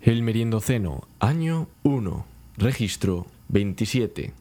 [0.00, 2.24] El Meriendoceno, año 1,
[2.56, 4.32] registro 27.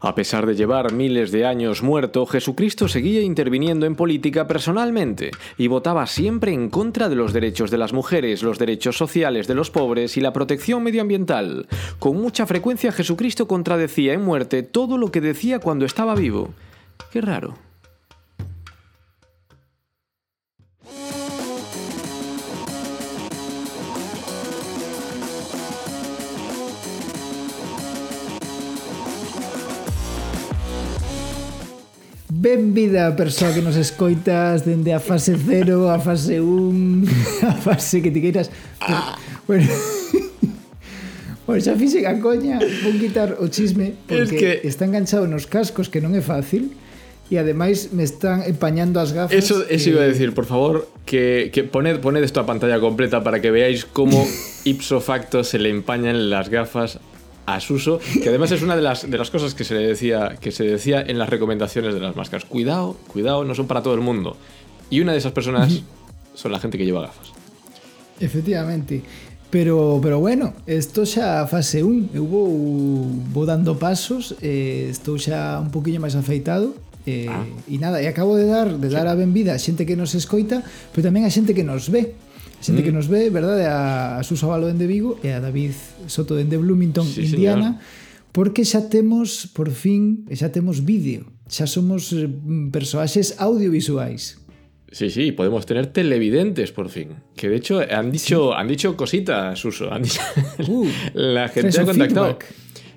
[0.00, 5.68] A pesar de llevar miles de años muerto, Jesucristo seguía interviniendo en política personalmente y
[5.68, 9.70] votaba siempre en contra de los derechos de las mujeres, los derechos sociales de los
[9.70, 11.68] pobres y la protección medioambiental.
[11.98, 16.54] Con mucha frecuencia Jesucristo contradecía en muerte todo lo que decía cuando estaba vivo.
[17.12, 17.69] Qué raro.
[32.40, 37.04] Benvida, persoa que nos escoitas dende a fase 0, a fase 1,
[37.44, 38.48] a fase que ti queiras.
[38.80, 39.12] Ah.
[39.44, 39.68] Bueno,
[41.44, 44.50] Pois xa fixe a coña, vou quitar o chisme porque es que...
[44.64, 46.72] está enganchado nos cascos que non é fácil
[47.28, 49.36] e ademais me están empañando as gafas.
[49.36, 49.92] Eso, eso que...
[49.92, 53.52] iba a decir, por favor, que, que poned, poned esto a pantalla completa para que
[53.52, 54.16] veáis cómo
[54.64, 57.04] ipso facto se le empañan las gafas
[57.46, 60.36] a Suso, que además es una de las, de las cosas que se, le decía,
[60.40, 62.44] que se decía en las recomendaciones de las máscaras.
[62.44, 64.36] Cuidado, cuidado, no son para todo el mundo.
[64.88, 65.82] Y una de esas personas
[66.34, 67.32] son la gente que lleva gafas.
[68.20, 69.02] Efectivamente.
[69.50, 72.46] Pero, pero bueno, isto xa fase 1 Eu vou,
[73.34, 77.42] vou dando pasos eh, Estou xa un poquinho máis afeitado eh, ah.
[77.66, 80.62] E nada, e acabo de dar de dar a benvida a xente que nos escoita
[80.94, 82.14] Pero tamén a xente que nos ve
[82.60, 82.84] xente mm.
[82.84, 85.72] que nos ve, verdade, a, a Susa dende Vigo e a David
[86.06, 88.32] Soto dende Bloomington, sí, Indiana, señor.
[88.32, 92.28] porque xa temos, por fin, xa temos vídeo, xa somos eh,
[92.70, 94.38] persoaxes audiovisuais.
[94.92, 97.14] Sí, sí, podemos tener televidentes por fin.
[97.36, 98.56] Que de hecho han dicho, sí.
[98.58, 99.92] han dicho cositas, Suso.
[99.92, 100.20] Han dicho,
[100.66, 102.26] uh, la gente ha contactado.
[102.26, 102.46] Feedback.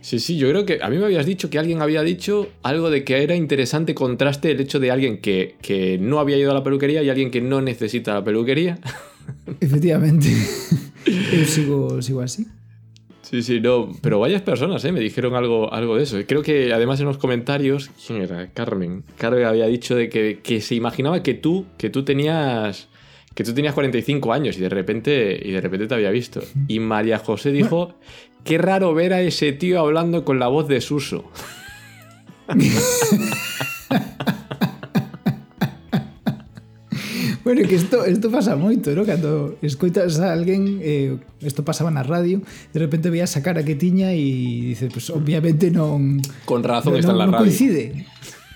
[0.02, 2.90] Sí, sí, yo creo que a mí me habías dicho que alguien había dicho algo
[2.90, 6.54] de que era interesante contraste el hecho de alguien que, que no había ido a
[6.54, 8.80] la peluquería y alguien que no necesita la peluquería.
[9.60, 10.28] Efectivamente.
[11.06, 12.48] Yo sigo, sigo así.
[13.34, 14.92] Sí, sí, no, pero varias personas ¿eh?
[14.92, 16.20] me dijeron algo, algo de eso.
[16.28, 18.48] Creo que además en los comentarios, ¿quién era?
[18.54, 19.04] Carmen.
[19.18, 22.90] Carmen había dicho de que, que, se imaginaba que tú, que tú tenías
[23.34, 26.42] que tú tenías 45 años y de repente y de repente te había visto.
[26.68, 27.96] Y María José dijo,
[28.44, 31.32] "Qué raro ver a ese tío hablando con la voz de Suso."
[37.44, 39.04] bueno, que isto, isto pasa moito, ¿no?
[39.04, 42.40] Cando escoitas a alguén, eh, isto pasaba na radio,
[42.72, 46.24] de repente veías a cara que tiña e dices, pues obviamente non...
[46.48, 47.44] Con razón no, está non, en la no radio.
[47.44, 48.08] coincide.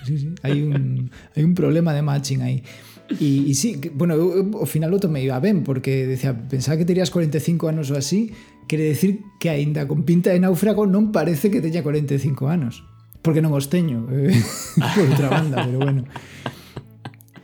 [0.08, 2.64] Sí, sí, hai un, hai un problema de matching aí.
[3.12, 6.32] E, e sí, que, bueno, eu, eu, ao final o tomei iba ben, porque decía,
[6.32, 8.32] pensaba que terías 45 anos ou así,
[8.68, 12.84] quere decir que aínda con pinta de náufrago non parece que teña 45 anos.
[13.20, 14.32] Porque non os teño, eh,
[14.96, 16.08] por outra banda, pero bueno.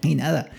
[0.05, 0.53] E nada,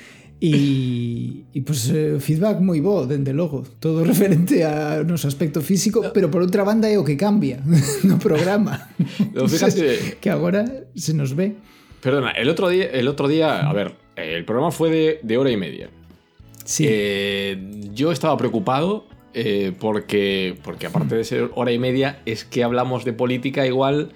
[0.45, 6.05] E, e pues, eh, feedback moi bo, dende logo Todo referente a noso aspecto físico
[6.13, 7.63] Pero por outra banda é o que cambia
[8.05, 8.89] no programa.
[9.33, 11.55] No, fíjate, Que agora se nos ve.
[12.01, 15.49] Perdona, el otro día, el otro día a ver, el programa fue de, de hora
[15.49, 15.89] y media.
[16.63, 16.85] Sí.
[16.87, 22.63] Eh, Yo estaba preocupado eh, porque, porque aparte de ser hora y media Es que
[22.63, 24.11] hablamos de política igual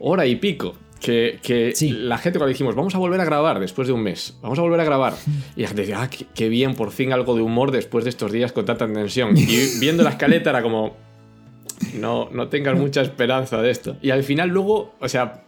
[0.00, 1.90] hora y pico que, que Sí.
[1.90, 4.62] la gente cuando dijimos, vamos a volver a grabar después de un mes, vamos a
[4.62, 5.14] volver a grabar,
[5.56, 8.10] y la gente decía, ah, qué, qué bien, por fin algo de humor después de
[8.10, 9.36] estos días con tanta tensión.
[9.36, 9.46] Y
[9.80, 10.96] viendo la escaleta era como,
[11.94, 13.96] no, no tengas mucha esperanza de esto.
[14.02, 15.44] Y al final luego, o sea,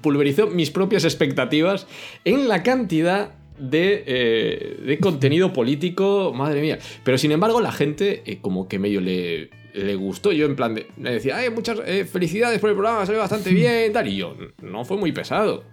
[0.00, 1.86] pulverizó mis propias expectativas
[2.24, 6.78] en la cantidad de, eh, de contenido político, madre mía.
[7.04, 9.50] Pero sin embargo, la gente eh, como que medio le,
[9.84, 10.32] le gustó.
[10.32, 13.50] Yo en plan de, le decía, "Ay, muchas eh, felicidades por el programa, salió bastante
[13.50, 14.06] bien, tal.
[14.08, 15.64] Y yo, no fue muy pesado.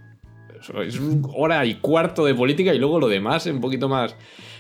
[0.60, 1.00] Es
[1.34, 4.16] hora y cuarto de política y luego lo demás un poquito más,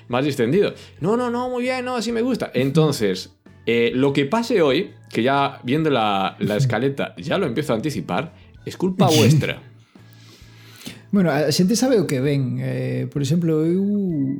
[0.07, 0.73] más distendido.
[0.99, 2.51] No, no, no, muy bien, no, así me gusta.
[2.53, 3.35] Entonces,
[3.65, 7.75] eh, lo que pase hoy, que ya viendo la, la escaleta ya lo empiezo a
[7.77, 8.33] anticipar,
[8.65, 9.61] es culpa vuestra.
[11.15, 13.79] Bueno, a xente sabe o que ven eh, Por exemplo, eu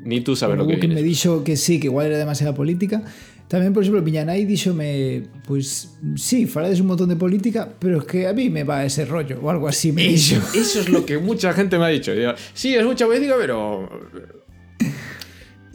[0.03, 2.99] Ni tú sabes lo que que me dixo que sí, que igual era demasiada política
[3.45, 8.01] Tamén, por exemplo, miña nai díxome Pois, pues, sí, falades un montón de política Pero
[8.01, 10.41] es que a mí me va ese rollo Ou algo así me dixo.
[10.57, 12.13] Eso es lo que mucha gente me ha dicho.
[12.13, 13.85] Yo, Sí, es mucha política, pero...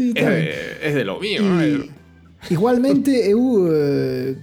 [0.01, 1.91] É, es de lo mío y.
[2.49, 3.69] Igualmente, eu...
[3.71, 4.35] Eh,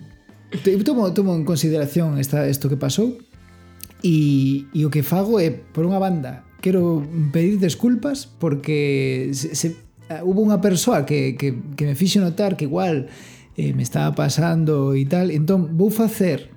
[0.86, 3.18] tomo, tomo en consideración esta, esto que pasou
[4.04, 7.02] E, e o que fago é, por unha banda, quero
[7.34, 9.74] pedir desculpas porque se, se
[10.10, 13.08] uh, hubo unha persoa que, que, que me fixe notar que igual
[13.58, 16.54] eh, me estaba pasando e tal, entón vou facer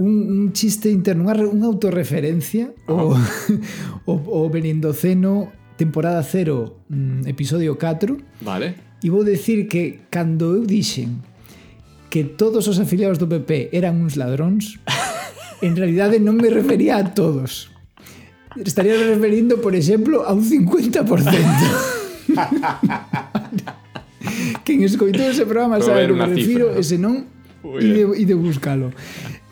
[0.00, 3.14] un, un chiste interno, unha, unha autorreferencia oh.
[4.08, 8.44] o, o, o Benindoceno temporada 0, mm, episodio 4.
[8.44, 8.74] Vale.
[9.00, 11.24] E vou decir que cando eu dixen
[12.12, 14.76] que todos os afiliados do PP eran uns ladróns,
[15.64, 17.72] en realidade non me refería a todos.
[18.60, 21.00] Estaría referindo, por exemplo, a un 50%.
[24.64, 27.24] Quen escoitou ese programa sabe que me refiro, e non,
[27.64, 27.80] eh.
[27.80, 28.92] ide, ide buscalo.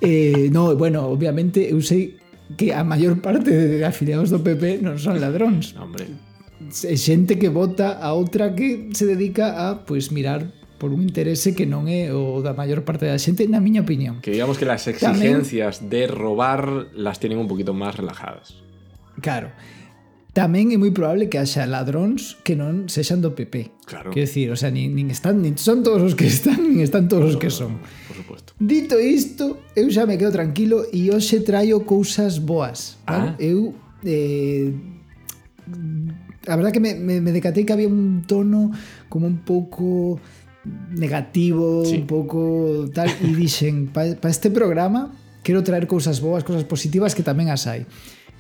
[0.00, 2.16] Eh, no, bueno, obviamente eu sei
[2.56, 5.75] que a maior parte de afiliados do PP non son ladróns.
[5.76, 6.06] Hombre.
[6.84, 11.56] É xente que vota a outra que se dedica a pues, mirar por un interese
[11.56, 14.22] que non é o da maior parte da xente, na miña opinión.
[14.22, 15.90] Que digamos que las exigencias Tamén...
[15.90, 18.62] de robar las tienen un poquito más relajadas.
[19.19, 19.50] Claro.
[19.50, 19.77] Claro
[20.36, 23.84] tamén é moi probable que haxa ladróns que non sexan do PP.
[23.88, 24.12] Claro.
[24.12, 27.08] Quero dicir, o sea, nin, nin están, nin son todos os que están, nin están
[27.08, 27.80] todos os que son.
[28.06, 28.48] Por supuesto.
[28.60, 33.00] Dito isto, eu xa me quedo tranquilo e hoxe traio cousas boas.
[33.08, 33.34] Ah.
[33.34, 33.40] Vale?
[33.40, 34.72] Eu eh,
[36.48, 38.72] a verdad que me, me, me decatei que había un tono
[39.08, 40.20] como un pouco
[40.90, 41.98] negativo, sí.
[41.98, 47.14] un pouco tal, e dixen, para pa este programa quero traer cousas boas, cousas positivas
[47.16, 47.88] que tamén as hai.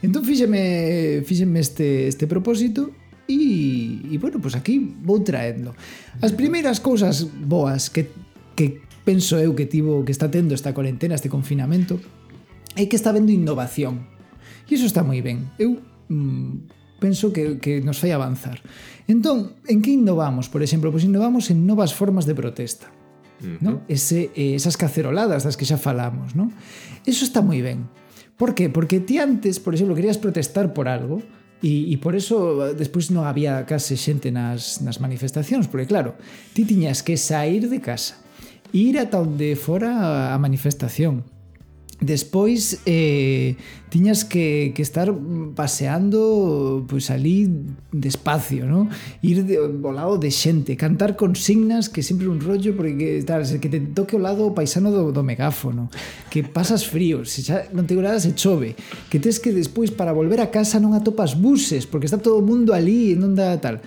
[0.02, 2.94] Entón fíxeme, fíxeme este, este propósito
[3.26, 5.74] e, e bueno, pois pues aquí vou traendo.
[6.22, 8.08] As primeiras cousas boas que,
[8.54, 11.98] que penso eu que tivo que está tendo esta cuarentena, este confinamento,
[12.78, 14.06] é que está vendo innovación.
[14.70, 15.50] E iso está moi ben.
[15.58, 18.62] Eu mm, penso que, que nos fai avanzar.
[19.08, 20.46] Entón, en que innovamos?
[20.46, 22.92] Por exemplo, pois innovamos en novas formas de protesta.
[23.40, 23.58] Uh -huh.
[23.60, 23.72] ¿no?
[23.88, 26.36] Ese, eh, esas caceroladas das que xa falamos.
[26.38, 26.52] ¿no?
[27.02, 27.88] Eso está moi ben.
[28.38, 28.70] ¿Por qué?
[28.70, 31.20] Porque ti antes, por exemplo, querías protestar por algo
[31.58, 36.14] e, e por eso eh, despois non había case xente nas, nas manifestacións, porque claro,
[36.54, 38.22] ti tiñas que sair de casa,
[38.70, 41.26] ir ata onde fora a manifestación,
[42.00, 43.56] Despois eh,
[43.90, 45.10] tiñas que, que estar
[45.56, 47.50] paseando pois pues, ali
[47.90, 48.88] despacio, ¿no?
[49.22, 53.80] ir de, volado de xente, cantar consignas que sempre un rollo porque tal, que te
[53.80, 55.90] toque o lado o paisano do, do megáfono,
[56.30, 58.78] que pasas frío, se xa non te nada se chove,
[59.10, 62.46] que tes que despois para volver a casa non atopas buses porque está todo o
[62.46, 63.82] mundo ali e non dá tal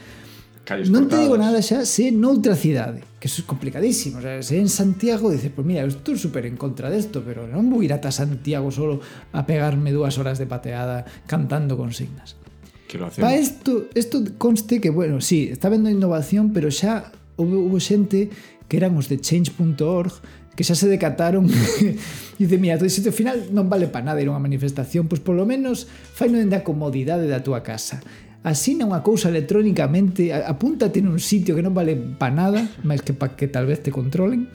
[0.71, 1.11] calles Non cortadas.
[1.11, 4.17] te digo nada xa se noutra cidade, que eso é complicadísimo.
[4.17, 7.67] O sea, se en Santiago dices, pues mira, estou super en contra desto, pero non
[7.67, 9.03] vou ir ata Santiago solo
[9.35, 12.39] a pegarme dúas horas de pateada cantando consignas.
[12.87, 13.27] Que lo hacemos.
[13.27, 18.31] Para isto, isto conste que, bueno, sí, está vendo innovación, pero xa houve, houve xente
[18.71, 20.23] que eran os de change.org
[20.55, 21.95] que xa se decataron e
[22.39, 25.23] dice, mira, todo isto ao final non vale para nada ir a unha manifestación, pois
[25.23, 28.03] polo menos fai non da comodidade da túa casa
[28.41, 33.37] asina unha cousa electrónicamente, apúntate nun sitio que non vale pa nada, máis que para
[33.37, 34.49] que tal vez te controlen.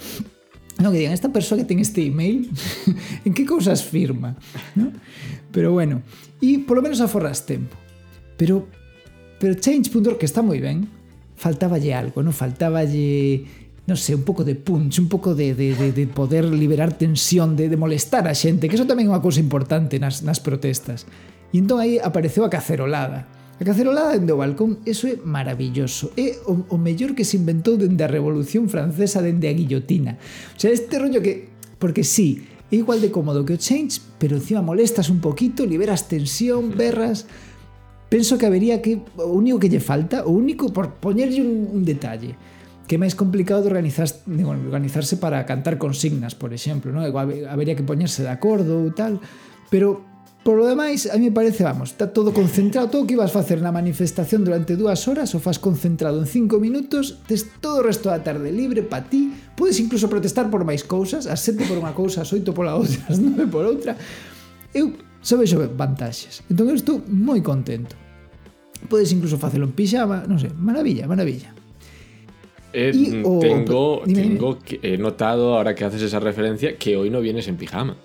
[0.82, 2.50] Non, que digan, esta persoa que ten este email,
[3.26, 4.34] en que cousas firma?
[4.74, 4.90] ¿no?
[5.54, 6.02] Pero bueno,
[6.42, 7.78] e polo menos aforras tempo.
[8.34, 8.66] Pero,
[9.38, 10.90] pero change.org, que está moi ben,
[11.38, 12.34] faltaballe algo, non?
[12.34, 13.46] Faltaballe
[13.86, 17.54] non sei, un pouco de punch, un pouco de, de, de, de poder liberar tensión,
[17.54, 21.06] de, de molestar a xente, que eso tamén é unha cousa importante nas, nas protestas.
[21.54, 26.12] E entón aí apareceu a cacerolada A cacerolada dende o balcón, eso é maravilloso.
[26.12, 30.20] É o, o mellor que se inventou dende a Revolución Francesa, dende a guillotina.
[30.52, 31.48] O sea, este rollo que...
[31.80, 36.04] Porque sí, é igual de cómodo que o change, pero encima molestas un poquito, liberas
[36.04, 37.24] tensión, berras...
[38.12, 39.00] Penso que habería que...
[39.16, 42.36] O único que lle falta, o único, por poñerlle un, un detalle,
[42.86, 47.02] que é máis complicado de organizar, de organizarse para cantar consignas, por exemplo, ¿no?
[47.02, 49.18] Igual habería que poñerse de acordo ou tal,
[49.72, 50.06] pero
[50.46, 53.34] Por lo demais, a mí me parece, vamos, está todo concentrado, todo o que ibas
[53.34, 57.82] facer na manifestación durante dúas horas o faz concentrado en cinco minutos, tes todo o
[57.82, 61.82] resto da tarde libre para ti, podes incluso protestar por máis cousas, as sete por
[61.82, 63.98] unha cousa, as oito pola outra, as nove por outra.
[64.70, 66.46] Eu só vexo vantaxes.
[66.46, 67.98] Entón eu estou moi contento.
[68.86, 71.50] Podes incluso facelo en pixama, non sei, maravilla, maravilla.
[72.70, 76.94] Eh, mm, o, tengo dime, tengo que, he notado, ahora que haces esa referencia, que
[76.94, 77.98] hoy no vienes en pijama.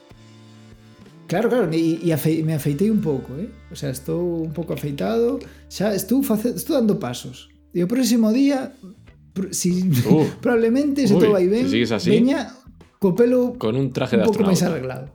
[1.31, 3.47] Claro, claro, e, e afe, me afeitei un pouco, eh?
[3.71, 5.39] O sea, estou un pouco afeitado,
[5.71, 7.47] xa estou face, estou dando pasos.
[7.71, 8.75] E o próximo día
[9.55, 12.51] si, uh, probablemente se todo vai ben, así, veña
[12.99, 15.07] co pelo con un traje de un pouco máis arreglado.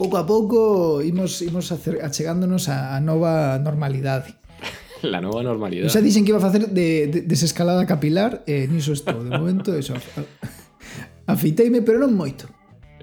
[0.00, 4.40] Pouco a pouco imos imos acer, achegándonos a, a nova normalidade.
[5.04, 5.92] La nova normalidade.
[5.92, 9.36] Xa dicen que iba a facer de, de desescalada capilar, e eh, niso estou de
[9.36, 9.92] momento, eso.
[11.28, 12.48] Afeiteime, pero non moito.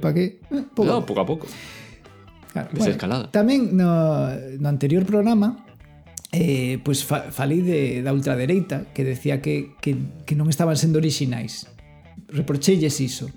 [0.01, 0.43] Para que?
[0.51, 0.91] Eh, eh pouco.
[0.91, 1.45] No, pouco a pouco.
[2.55, 5.65] Claro, Bueno, tamén no, no anterior programa
[6.31, 9.95] eh, pues fa, falei de, da ultradereita que decía que, que,
[10.27, 11.67] que non estaban sendo orixinais.
[12.27, 13.31] Reprochelles iso.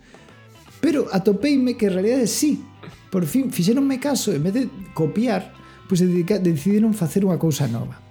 [0.83, 2.63] Pero atopeime que en realidade sí.
[3.11, 4.63] Por fin fixeronme caso, en vez de
[4.95, 5.55] copiar,
[5.87, 8.03] pues dedica, decidiron facer unha cousa nova.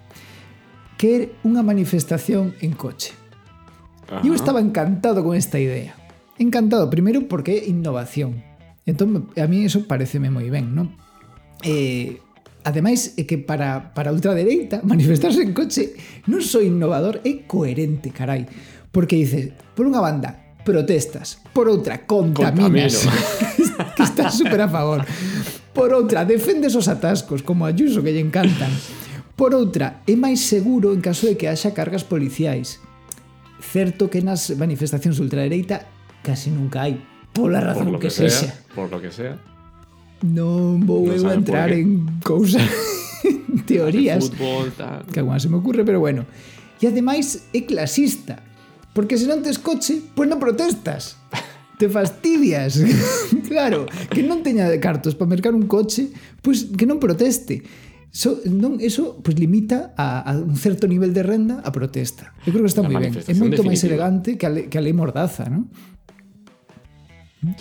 [0.96, 3.12] Que era unha manifestación en coche.
[4.08, 4.24] Ajá.
[4.24, 5.94] Eu estaba encantado con esta idea.
[6.38, 8.42] Encantado, primeiro porque é innovación.
[8.86, 10.94] Entón, a mí eso pareceme moi ben, non?
[11.66, 12.22] Eh,
[12.68, 15.96] Ademais, é que para, para a ultradereita manifestarse en coche
[16.28, 18.44] non só innovador, é coherente, carai.
[18.92, 23.08] Porque dices, por unha banda, protestas, por outra, contaminas.
[23.96, 25.00] que estás super a favor.
[25.72, 28.68] Por outra, defendes os atascos, como a Yuso que lle encantan.
[29.32, 32.84] Por outra, é máis seguro en caso de que haxa cargas policiais.
[33.64, 35.88] Certo que nas manifestacións ultradereita
[36.28, 37.00] casi nunca hai,
[37.32, 38.52] pola razón por lo que, que sexa.
[38.52, 39.40] Sea, por lo que sea.
[40.20, 42.68] Non vou no eu entrar en cousas,
[43.70, 45.08] teorías, fútbol, tal.
[45.08, 46.28] que alguna se me ocurre, pero bueno.
[46.82, 48.44] E ademais é clasista,
[48.92, 51.16] porque se non tes coche, pois pues non protestas.
[51.80, 52.82] Te fastidias.
[53.48, 56.12] claro, que non teña cartos para mercar un coche,
[56.44, 57.64] pois pues que non proteste.
[58.10, 62.34] So, non, eso pues, limita a, a un certo nivel de renda a protesta.
[62.44, 63.14] Eu creo que está moi ben.
[63.14, 65.70] É moito máis elegante que a, que a lei mordaza, non?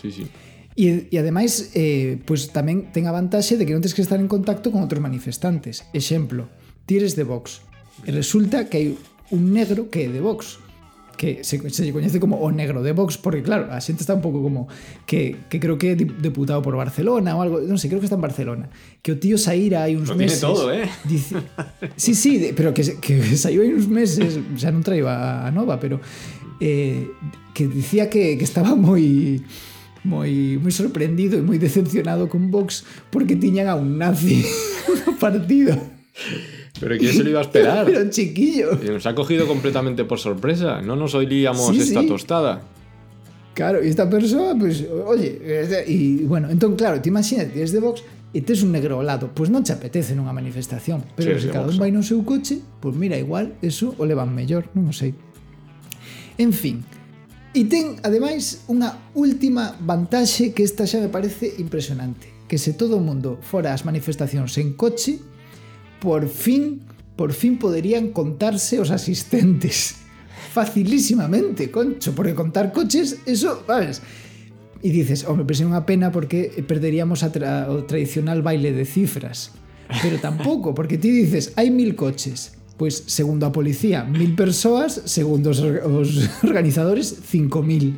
[0.01, 0.25] Sí, sí.
[0.77, 4.21] E, e ademais, eh, pois tamén ten a vantaxe de que non tens que estar
[4.21, 5.81] en contacto con outros manifestantes.
[5.93, 6.45] Exemplo,
[6.85, 7.65] tires de Vox.
[8.05, 8.87] E resulta que hai
[9.33, 10.61] un negro que é de Vox
[11.17, 14.13] que se, se lle coñece como o negro de Vox porque claro, a xente está
[14.13, 14.69] un pouco como
[15.09, 18.15] que, que creo que é deputado por Barcelona ou algo, non sei, creo que está
[18.15, 18.69] en Barcelona
[19.01, 20.85] que o tío Saíra hai uns Lo meses todo, eh?
[21.09, 21.41] Dice,
[21.97, 25.09] sí, sí, de, pero que, que saiu hai uns meses xa non traía
[25.43, 25.97] a nova, pero
[26.61, 27.09] eh,
[27.57, 29.41] que dicía que, que estaba moi
[30.05, 34.45] moi moi sorprendido e moi decepcionado con Vox porque tiñan a un nazi
[35.01, 35.73] no partido.
[36.77, 37.81] Pero ¿quién se lo iba a esperar?
[37.89, 38.77] Pero un chiquillo.
[38.77, 40.85] Y nos ha cogido completamente por sorpresa.
[40.85, 42.07] No nos oiríamos sí, esta sí.
[42.07, 42.61] tostada.
[43.57, 45.41] Claro, y esta persona, pues, oye,
[45.87, 48.03] y bueno, entonces, claro, te imaginas, eres de Vox
[48.37, 51.47] e tes un negro ao lado, pois pues non te apetece nunha manifestación, pero sí,
[51.47, 54.69] se cada un vai no seu coche, pois pues mira, igual eso o levan mellor,
[54.77, 55.17] non o sei.
[56.37, 56.85] En fin,
[57.57, 62.29] E ten, ademais, unha última vantaxe que esta xa me parece impresionante.
[62.45, 65.17] Que se todo o mundo fora as manifestacións en coche,
[65.97, 66.85] por fin,
[67.17, 70.05] por fin poderían contarse os asistentes.
[70.53, 74.05] Facilísimamente, concho, porque contar coches, eso, sabes...
[74.85, 78.85] E dices, home, pero é unha pena porque perderíamos a tra o tradicional baile de
[78.85, 79.57] cifras.
[80.05, 85.49] Pero tampouco, porque ti dices, hai mil coches Pois, segundo a policía, mil persoas, segundo
[85.49, 86.09] os, os
[86.45, 87.97] organizadores, cinco mil.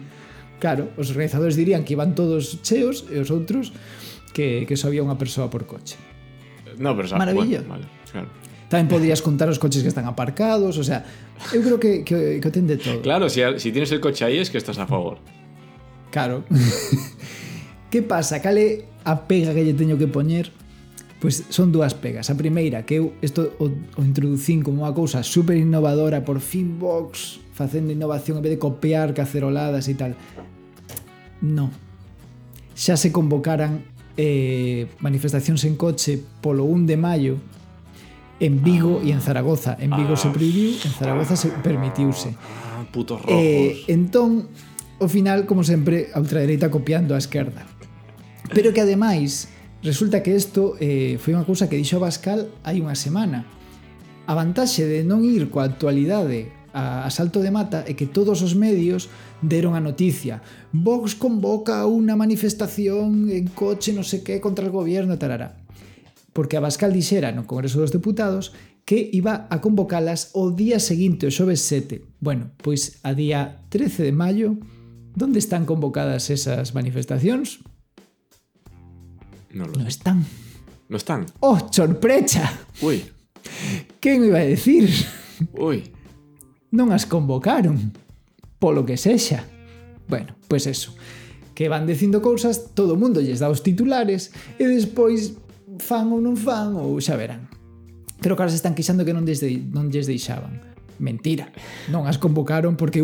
[0.60, 3.76] Claro, os organizadores dirían que iban todos cheos e os outros
[4.32, 6.00] que, que só había unha persoa por coche.
[6.80, 7.60] No, pero xa, Maravilla.
[7.68, 8.30] Bueno, vale, claro.
[8.72, 11.04] Tamén podrías contar os coches que están aparcados, o sea,
[11.52, 13.02] eu creo que, que, que ten de todo.
[13.02, 15.20] Claro, si, si tienes el coche aí es que estás a favor.
[16.14, 16.48] Claro.
[17.92, 18.40] que pasa?
[18.40, 20.54] Cale a pega que lle teño que poñer?
[21.20, 22.32] Pois son dúas pegas.
[22.32, 23.68] A primeira, que eu isto o,
[24.00, 28.60] o introducín como unha cousa super innovadora, por fin Vox facendo innovación en vez de
[28.60, 30.16] copiar caceroladas e tal.
[31.44, 31.76] No.
[32.72, 33.84] Xa se convocaran
[34.16, 37.36] eh, manifestacións en coche polo 1 de maio
[38.40, 39.76] en Vigo e en Zaragoza.
[39.76, 42.32] En Vigo ah, se prohibiu, en Zaragoza se permitiuse.
[42.40, 43.44] Ah, putos eh, rojos.
[43.44, 44.48] Eh, entón,
[45.04, 47.68] ao final, como sempre, a ultradereita copiando a esquerda.
[48.56, 53.00] Pero que ademais Resulta que isto eh, foi unha cousa que dixo Bascal hai unha
[53.00, 53.48] semana.
[54.28, 58.44] A vantaxe de non ir coa actualidade a, a salto de mata é que todos
[58.44, 59.08] os medios
[59.40, 60.44] deron a noticia.
[60.76, 65.56] Vox convoca unha manifestación en coche non sei que contra o goberno, tarará.
[66.36, 68.52] Porque Abascal dixera no Congreso dos Deputados
[68.84, 72.04] que iba a convocalas o día seguinte, o xoves 7.
[72.20, 74.60] Bueno, pois a día 13 de maio,
[75.16, 77.64] onde están convocadas esas manifestacións?
[79.52, 80.26] No, lo no están.
[80.90, 81.26] No están.
[81.40, 82.52] ¡Oh, sorpresa!
[82.82, 83.04] Ui.
[84.00, 84.90] Quen iba a decir?
[85.54, 85.92] Uy.
[86.72, 87.94] Non as convocaron.
[88.62, 89.46] Polo que sexa.
[90.08, 90.94] Bueno, pois pues eso.
[91.58, 95.38] Que van dicindo cousas, todo o mundo lles dá os titulares e despois
[95.82, 97.50] fan ou non fan ou xa verán.
[98.22, 100.62] Creo que ahora se están queixando que non, desde, non lles deixaban.
[101.00, 101.56] Mentira,
[101.88, 103.00] non as convocaron porque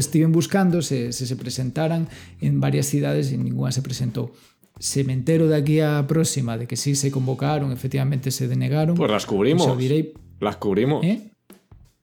[0.00, 2.08] estiven buscando se, se se presentaran
[2.40, 4.32] en varias cidades e ninguna se presentou.
[4.78, 8.96] Se me entero de aquí a próxima de que sí se convocaron, efectivamente se denegaron,
[8.96, 9.78] Pues las cubrimos.
[9.78, 11.04] Direi, Las cubrimos.
[11.04, 11.30] ¿eh?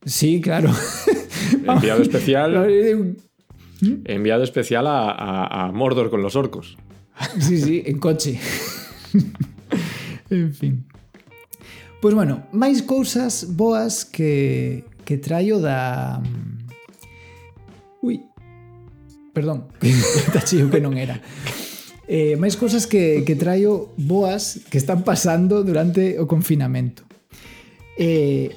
[0.05, 0.71] Sí, claro.
[1.67, 2.67] Enviado especial.
[2.71, 3.15] Eh,
[4.05, 6.77] Enviado especial a, a- a Mordor con los orcos.
[7.39, 8.39] Sí, sí, en coche.
[10.29, 10.85] en fin.
[12.01, 16.17] Pois bueno, máis cousas boas que, que traio da...
[18.01, 18.25] Ui,
[19.37, 19.69] perdón,
[20.33, 21.21] tachillo que non era.
[22.11, 27.07] Eh, máis cousas que, que traio boas que están pasando durante o confinamento.
[27.95, 28.51] Eh,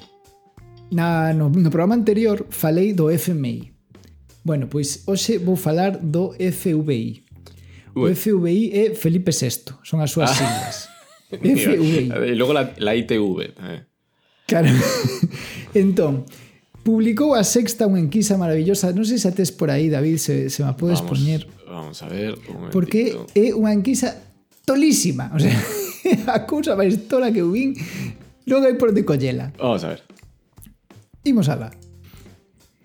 [0.91, 3.71] na, no, no programa anterior falei do FMI.
[4.43, 7.23] Bueno, pois hoxe vou falar do FVI.
[7.95, 8.11] Ué.
[8.11, 10.35] O FVI é Felipe VI, son as súas ah.
[10.35, 10.75] siglas.
[11.39, 12.11] FVI.
[12.11, 13.55] E logo la, la ITV.
[13.55, 13.81] Eh.
[14.51, 14.67] Claro.
[15.71, 16.27] entón,
[16.85, 18.93] publicou a sexta unha enquisa maravillosa.
[18.93, 21.41] Non sei se a tes por aí, David, se, se me podes Vamos, poñer.
[21.65, 22.37] vamos a ver.
[22.45, 24.13] un Porque é unha enquisa
[24.69, 25.33] tolísima.
[25.33, 25.57] O sea,
[26.29, 27.73] a cousa máis tola que eu vin
[28.45, 29.49] non hai por onde collela.
[29.57, 30.05] Vamos a ver.
[31.25, 31.73] Imos alá.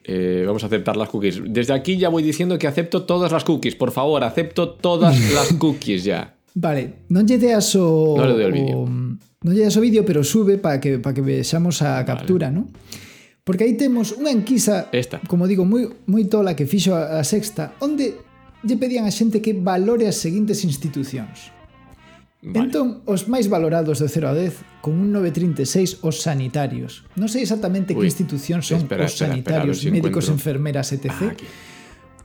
[0.09, 1.45] Eh, vamos a aceptar las cookies.
[1.52, 3.76] Desde aquí ya voy diciendo que acepto todas las cookies.
[3.76, 6.35] Por favor, acepto todas las cookies ya.
[6.57, 8.16] Vale, non lle deas o...
[8.16, 8.76] Non le doy ao vídeo.
[8.80, 8.88] o-
[9.45, 12.66] Non lle deas o vídeo, pero sube para que, para que vexamos a captura, ¿no?
[13.50, 15.19] Porque aí temos unha enquisa, Esta.
[15.26, 18.14] como digo, moi, moi tola que fixo a, a sexta, onde
[18.62, 21.50] lle pedían a xente que valore as seguintes institucións.
[22.47, 22.71] Vale.
[22.71, 27.02] Entón, os máis valorados de 0 a 10 con un 936 os sanitarios.
[27.19, 30.38] Non sei exactamente Ui, que institución son espera, os espera, sanitarios, si médicos, encuentro.
[30.38, 31.11] enfermeras, etc.
[31.11, 31.50] Ah, aquí.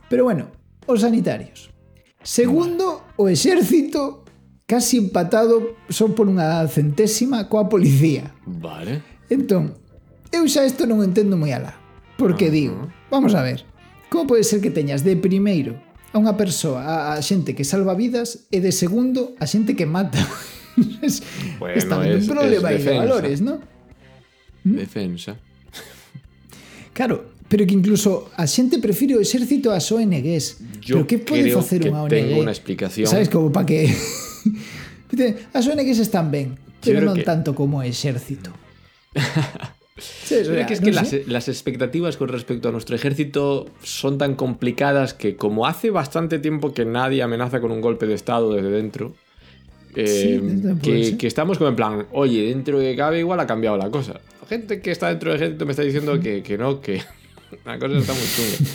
[0.06, 0.54] Pero bueno,
[0.86, 1.74] os sanitarios.
[2.22, 4.22] Segundo, o exército
[4.62, 8.30] casi empatado son por unha centésima coa policía.
[8.46, 9.02] Vale.
[9.26, 9.74] Entón,
[10.32, 11.76] Eu xa isto non entendo moi alá.
[12.16, 13.68] Porque digo, vamos a ver,
[14.08, 15.76] como pode ser que teñas de primeiro
[16.14, 19.84] a unha persoa, a, a xente que salva vidas, e de segundo, a xente que
[19.84, 20.22] mata?
[21.04, 21.20] es,
[21.60, 23.60] bueno, está es, un problema es de valores, ¿no?
[24.64, 24.80] ¿Mm?
[24.80, 25.36] Defensa.
[26.96, 30.80] Claro, pero que incluso a xente prefire o exército ás ONGs.
[30.80, 32.16] Yo pero que pode facer unha ONG?
[32.16, 33.06] Tengo unha explicación.
[33.06, 33.92] Sabes como para que
[35.52, 37.28] As ONGs están ben, pero non que...
[37.28, 38.50] tanto como o exército.
[39.98, 40.36] Sí,
[40.66, 45.66] que es que las, expectativas con respecto a nuestro ejército son tan complicadas que como
[45.66, 49.14] hace bastante tiempo que nadie amenaza con un golpe de estado desde dentro,
[49.96, 50.40] eh,
[50.82, 54.20] Sí, que, estamos como en plan, oye, dentro de cabe igual ha cambiado la cosa.
[54.42, 57.00] La gente que está dentro del ejército me está diciendo que, que no, que
[57.64, 58.70] la cosa está muy chunga.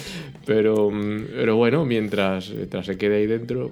[0.46, 3.72] Pero, mm, pero bueno, mientras, mientras se quede ahí dentro,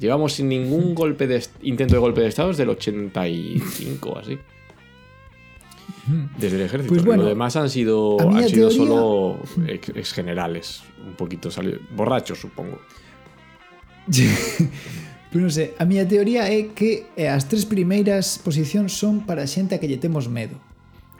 [0.00, 4.36] llevamos sin ningún golpe de intento de golpe de estado desde el 85 o así.
[6.38, 6.92] Desde el ejército.
[6.94, 10.82] Pues bueno, Lo demás han sido, han sido teoría- solo ex, ex generales.
[11.06, 11.78] Un poquito salido.
[11.94, 12.78] Borrachos, supongo.
[15.28, 19.44] Pero non sei, a miña teoría é que eh, as tres primeiras posicións son para
[19.44, 20.56] xente a que lle temos medo.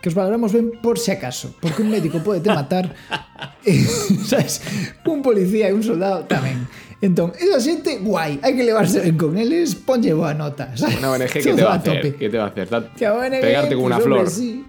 [0.01, 2.96] Que os valoramos ben por si acaso, porque un médico pode te matar,
[3.68, 3.85] eh,
[4.24, 4.64] sabes?
[5.05, 6.64] Un policía e un soldado tamén.
[7.05, 10.96] Entón, esa xente, guai, hai que levarse ben con eles, ponlle boa nota, sabes?
[10.96, 12.16] Una ONG, ¿qué te va a hacer?
[12.16, 12.66] ¿Qué te va a hacer?
[12.96, 13.05] Que
[13.44, 14.27] Pegarte con pues, una hombre, flor.
[14.33, 14.64] Sí.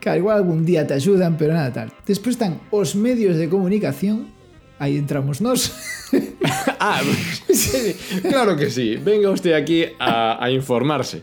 [0.00, 1.92] Claro, igual algún día te ayudan, pero nada tal.
[2.06, 4.32] Despois están os medios de comunicación,
[4.78, 5.72] aí entramos nós.
[6.80, 7.00] ah,
[7.52, 8.96] sí, claro que sí.
[8.96, 11.22] Venga usted aquí a, a informarse.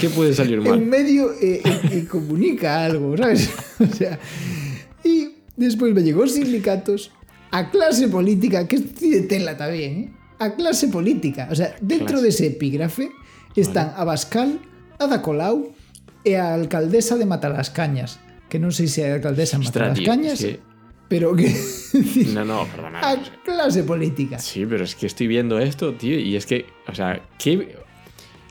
[0.00, 0.78] ¿Qué pode salir mal?
[0.78, 3.50] Un medio eh, eh, comunica algo, sabes?
[3.78, 4.18] O sea,
[5.04, 7.12] y despois me llegó os sindicatos,
[7.50, 10.04] a clase política, que de tela tamén, eh?
[10.40, 11.48] a clase política.
[11.52, 12.24] O sea, dentro clase.
[12.24, 13.12] dese epígrafe
[13.52, 14.00] están vale.
[14.00, 14.50] Abascal,
[14.96, 15.75] Ada Colau,
[16.26, 18.18] e a alcaldesa de Matalascañas,
[18.50, 20.42] que non sei se é a alcaldesa de tío, Matalascañas,
[21.06, 21.54] pero que
[22.34, 22.98] No, no, perdona.
[22.98, 23.14] a
[23.46, 24.42] clase política.
[24.42, 27.78] Sí, pero es que estoy viendo esto, tío, y es que, o sea, que,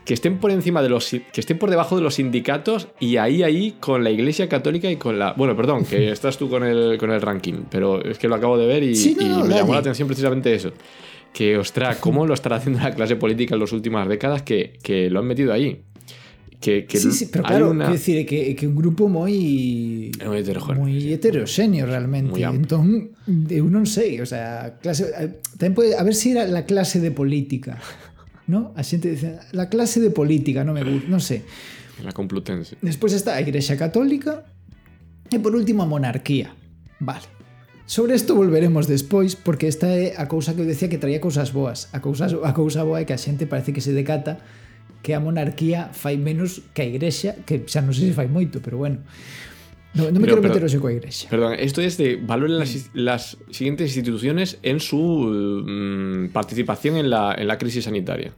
[0.05, 3.43] que estén por encima de los, que estén por debajo de los sindicatos y ahí,
[3.43, 6.97] ahí, con la Iglesia Católica y con la, bueno, perdón, que estás tú con el,
[6.97, 9.43] con el ranking, pero es que lo acabo de ver y, Sí, no, y no,
[9.43, 10.71] me llamó la atención precisamente eso.
[11.33, 15.09] Que, ostras, cómo lo estará haciendo la clase política en las últimas décadas que, que
[15.09, 15.83] lo han metido ahí.
[16.59, 17.85] Que, que sí, sí, pero claro, una...
[17.85, 19.33] quero dicir que, que un grupo moi
[20.17, 22.31] é moi heterogéneo, moi heteroxéneo realmente.
[22.31, 23.13] Muy entón,
[23.51, 26.63] eu non sei, o sea, clase, eh, tamén pode, a ver se si era la
[26.63, 27.77] clase de política.
[28.45, 28.77] ¿No?
[28.77, 31.41] A xente dice, la clase de política, non me gusta, non sei.
[32.03, 32.77] La Complutense.
[32.81, 34.45] Despois está a Igrexa Católica
[35.31, 36.53] e por último a monarquía.
[37.01, 37.25] Vale.
[37.85, 41.53] Sobre isto volveremos despois, porque esta é a cousa que eu decía que traía cousas
[41.53, 41.89] boas.
[41.93, 44.41] A cousa, a cousa boa é que a xente parece que se decata
[45.05, 48.57] que a monarquía fai menos que a igrexa, que xa non sei se fai moito,
[48.57, 49.05] pero bueno.
[49.93, 51.29] No, me Pero- quero meter coa igrexa.
[51.29, 57.37] Perdón, esto es de valoren las, las siguientes instituciones en su mm, participación en la,
[57.37, 58.33] en la crisis sanitaria.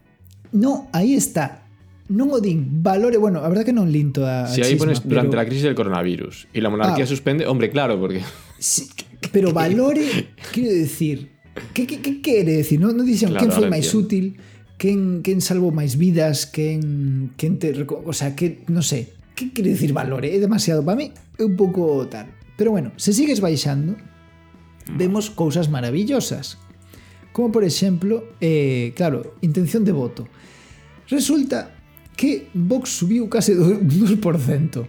[0.52, 1.64] No, aí está.
[2.08, 5.04] Non o din, valore, bueno, a verdad que non linto a, Si ahí chisma, pones
[5.04, 7.10] durante la crisis del coronavirus y la monarquía Ah.
[7.10, 8.24] suspende, hombre, claro, porque
[8.60, 8.88] Sí,
[9.32, 10.08] pero valore,
[10.56, 11.36] quero decir,
[11.76, 12.80] que, que, que quere decir?
[12.80, 14.40] Non, non dixen Claro, quen foi máis útil,
[14.78, 19.74] quen, quen salvou máis vidas, quen, quen te, o sea, que, non sei, que quere
[19.74, 22.30] dicir valor, é demasiado para mí, é un pouco tal.
[22.56, 23.98] Pero bueno, se sigues baixando,
[24.94, 26.62] vemos cousas maravillosas,
[27.34, 30.30] como por exemplo, eh, claro, intención de voto.
[31.10, 31.74] Resulta
[32.18, 34.86] que Vox subiu case do 2%,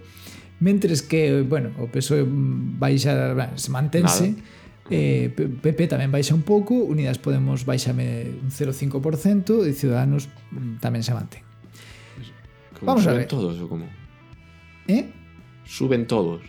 [0.61, 4.58] mentres que, bueno, o PSOE baixa, se mantense, Nada
[4.89, 10.33] Eh, PP tamén baixa un pouco, Unidas Podemos baixame un 0,5% e Ciudadanos
[10.81, 11.45] tamén se mantén.
[12.79, 13.29] Como Vamos suben a ver.
[13.29, 13.85] todos o como?
[14.89, 15.13] Eh?
[15.69, 16.41] Suben todos.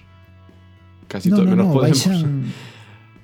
[1.11, 1.99] Casi no, todos, no, menos no, Podemos.
[1.99, 2.47] Baixan...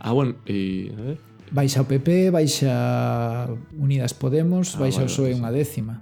[0.05, 1.17] Ah, bueno, e a ver.
[1.49, 5.39] Baixa o PP, baixa Unidas Podemos, ah, baixa vale, o PSOE vale.
[5.41, 5.95] unha décima.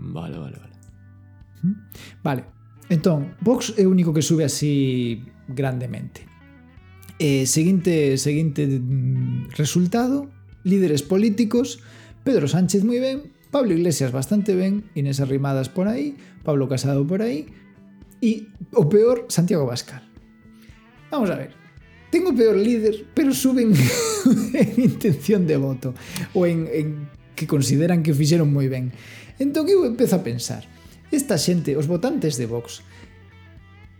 [0.00, 0.76] Vale, vale, vale.
[1.60, 1.76] ¿Mm?
[2.24, 2.42] Vale.
[2.88, 6.24] Entón, Vox é o único que sube así grandemente.
[7.18, 10.28] Eh, seguinte, seguinte mm, resultado,
[10.64, 11.80] líderes políticos,
[12.24, 16.12] Pedro Sánchez moi ben, Pablo Iglesias bastante ben, Inés Arrimadas por aí,
[16.44, 17.48] Pablo Casado por aí,
[18.20, 20.04] e o peor, Santiago Bascal.
[21.08, 21.56] Vamos a ver,
[22.12, 23.72] tengo peor líder, pero suben
[24.52, 25.96] en intención de voto,
[26.36, 28.92] ou en, en que consideran que fixeron moi ben.
[29.40, 30.68] Entón eu empezo a pensar,
[31.08, 32.84] esta xente, os votantes de Vox,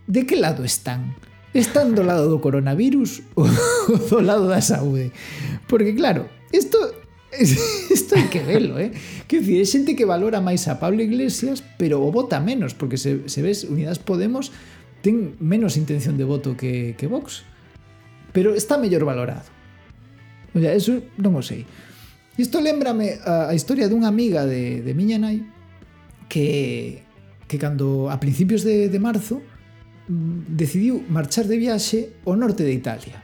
[0.05, 1.17] de que lado están?
[1.55, 3.47] están do lado do coronavirus ou
[3.99, 5.13] do lado da saúde.
[5.69, 6.79] Porque claro, isto
[7.97, 8.93] isto hai que velo, eh?
[9.29, 12.97] Que dicir, é xente que valora máis a Pablo Iglesias, pero o vota menos, porque
[12.97, 14.55] se, se ves Unidas Podemos
[15.05, 17.45] ten menos intención de voto que, que Vox.
[18.33, 19.49] Pero está mellor valorado.
[20.55, 21.69] O sea, eso non o sei.
[22.37, 25.45] Isto lembrame a, a historia dunha amiga de, de miña nai
[26.29, 27.05] que,
[27.49, 29.45] que cando a principios de, de marzo
[30.09, 33.19] decidiu marchar de viaxe ao norte de Italia.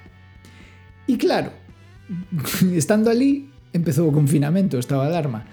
[1.07, 1.55] E claro,
[2.75, 5.47] estando ali, empezou o confinamento, estaba a alarma.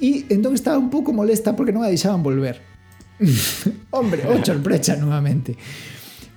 [0.00, 2.60] E entón estaba un pouco molesta porque non a deixaban volver.
[3.96, 5.56] Hombre, o sorpresa nuevamente.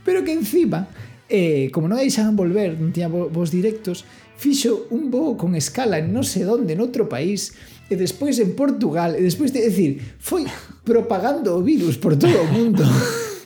[0.04, 0.88] Pero que encima,
[1.28, 4.04] eh, como non a deixaban volver, non tiña vos directos,
[4.38, 8.54] fixo un voo con escala en non sei onde, en outro país, e despois en
[8.54, 10.44] Portugal, e despois, de, é dicir, foi
[10.84, 12.84] propagando o virus por todo o mundo.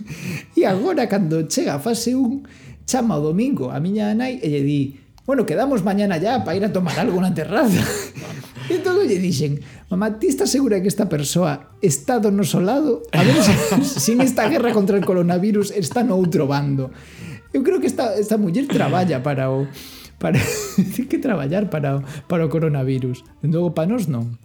[0.57, 4.61] e agora, cando chega a fase 1, chama o domingo a miña nai e lle
[4.63, 4.81] di
[5.25, 7.79] bueno, quedamos mañana ya para ir a tomar algo na terraza.
[8.69, 9.59] E todo lle dixen,
[9.91, 13.03] mamá, ti estás segura que esta persoa está do noso lado?
[13.11, 13.35] A ver,
[13.83, 16.87] sin esta guerra contra o coronavirus está no outro bando.
[17.51, 19.67] Eu creo que esta, esta muller traballa para o...
[20.21, 20.39] Para,
[20.95, 21.99] ten que traballar para, o,
[22.31, 23.27] para o coronavirus.
[23.43, 24.39] Logo, para nós non.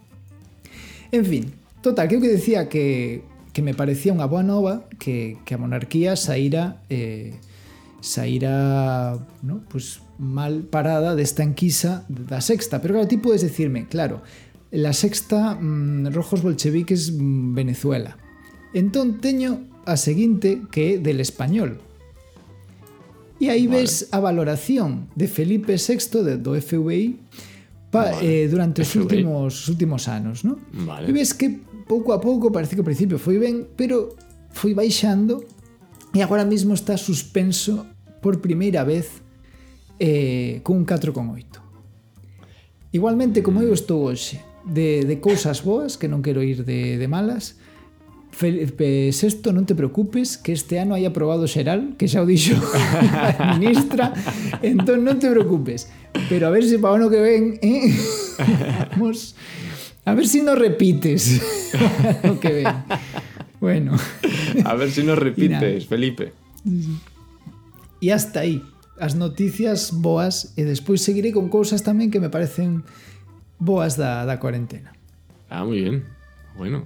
[1.15, 3.23] En fin, total, que eu que decía que
[3.57, 7.41] que me parecía unha boa nova que, que a monarquía saíra eh,
[8.05, 9.65] saíra no?
[9.73, 12.85] pues mal parada desta enquisa da sexta.
[12.85, 14.21] Pero claro, ti podes decirme, claro,
[14.69, 18.21] la sexta mmm, rojos bolcheviques mmm, Venezuela.
[18.77, 21.81] Entón teño a seguinte que é del español,
[23.41, 23.89] E aí vale.
[23.89, 27.21] ves a valoración de Felipe VI de, do FBI
[27.89, 28.21] pa, vale.
[28.21, 30.61] eh, durante os últimos, últimos anos, ¿no?
[30.73, 31.09] Vale.
[31.09, 34.19] E ves que pouco a pouco, parece que ao principio foi ben, pero
[34.51, 35.47] foi baixando
[36.13, 37.87] e agora mesmo está suspenso
[38.21, 39.23] por primeira vez
[40.03, 41.63] eh, cun 4,8.
[42.93, 47.07] Igualmente, como eu estou hoxe, de, de cousas boas, que non quero ir de, de
[47.07, 47.61] malas,
[48.37, 52.59] Felipe VI, non te preocupes que este ano hai aprobado xeral, que xa o dixo
[53.41, 54.13] a ministra,
[54.61, 55.89] entón non te preocupes.
[56.29, 57.89] Pero a ver se para o ano que ven, eh?
[58.93, 59.33] vamos
[60.07, 61.43] a ver si nos repites
[62.31, 62.71] o que ven.
[63.61, 63.99] Bueno,
[64.65, 65.25] A ver si nos nada.
[65.29, 66.33] repites, Felipe.
[68.01, 68.63] e hasta aí
[69.01, 72.85] as noticias boas e despois seguirei con cousas tamén que me parecen
[73.61, 74.93] boas da, da cuarentena.
[75.53, 76.05] Ah, muy bien.
[76.57, 76.85] Bueno.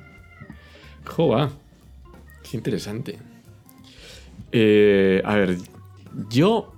[1.07, 1.51] Jova.
[2.43, 3.19] Qué interesante.
[4.51, 5.59] Eh, a ver,
[6.31, 6.73] yo.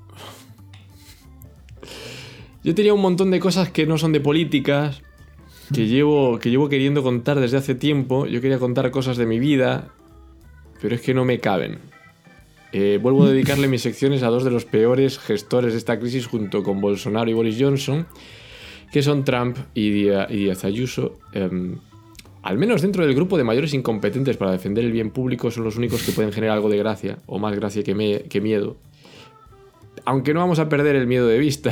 [2.65, 5.03] Yo tenía un montón de cosas que no son de políticas,
[5.73, 8.27] que llevo, que llevo queriendo contar desde hace tiempo.
[8.27, 9.89] Yo quería contar cosas de mi vida,
[10.81, 11.79] pero es que no me caben.
[12.73, 16.27] Eh, vuelvo a dedicarle mis secciones a dos de los peores gestores de esta crisis
[16.27, 18.07] junto con Bolsonaro y Boris Johnson,
[18.93, 21.19] que son Trump y Díaz, Ayuso.
[21.33, 21.77] Em,
[22.43, 25.77] al menos dentro del grupo de mayores incompetentes para defender el bien público son los
[25.77, 28.77] únicos que pueden generar algo de gracia, o más gracia que, me- que miedo.
[30.05, 31.71] Aunque no vamos a perder el miedo de vista,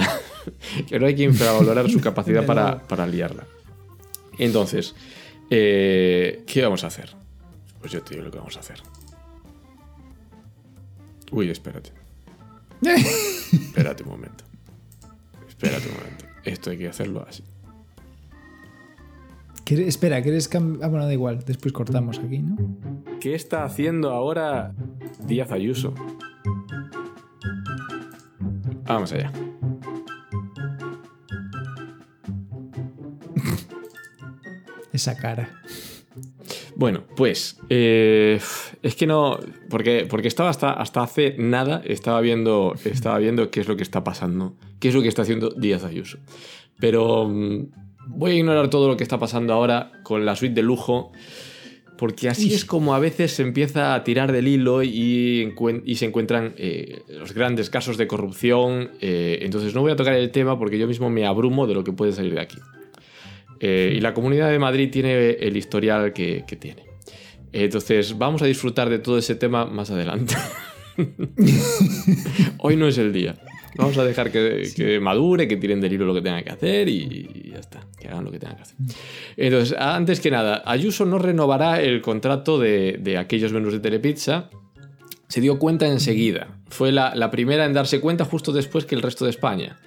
[0.88, 3.46] que no hay que infravalorar su capacidad para, para liarla.
[4.40, 4.94] Entonces,
[5.50, 7.10] eh, ¿qué vamos a hacer?
[7.78, 8.80] Pues yo te digo lo que vamos a hacer.
[11.30, 11.90] Uy, espérate.
[13.52, 14.44] Espérate un momento.
[15.46, 16.24] Espérate un momento.
[16.44, 17.44] Esto hay que hacerlo así.
[19.66, 20.84] Espera, ¿quieres cambiar?
[20.84, 22.56] Ah, bueno, da igual, después cortamos aquí, ¿no?
[23.20, 24.74] ¿Qué está haciendo ahora
[25.26, 25.94] Díaz Ayuso?
[28.84, 29.30] Vamos allá.
[35.00, 35.48] Esa cara.
[36.76, 38.38] Bueno, pues eh,
[38.82, 39.38] es que no,
[39.70, 43.82] porque, porque estaba hasta, hasta hace nada, estaba viendo, estaba viendo qué es lo que
[43.82, 46.18] está pasando, qué es lo que está haciendo Díaz Ayuso.
[46.78, 47.68] Pero mm,
[48.08, 51.12] voy a ignorar todo lo que está pasando ahora con la suite de lujo,
[51.96, 55.54] porque así es como a veces se empieza a tirar del hilo y,
[55.86, 58.90] y se encuentran eh, los grandes casos de corrupción.
[59.00, 61.84] eh, entonces no voy a tocar el tema porque yo mismo me abrumo de lo
[61.84, 62.58] que puede salir de aquí.
[63.60, 66.84] Eh, y la Comunidad de Madrid tiene el historial que, que tiene.
[67.52, 70.34] Entonces vamos a disfrutar de todo ese tema más adelante.
[72.58, 73.36] Hoy no es el día.
[73.76, 76.88] Vamos a dejar que, que madure, que tiren del hilo lo que tengan que hacer
[76.88, 78.76] y, y ya está, que hagan lo que tengan que hacer.
[79.36, 84.50] Entonces, antes que nada, Ayuso no renovará el contrato de, de aquellos menús de Telepizza.
[85.28, 86.58] Se dio cuenta enseguida.
[86.68, 89.78] Fue la, la primera en darse cuenta justo después que el resto de España.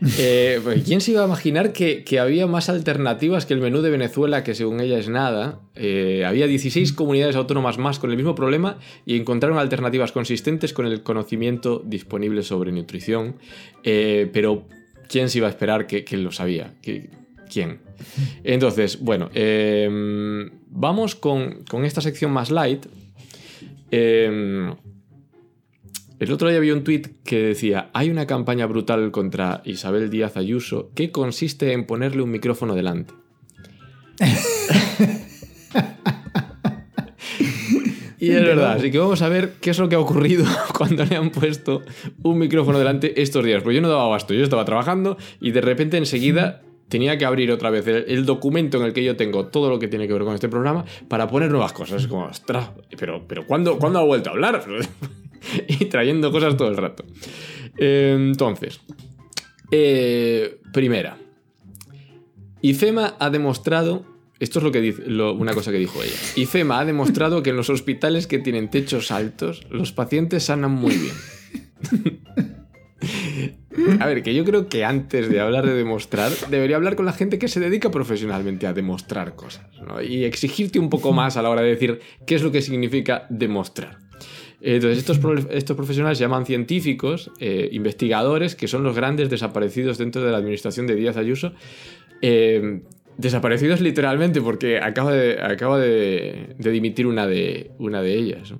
[0.18, 3.82] Eh, pues, ¿Quién se iba a imaginar que, que, había más alternativas que el menú
[3.82, 5.60] de Venezuela, que según ella es nada?
[5.74, 10.86] Eh, había 16 comunidades autónomas más con el mismo problema y encontraron alternativas consistentes con
[10.86, 13.36] el conocimiento disponible sobre nutrición.
[13.84, 14.66] Eh, pero,
[15.08, 16.74] ¿quién se iba a esperar que, que lo sabía?
[16.82, 17.10] ¿Que,
[17.50, 17.80] ¿Quién?
[18.44, 22.86] Entonces, bueno, eh, vamos con, con, esta sección más light.
[26.18, 30.36] El otro día había un tuit que decía, hay una campaña brutal contra Isabel Díaz
[30.36, 33.14] Ayuso que consiste en ponerle un micrófono delante.
[38.18, 40.44] y es verdad, así que vamos a ver qué es lo que ha ocurrido
[40.76, 41.82] cuando le han puesto
[42.24, 43.62] un micrófono delante estos días.
[43.62, 47.52] Porque yo no daba abasto, yo estaba trabajando y de repente enseguida tenía que abrir
[47.52, 50.14] otra vez el, el, documento en el que yo tengo todo lo que tiene que
[50.14, 52.02] ver con este programa para poner nuevas cosas.
[52.02, 54.64] Es como, ostras, pero, pero ¿cuándo, ¿cuándo ha vuelto a hablar?
[55.68, 57.04] y trayendo cosas todo el rato.
[57.76, 58.80] Entonces,
[59.70, 61.18] eh, primera,
[62.62, 64.04] IFEMA ha demostrado,
[64.40, 67.56] esto es lo que dice, una cosa que dijo ella, IFEMA ha demostrado que en
[67.56, 71.14] los hospitales que tienen techos altos, los pacientes sanan muy bien.
[74.00, 77.12] A ver, que yo creo que antes de hablar de demostrar, debería hablar con la
[77.12, 80.02] gente que se dedica profesionalmente a demostrar cosas, ¿no?
[80.02, 83.26] Y exigirte un poco más a la hora de decir qué es lo que significa
[83.30, 84.07] demostrar.
[84.60, 90.22] Entonces, estos, estos profesionales se llaman científicos, eh, investigadores, que son los grandes desaparecidos dentro
[90.22, 91.52] de la administración de Díaz Ayuso.
[92.22, 92.80] Eh,
[93.16, 98.54] desaparecidos literalmente, porque acaba de, acaba de, dimitir una de, una de ellas.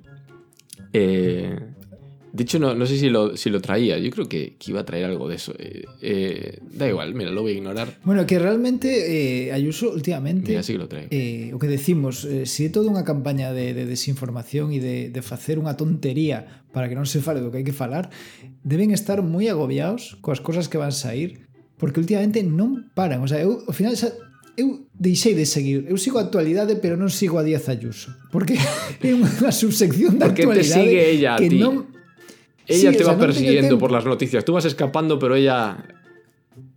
[0.93, 1.57] Eh,
[2.31, 3.97] De hecho, no, no sé si lo, si lo, traía.
[3.97, 5.53] Yo creo que, que, iba a traer algo de eso.
[5.57, 7.97] Eh, eh, da igual, mira, lo voy a ignorar.
[8.03, 10.49] Bueno, que realmente eh, Ayuso últimamente...
[10.49, 11.07] Mira, sí que lo trae.
[11.09, 14.97] Eh, o que decimos, eh, si é toda unha campaña de, de desinformación e de,
[15.09, 18.13] de facer unha tontería para que non se fale do que hai que falar,
[18.61, 21.49] deben estar moi agobiados coas cosas que van sair,
[21.81, 23.25] porque últimamente non paran.
[23.25, 24.13] O sea, eu, ao final xa,
[24.59, 25.87] eu deixei de seguir.
[25.87, 28.13] Eu sigo a actualidade, pero non sigo a Díaz Ayuso.
[28.29, 28.59] Porque
[29.01, 31.57] é unha subsección da porque actualidade te sigue ella que a ti.
[31.57, 31.88] non
[32.69, 34.45] ella sí, te va sea, persiguiendo no por las noticias.
[34.45, 35.83] Tú vas escapando, pero ella.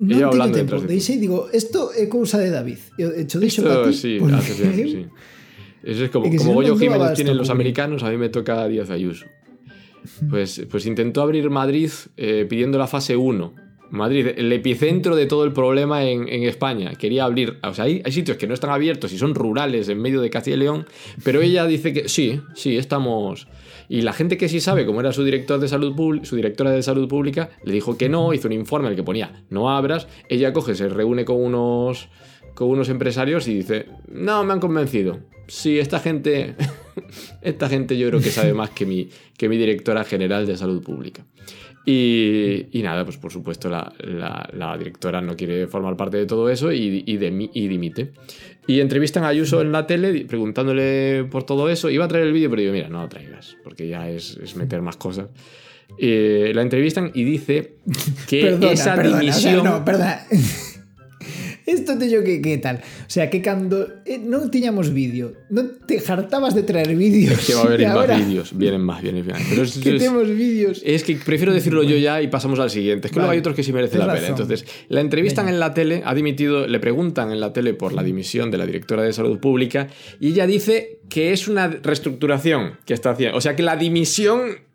[0.00, 0.80] Non ella hablando tempo.
[0.80, 2.80] De Deixei digo, isto é cousa de David.
[2.96, 3.94] Eu hecho deixo para ti.
[3.94, 4.72] Sí, porque...
[4.72, 5.02] bien, sí.
[5.82, 9.26] Eso es como, como Goyo Jiménez tienen los americanos, a mí me toca Díaz Ayuso.
[10.30, 13.54] Pues, pues intentó abrir Madrid eh, pidiendo la fase 1.
[13.92, 16.94] Madrid, el epicentro de todo el problema en, España.
[16.94, 17.58] Quería abrir.
[17.62, 20.30] O sea, hay, hay, sitios que no están abiertos y son rurales en medio de
[20.30, 20.86] Castilla y León,
[21.22, 23.46] pero ella dice que sí, sí, estamos.
[23.90, 26.82] Y la gente que sí sabe, como era su director de salud su directora de
[26.82, 30.08] salud pública, le dijo que no, hizo un informe en el que ponía no abras.
[30.30, 32.08] Ella coge, se reúne con unos,
[32.54, 35.18] con unos empresarios y dice, no, me han convencido.
[35.48, 36.54] Sí, esta gente,
[37.42, 40.82] esta gente yo creo que sabe más que mi, que mi directora general de salud
[40.82, 41.26] pública.
[41.84, 46.26] Y, y, nada, pues por supuesto la, la, la, directora no quiere formar parte de
[46.26, 48.12] todo eso y, y, de, y, dimite.
[48.68, 51.90] Y entrevistan a Ayuso en la tele preguntándole por todo eso.
[51.90, 54.54] Iba a traer el vídeo, pero digo, mira, no lo traigas, porque ya es, es
[54.54, 55.26] meter más cosas.
[55.98, 57.74] Eh, la entrevistan y dice
[58.28, 59.58] que perdona, esa perdona, dimisión...
[59.58, 60.20] O sea, no, perdona.
[61.72, 62.76] Isto teño que que tal.
[62.76, 67.40] O sea, que cando eh, non tiñamos vídeo, non te hartabas de traer vídeos.
[67.40, 69.40] Es que va a haber más vídeos, vienen más, vienen más.
[69.48, 70.82] Pero es, que tenemos vídeos.
[70.84, 73.08] Es que prefiero decirlo yo ya y pasamos al siguiente.
[73.08, 73.26] Es que vale.
[73.26, 74.28] luego hay otros que sí merecen la pena.
[74.28, 75.56] Entonces, la entrevistan Venga.
[75.56, 78.66] en la tele, ha dimitido, le preguntan en la tele por la dimisión de la
[78.66, 79.88] directora de salud pública
[80.20, 83.36] y ella dice que es una reestructuración que está haciendo.
[83.36, 84.71] O sea, que la dimisión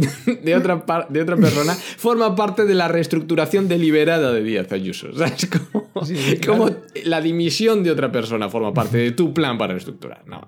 [0.42, 5.08] de otra, de otra persona forma parte de la reestructuración deliberada de Díaz Ayuso.
[5.12, 6.82] O sea, es como, sí, sí, como claro.
[7.04, 10.22] la dimisión de otra persona forma parte de tu plan para reestructurar.
[10.26, 10.46] No.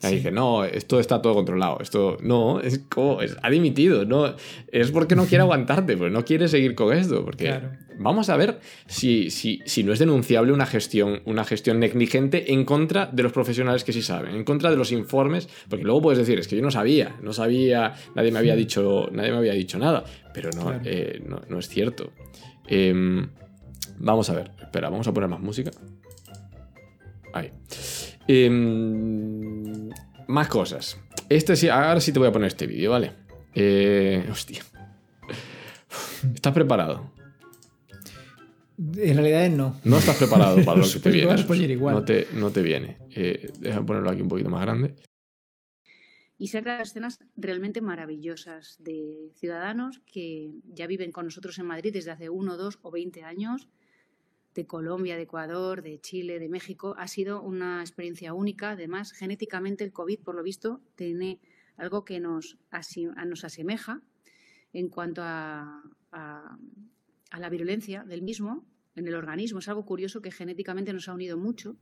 [0.00, 0.16] Ya sí.
[0.16, 1.78] dije, no, esto está todo controlado.
[1.80, 4.04] Esto no, es como, es, ha dimitido.
[4.04, 4.34] No,
[4.70, 7.24] es porque no quiere aguantarte, pues no quiere seguir con esto.
[7.24, 7.70] Porque, claro.
[7.98, 12.64] vamos a ver si, si, si, no es denunciable una gestión, una gestión negligente en
[12.64, 16.18] contra de los profesionales que sí saben, en contra de los informes, porque luego puedes
[16.20, 19.54] decir, es que yo no sabía, no sabía, nadie me había dicho, nadie me había
[19.54, 20.80] dicho nada, pero no, Claro.
[20.84, 22.12] eh, no, no es cierto.
[22.68, 23.28] Em,
[23.98, 25.72] vamos a ver, espera, vamos a poner más música.
[27.32, 27.50] Ahí.
[28.28, 29.88] Em,
[30.28, 31.00] más cosas.
[31.30, 33.12] Este sí, ahora sí te voy a poner este vídeo, ¿vale?
[33.54, 34.62] Eh, hostia.
[36.34, 37.10] ¿Estás preparado?
[38.78, 39.80] En realidad no.
[39.84, 41.26] No estás preparado para lo que te viene.
[41.26, 41.94] vas a poner igual.
[41.94, 42.98] No te, no te viene.
[43.14, 44.94] Eh, déjame ponerlo aquí un poquito más grande.
[46.40, 51.92] y se crean escenas realmente maravillosas de ciudadanos que ya viven con nosotros en Madrid
[51.92, 53.68] desde hace uno, dos o 20 años,
[54.58, 56.94] de Colombia, de Ecuador, de Chile, de México.
[56.98, 58.70] Ha sido una experiencia única.
[58.70, 61.38] Además, genéticamente el COVID, por lo visto, tiene
[61.76, 62.58] algo que nos,
[63.26, 64.02] nos asemeja
[64.72, 66.58] en cuanto a, a-
[67.30, 68.64] a la virulencia del mismo
[68.96, 69.60] en el organismo.
[69.60, 71.76] Es algo curioso que genéticamente nos ha unido mucho.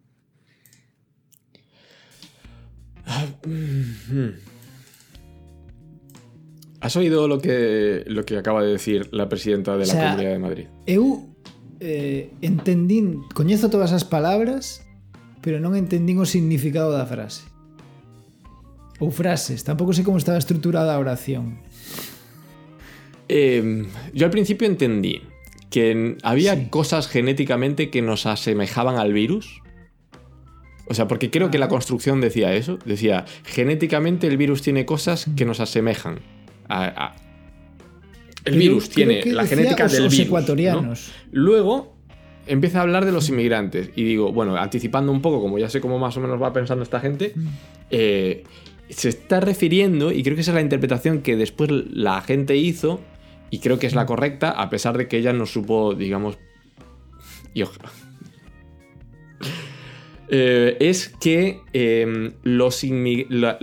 [6.80, 10.10] ¿Has oído lo que, lo que acaba de decir la presidenta de la O sea,
[10.10, 10.66] Comunidad de Madrid?
[10.86, 11.35] Eu
[11.80, 14.82] eh, entendín, coñezo todas as palabras,
[15.42, 17.44] pero non entendín o significado da frase.
[18.98, 21.60] Ou frases, tampouco sei como estaba estruturada a oración.
[23.28, 23.84] Eh,
[24.14, 25.22] yo al principio entendí
[25.70, 26.66] que había Sí.
[26.70, 29.60] cosas genéticamente que nos asemejaban al virus.
[30.88, 32.78] O sea, porque creo que la construcción decía eso.
[32.86, 36.20] Decía, genéticamente el virus tiene cosas que nos asemejan.
[36.68, 37.16] a- a-
[38.46, 40.18] El virus tiene la genética os- del os virus.
[40.18, 40.24] ¿no?
[40.24, 41.12] ecuatorianos.
[41.32, 41.94] Luego
[42.46, 43.90] empieza a hablar de los inmigrantes.
[43.96, 46.82] Y digo, bueno, anticipando un poco, como ya sé cómo más o menos va pensando
[46.84, 47.34] esta gente,
[47.90, 48.44] eh,
[48.88, 53.00] se está refiriendo, y creo que esa es la interpretación que después la gente hizo,
[53.50, 56.38] y creo que es la correcta, a pesar de que ella no supo, digamos.
[57.52, 57.72] y ojo-
[60.28, 62.82] Eh, es que eh, los,
[63.28, 63.58] la-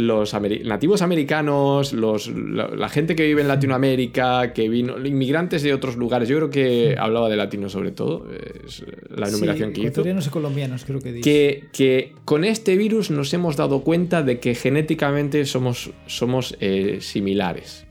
[0.63, 5.97] nativos americanos, los, la, la gente que vive en Latinoamérica, que vino, inmigrantes de otros
[5.97, 8.27] lugares, yo creo que hablaba de latinos sobre todo,
[8.65, 11.21] es la enumeración sí, que hizo y colombianos, creo que dice.
[11.29, 16.99] que, que con este virus nos hemos dado cuenta de que genéticamente somos, somos eh,
[17.01, 17.85] similares.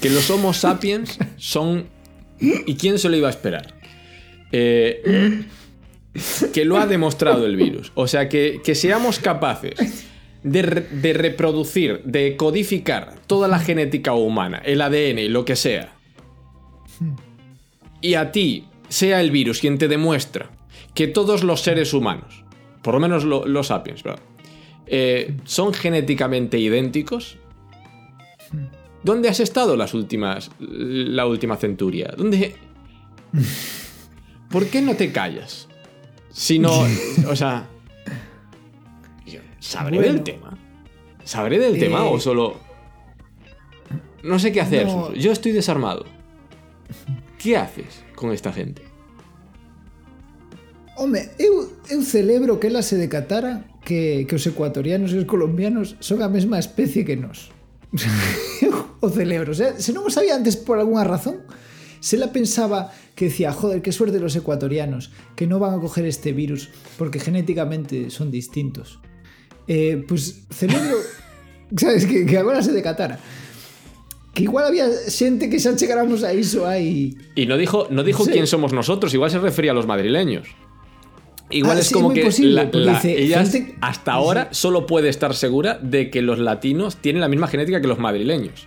[0.00, 1.86] Que los Homo sapiens son...
[2.40, 3.74] ¿Y quién se lo iba a esperar?
[4.52, 5.44] Eh,
[6.52, 7.92] que lo ha demostrado el virus.
[7.94, 10.06] O sea, que, que seamos capaces
[10.42, 15.94] de, de reproducir, de codificar toda la genética humana, el ADN y lo que sea.
[18.00, 20.50] Y a ti sea el virus quien te demuestra
[20.94, 22.44] que todos los seres humanos,
[22.82, 24.02] por lo menos lo- los sapiens.
[24.86, 27.36] Eh, son genéticamente idénticos.
[29.04, 32.12] ¿Dónde has estado las últimas, la última centuria?
[32.16, 32.56] ¿Dónde?
[34.50, 35.67] ¿Por qué no te callas?
[36.30, 36.70] Sino,
[37.28, 37.68] o sea,
[39.26, 40.12] yo sabré bueno.
[40.12, 40.58] del tema.
[41.24, 41.78] ¿Sabré del eh...
[41.78, 42.56] tema o solo...
[44.22, 44.86] No sé qué hacer.
[44.86, 45.14] No.
[45.14, 46.04] Yo estoy desarmado.
[47.38, 48.82] ¿Qué haces con esta gente?
[50.96, 55.94] Home, eu, eu celebro que ela se decatara que, que os ecuatorianos e os colombianos
[56.02, 57.54] son a mesma especie que nós.
[58.66, 59.54] eu o celebro.
[59.54, 61.46] O sea, se non o sabía antes por algunha razón,
[62.00, 66.04] se la pensaba que decía, joder, qué suerte los ecuatorianos, que no van a coger
[66.06, 68.98] este virus porque genéticamente son distintos.
[69.66, 70.96] Eh, pues celebro,
[71.76, 73.18] sabes, que, que agora se decatara.
[74.34, 78.24] Que igual había xente que xa chegáramos a iso aí Y no dijo, no dijo
[78.24, 78.30] Sí.
[78.30, 80.46] quién somos nosotros, igual se refería a los madrileños.
[81.50, 84.12] Igual Ah, es sí, como muy que posible, la- porque la- dice, ella gente- hasta
[84.12, 87.98] ahora solo puede estar segura de que los latinos tienen la misma genética que los
[87.98, 88.66] madrileños.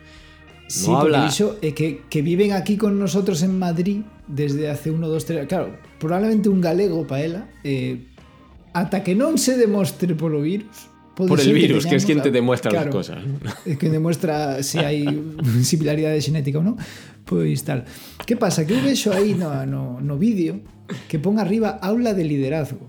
[0.71, 1.27] Sí, No habla-
[1.62, 5.45] eh, que, que viven aquí con nosotros en Madrid desde hace uno, dos, tres...
[5.47, 7.41] Claro, probablemente un galego para ela.
[7.67, 8.07] Eh,
[8.71, 10.88] ata que non se demostre polo virus...
[11.12, 13.19] pode Por el virus, que es quien te a- demuestra las cosas.
[13.67, 15.03] Es que demuestra si hai
[15.67, 16.79] similaridade xenética ou non.
[17.27, 17.84] Pois tal.
[18.23, 18.63] Que pasa?
[18.63, 20.63] Que eu vexo aí no, no, no vídeo
[21.12, 22.88] que pon arriba aula de liderazgo.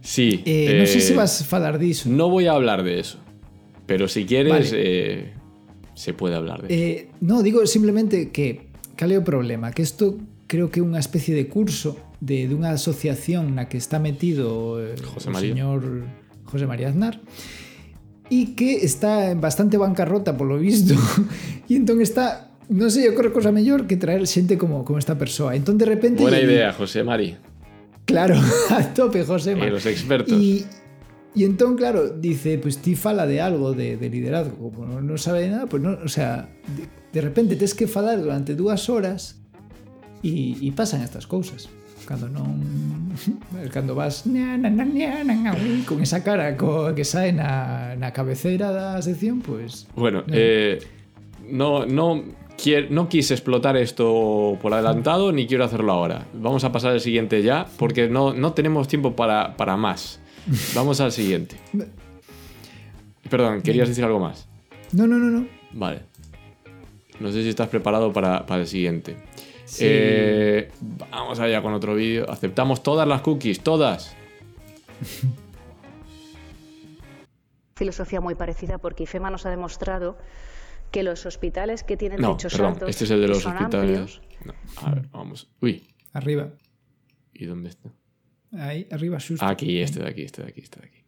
[0.00, 0.40] Sí.
[0.48, 2.08] Eh, non sei eh, se vas falar diso.
[2.08, 3.20] No voy a hablar de eso.
[3.84, 5.36] Pero si quieres, Vale.
[6.00, 6.68] Se puede hablar de.
[6.72, 9.68] Eh, no, digo simplemente que cal é o problema?
[9.76, 10.16] Que isto
[10.48, 14.96] creo que é unha especie de curso de dunha asociación na que está metido eh,
[14.96, 15.52] José o María.
[15.52, 15.80] señor
[16.48, 17.20] José María Aznar
[18.32, 20.96] e que está en bastante bancarrota polo visto
[21.70, 25.18] e entón está non sei, eu creo cosa mellor que traer xente como, como esta
[25.18, 27.34] persoa entón de repente Buena lle- idea, José Mari.
[28.06, 28.34] Claro,
[28.74, 29.54] a tope, José.
[29.54, 30.34] Eh, los expertos.
[30.34, 30.66] Y,
[31.34, 35.18] y entón, claro, dice, pues ti fala de algo de, de liderazgo, como non, non
[35.18, 38.88] sabe de nada, pues non, o sea, de, de repente tes que falar durante dúas
[38.90, 39.36] horas
[40.20, 41.72] E, e pasan estas cousas
[42.04, 42.60] cando non
[43.72, 47.32] cando vas na, na, na, na, na, na, ui, con esa cara co, que sae
[47.32, 50.76] na, na cabeceira da sección, pues Bueno, eh,
[51.48, 52.20] no, no,
[52.60, 56.26] quier- no quise explotar esto por adelantado ni quiero hacerlo ahora.
[56.36, 60.20] Vamos a pasar al siguiente ya porque no, no tenemos tiempo para, para más.
[60.74, 61.56] Vamos al siguiente.
[63.28, 64.48] Perdón, ¿querías decir algo más?
[64.92, 65.46] No, no, no, no.
[65.72, 66.02] Vale.
[67.20, 69.16] No sé si estás preparado para, para el siguiente.
[69.64, 69.84] Sí.
[69.86, 70.70] Eh,
[71.10, 72.28] vamos allá con otro vídeo.
[72.30, 74.16] Aceptamos todas las cookies, todas.
[77.80, 80.18] filosofía muy parecida porque IFEMA nos ha demostrado
[80.90, 83.56] que los hospitales que tienen No, techos perdón, altos este es el de los son
[83.56, 84.20] hospitales.
[84.44, 85.48] No, a ver, vamos.
[85.62, 86.50] Uy, Arriba.
[87.32, 87.88] ¿y dónde está?
[88.52, 89.44] Ahí, arriba, xusto.
[89.46, 91.00] Aquí, este de aquí, este de aquí, este de aquí.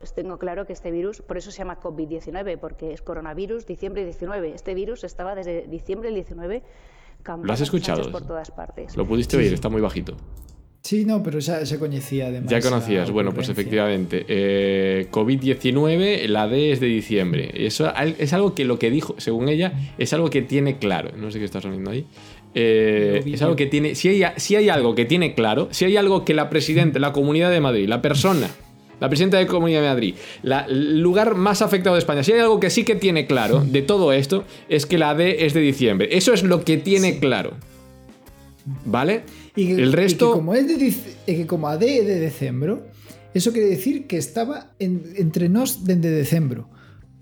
[0.00, 4.02] pues tengo claro que este virus, por eso se llama COVID-19, porque es coronavirus diciembre
[4.02, 4.54] 19.
[4.54, 6.62] Este virus estaba desde diciembre del 19
[7.22, 7.98] campanas escuchado?
[7.98, 8.96] anchas por todas partes.
[8.96, 10.16] Lo pudiste oír, está muy bajito.
[10.82, 12.50] Sí, no, pero xa coñecía además.
[12.50, 14.24] Ya conocías, bueno, pues efectivamente.
[14.26, 17.50] eh, COVID-19, la D es de diciembre.
[17.66, 21.14] Eso es algo que lo que dijo, según ella, es algo que tiene claro.
[21.14, 22.06] No sé qué está soniendo ahí.
[22.54, 23.94] Eh, es algo que tiene.
[23.94, 27.12] Si hay, si hay algo que tiene claro, si hay algo que la presidenta, la
[27.12, 28.48] Comunidad de Madrid, la persona,
[29.00, 32.40] la presidenta de Comunidad de Madrid, la- el lugar más afectado de España, si hay
[32.40, 35.60] algo que sí que tiene claro de todo esto, es que la D es de
[35.60, 36.08] diciembre.
[36.12, 37.52] Eso es lo que tiene claro.
[38.84, 39.22] ¿Vale?
[39.56, 40.32] Y que- el y resto.
[40.32, 42.86] que como é de, dic- e que como a D é de decembro,
[43.32, 46.68] eso quere decir que estaba en, entre nós dende decembro.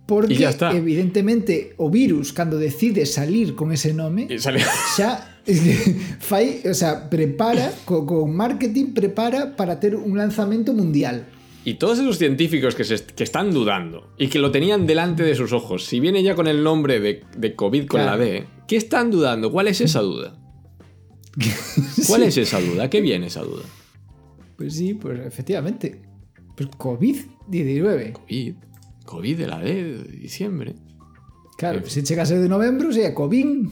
[0.09, 0.73] Porque, Y ya está.
[0.75, 4.27] evidentemente, o virus, cando decide salir con ese nome,
[4.97, 5.29] xa
[6.19, 11.27] fai, o sea, prepara, co, con marketing prepara para ter un lanzamento mundial.
[11.63, 15.35] Y todos esos científicos que, se, que están dudando y que lo tenían delante de
[15.35, 18.19] sus ojos, si viene ya con el nombre de, de COVID con Claro.
[18.19, 19.53] la D, ¿qué están dudando?
[19.53, 20.39] ¿Cuál es esa duda?
[22.09, 22.85] ¿Cuál es esa duda?
[22.85, 23.65] ¿A qué viene esa duda?
[24.57, 26.01] Pues sí, pues efectivamente.
[26.57, 28.13] Pues COVID-19.
[28.13, 28.13] COVID.
[28.13, 28.55] COVID
[29.17, 30.75] de la D de diciembre.
[31.57, 33.45] Claro, se chega a ser de novembro, sería COVID.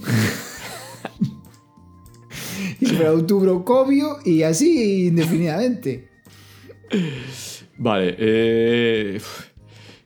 [2.80, 6.09] y para outubro Covio y así indefinidamente.
[7.78, 9.20] Vale, eh,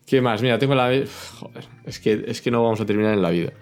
[0.05, 0.43] ¿qué más?
[0.43, 0.91] Mira, tengo la...
[1.39, 3.53] Joder, es que, es que no vamos a terminar en la vida.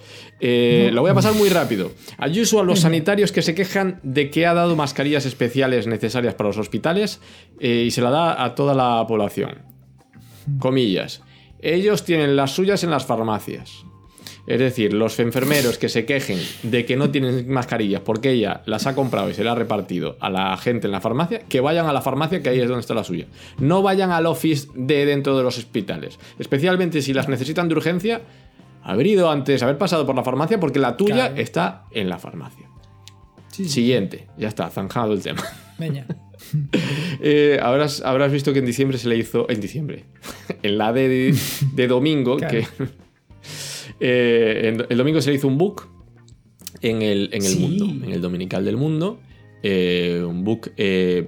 [0.41, 0.97] Eh, No.
[0.97, 1.93] Lo voy a pasar muy rápido.
[2.17, 6.49] Ayuso a los sanitarios que se quejan de que ha dado mascarillas especiales necesarias para
[6.49, 7.21] los hospitales
[7.61, 9.59] eh, y se la da a toda la población.
[10.59, 11.23] Comillas.
[11.61, 13.85] Ellos tienen las suyas en las farmacias.
[14.47, 18.87] Es decir, los enfermeros que se quejen de que no tienen mascarillas porque ella las
[18.87, 21.87] ha comprado y se las ha repartido a la gente en la farmacia, que vayan
[21.87, 23.27] a la farmacia que ahí es donde está la suya.
[23.59, 26.19] No vayan al office de dentro de los hospitales.
[26.39, 28.23] Especialmente si las necesitan de urgencia,
[28.83, 31.37] haber ido antes, haber pasado por la farmacia porque la tuya Claro.
[31.37, 32.71] está en la farmacia.
[33.49, 33.69] Sí.
[33.69, 35.43] Siguiente, ya está, zanjado el tema.
[35.79, 36.07] Veña.
[37.21, 39.49] Eh, habrás, habrás visto que en diciembre se le hizo.
[39.51, 40.05] En diciembre.
[40.63, 41.35] en la de,
[41.75, 42.37] de domingo.
[42.37, 42.59] Claro.
[42.59, 42.67] que
[44.01, 45.89] eh, en- el domingo se le hizo un book
[46.81, 47.59] en el, en el Sí.
[47.59, 48.07] mundo.
[48.07, 49.21] En el dominical del mundo.
[49.63, 50.73] eh, un book,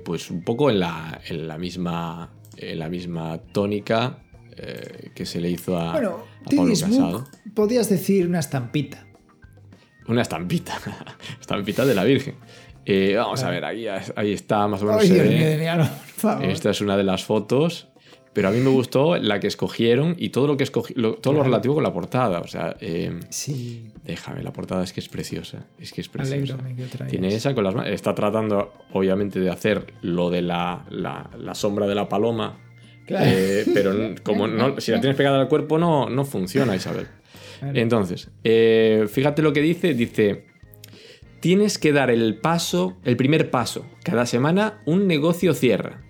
[0.04, 2.30] pues un poco en la, en la misma.
[2.56, 4.18] En la misma tónica
[5.14, 7.20] que se le hizo a, Bueno, a Pablo Casado.
[7.20, 9.06] Book, podías decir una estampita.
[10.06, 10.78] Una estampita.
[11.40, 12.34] estampita de la Virgen.
[12.86, 15.02] Eh, vamos a ver, ahí, ahí está más o menos.
[15.02, 15.28] Ay, se ve.
[15.28, 15.84] mío
[16.16, 16.44] favor.
[16.46, 17.86] Esta es una de las fotos.
[18.32, 21.34] Pero a mí me gustó la que escogieron y todo lo que escogí, lo- todo
[21.34, 22.38] lo relativo con la portada.
[22.38, 25.66] O sea, eh, Sí, déjame, la portada es que es preciosa.
[25.80, 26.56] Es que es preciosa.
[26.56, 27.04] que.
[27.06, 27.90] Tiene esa con las manos.
[27.90, 32.56] Está tratando, obviamente, de hacer lo de la, la- la sombra de la paloma.
[33.04, 33.26] Claro.
[33.28, 37.08] eh, pero como no, si la tienes pegada al cuerpo, no, no funciona, Isabel.
[37.58, 37.76] Claro.
[37.76, 39.92] Entonces, eh, fíjate lo que dice.
[39.94, 40.44] Dice,
[41.40, 43.86] tienes que dar el paso, el primer paso.
[44.04, 46.02] Cada semana un negocio cierra.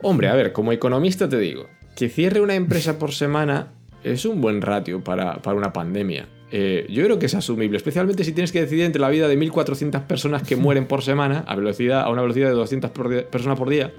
[0.00, 3.72] Hombre, a ver, como economista te digo, que cierre una empresa por semana
[4.04, 6.28] es un buen ratio para, para una pandemia.
[6.54, 9.38] Eh, yo creo que es asumible, especialmente si tienes que decidir entre la vida de
[9.38, 13.26] 1.400 personas que mueren por semana a, velocidad, a una velocidad de 200 por día-
[13.30, 13.92] personas por día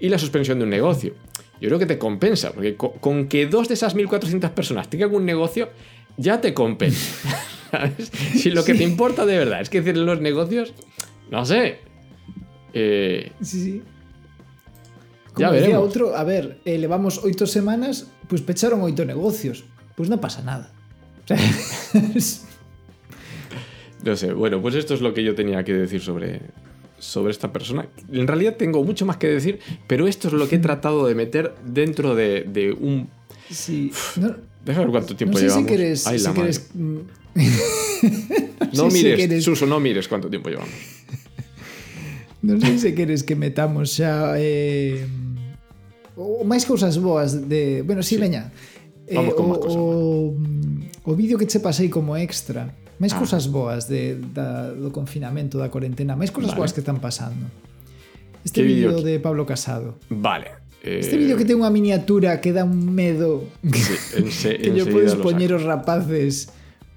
[0.00, 1.14] y la suspensión de un negocio.
[1.60, 5.14] Yo creo que te compensa, porque co- con, que dos de esas 1.400 personas tengan
[5.14, 5.68] un negocio,
[6.16, 7.28] ya te compensa.
[7.70, 8.10] ¿sabes?
[8.36, 10.72] Si lo que te importa de verdad es que cierren los negocios,
[11.30, 11.78] no sé.
[12.72, 13.82] Eh, Sí, sí.
[15.36, 15.82] Ya decía veremos.
[15.86, 19.64] outro, a ver, eh, levamos oito semanas, pues pecharon oito negocios.
[19.96, 20.72] Pues no pasa nada.
[24.02, 26.40] No sé, bueno, pues esto es lo que yo tenía que decir sobre,
[26.98, 27.86] sobre esta persona.
[28.10, 31.14] En realidad tengo mucho más que decir, pero esto es lo que he tratado de
[31.14, 33.10] meter dentro de, de un...
[33.50, 35.66] sí, no, Déjame ver cuánto no tiempo si llevamos.
[35.68, 36.06] quieres...
[36.06, 36.70] Ay, si quieres
[38.76, 39.44] non mires, si queres...
[39.44, 40.74] Suso, no mires cuánto tempo llevamos.
[42.40, 45.04] non sei se queres que metamos xa eh,
[46.16, 48.20] o máis cousas boas de, bueno, si sí, sí.
[48.20, 48.48] veña.
[49.06, 50.32] Eh, Vamos con o, cosas, o,
[51.04, 53.20] o vídeo que che pasei como extra, máis ah.
[53.20, 56.64] cousas boas de, da, do confinamento, da cuarentena, máis cousas vale.
[56.64, 57.44] boas que están pasando.
[58.40, 60.00] Este vídeo de Pablo Casado.
[60.08, 60.64] Vale.
[60.82, 61.00] Eh...
[61.04, 64.88] Este vídeo que ten unha miniatura que dá un medo sí, en se, que yo
[64.88, 66.48] podes poñer os rapaces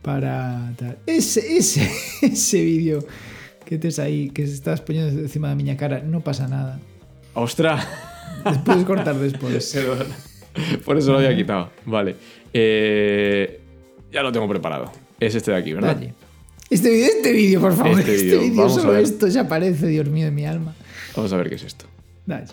[0.03, 0.97] para tal.
[1.07, 1.89] Ese, ese,
[2.21, 2.99] ese vídeo
[3.65, 6.79] que tes aí, que estás poñendo encima da miña cara, no pasa nada.
[7.33, 7.87] ¡Ostras!
[8.65, 9.71] Puedes cortar despois.
[9.73, 10.07] Perdón.
[10.85, 11.71] Por eso lo había quitado.
[11.85, 12.15] Vale.
[12.53, 13.61] Eh,
[14.11, 14.91] ya lo tengo preparado.
[15.19, 15.95] Es este de aquí, ¿verdad?
[15.95, 16.13] Dalle.
[16.69, 17.99] Este vídeo, este vídeo, por favor.
[17.99, 19.03] Este Este vídeo, vamos a solo ver.
[19.03, 20.75] esto ya parece, Dios mío de mi alma.
[21.15, 21.85] Vamos a ver qué es esto.
[22.25, 22.51] Dalle.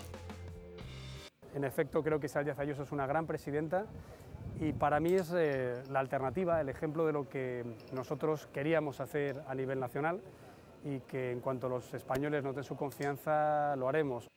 [1.53, 3.85] En efecto, creo que Isabel Díaz Ayuso es una gran presidenta
[4.59, 7.63] y para mí es eh, la alternativa, el ejemplo de lo que
[7.93, 10.21] nosotros queríamos hacer a nivel nacional
[10.85, 14.29] y que en cuanto los españoles nos den su confianza lo haremos.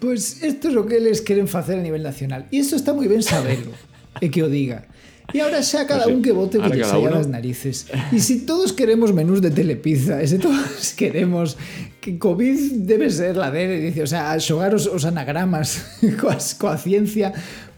[0.00, 2.48] Pois isto é o que eles queren facer a nivel nacional.
[2.48, 3.76] E isto está moi ben saberlo,
[4.24, 4.88] e que o diga.
[5.34, 7.86] E agora xa cada un que vote o que lle saia das narices.
[8.10, 11.54] E se si todos queremos menús de telepizza, e se todos queremos
[12.00, 16.80] que COVID debe ser la de, dice, o sea, xogar os, os anagramas coas, coa
[16.80, 17.30] ciencia,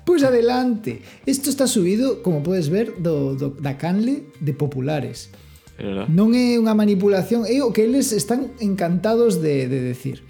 [0.04, 1.02] pois pues adelante.
[1.26, 5.30] Isto está subido, como podes ver, do, do, da canle de populares.
[5.78, 6.06] ¿verdad?
[6.08, 10.22] Non é unha manipulación, é o que eles están encantados de, de decir.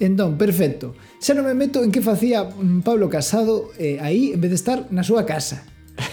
[0.00, 0.96] Entón, perfecto.
[1.20, 4.58] Xa non me meto en que facía mm, Pablo Casado eh, aí en vez de
[4.58, 5.68] estar na súa casa.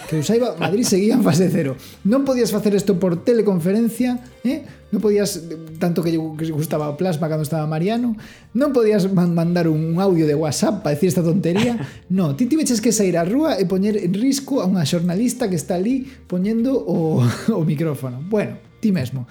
[0.10, 1.76] Que eu saiba, Madrid seguía en fase cero.
[2.04, 4.64] Non podías facer isto por teleconferencia, eh?
[4.88, 5.44] non podías,
[5.84, 8.16] tanto que, que gustaba o Plasma cando estaba Mariano,
[8.56, 11.76] non podías mandar un audio de WhatsApp para decir esta tontería.
[12.08, 15.60] No, ti tiveches que sair á rúa e poñer en risco a unha xornalista que
[15.60, 17.20] está ali poñendo o,
[17.58, 18.24] o micrófono.
[18.24, 19.28] Bueno, ti mesmo.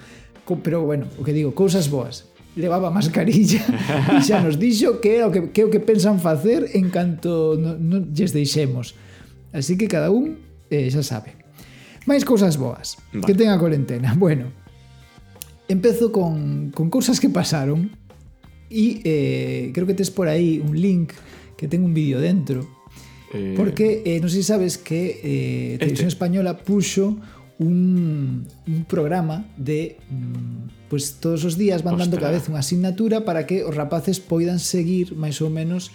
[0.61, 3.61] Pero bueno, o que digo, cousas boas levaba mascarilla
[4.17, 6.89] e xa nos dixo que é o que, que, é o que pensan facer en
[6.89, 8.97] canto non no lles deixemos.
[9.53, 11.35] Así que cada un eh, xa sabe.
[12.07, 13.25] Mais cousas boas vale.
[13.27, 14.15] que ten a cuarentena.
[14.19, 14.51] Bueno,
[15.67, 17.91] empezo con, con cousas que pasaron
[18.71, 21.15] e eh, creo que tes por aí un link
[21.55, 22.67] que ten un vídeo dentro
[23.31, 23.55] eh...
[23.55, 25.87] porque eh, non sei se sabes que eh, este.
[25.87, 27.15] Televisión Española puxo
[27.59, 33.23] un, un programa de mm, pues todos os días van dando cada vez unha asignatura
[33.23, 35.91] para que os rapaces poidan seguir máis ou menos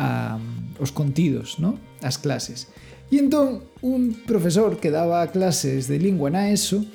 [0.00, 0.40] a,
[0.80, 1.76] os contidos, ¿no?
[2.00, 2.68] as clases.
[3.10, 6.86] E entón un profesor que daba clases de lingua na ESO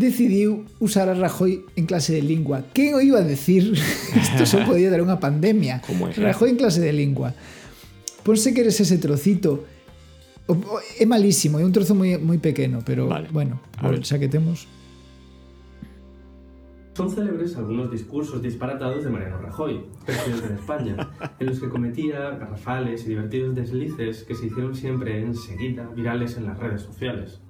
[0.00, 2.64] decidiu usar a Rajoy en clase de lingua.
[2.72, 3.76] Quen o iba a decir?
[4.16, 5.84] Isto só podía dar unha pandemia.
[5.88, 6.16] Como é?
[6.16, 7.36] Rajoy en clase de lingua.
[8.24, 9.68] Ponse que eres ese trocito.
[10.48, 13.28] O- o- É malísimo, é un trozo moi, moi pequeno, pero Vale.
[13.28, 14.00] bueno, A ver.
[14.08, 14.64] xa que temos...
[17.00, 22.32] Son célebres algunos discursos disparatados de Mariano Rajoy, presidente de España, en los que cometía
[22.32, 27.40] garrafales y divertidos deslices que se hicieron siempre enseguida virales en las redes sociales.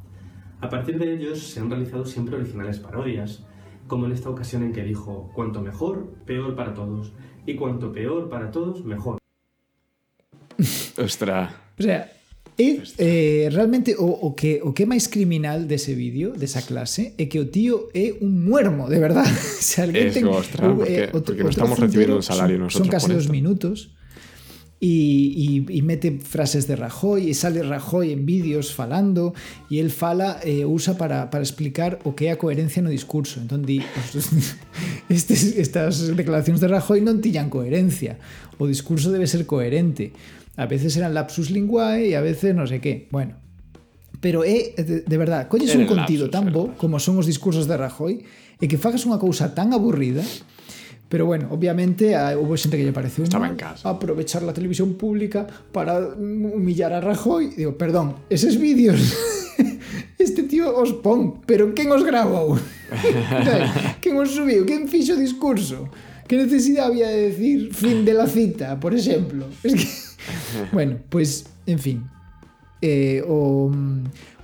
[0.60, 3.44] A partir de ellos se han realizado siempre originales parodias,
[3.88, 7.12] como en esta ocasión en que dijo, cuanto mejor, peor para todos,
[7.44, 9.18] y cuanto peor para todos, mejor.
[10.96, 11.52] Ostras.
[11.76, 12.08] O sea,
[12.60, 17.24] é, eh, realmente o, o, que, o que máis criminal dese vídeo, desa clase, é
[17.24, 19.24] que o tío é un muermo, de verdad.
[19.24, 23.16] Se alguén ten, porque- porque no estamos recibiendo un salario son, nosotros Son casi por
[23.16, 23.32] dos esto.
[23.32, 23.76] minutos.
[24.82, 29.36] Y, y, y mete frases de Rajoy e sale Rajoy en vídeos falando
[29.68, 33.60] e el fala e usa para, para explicar o que a coherencia no discurso entón
[33.60, 34.32] di, os-
[35.12, 38.16] estes, estas declaracións de Rajoy non tiñan coherencia
[38.56, 40.16] o discurso debe ser coherente
[40.60, 43.08] A veces eran lapsus linguae y a veces no sei que.
[43.08, 43.40] Bueno,
[44.20, 47.64] pero é, de, de verdad, colles un contido lapsus, tan bo como son os discursos
[47.64, 48.20] de Rajoy
[48.60, 50.20] e que fagas unha cousa tan aburrida
[51.10, 53.82] Pero bueno, obviamente houve xente que lle pareceu Estaba en casa.
[53.90, 55.42] aprovechar la televisión pública
[55.74, 57.50] para humillar a Rajoy.
[57.58, 59.00] Digo, perdón, eses vídeos
[60.22, 62.54] este tío os pon, pero quen os grabou?
[64.04, 64.62] quen os subiu?
[64.62, 65.90] Quen fixo o discurso?
[66.30, 69.50] Que necesidade había de decir fin de la cita, por exemplo?
[69.66, 69.86] Es que
[70.76, 71.98] bueno, pois, pues, en fin,
[72.80, 73.70] eh, o,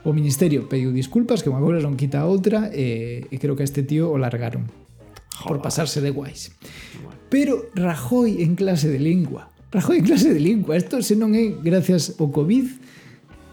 [0.05, 3.65] o Ministerio pediu disculpas, que unha cousa non quita a outra, eh, e creo que
[3.65, 4.69] a este tío o largaron
[5.37, 5.49] Joder.
[5.49, 6.55] por pasarse de guais.
[7.27, 9.51] Pero Rajoy en clase de lingua.
[9.75, 10.79] Rajoy en clase de lingua.
[10.79, 12.87] Isto se non é gracias ao COVID,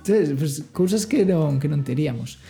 [0.04, 2.44] Entonces, pues, cousas que non, que non teríamos.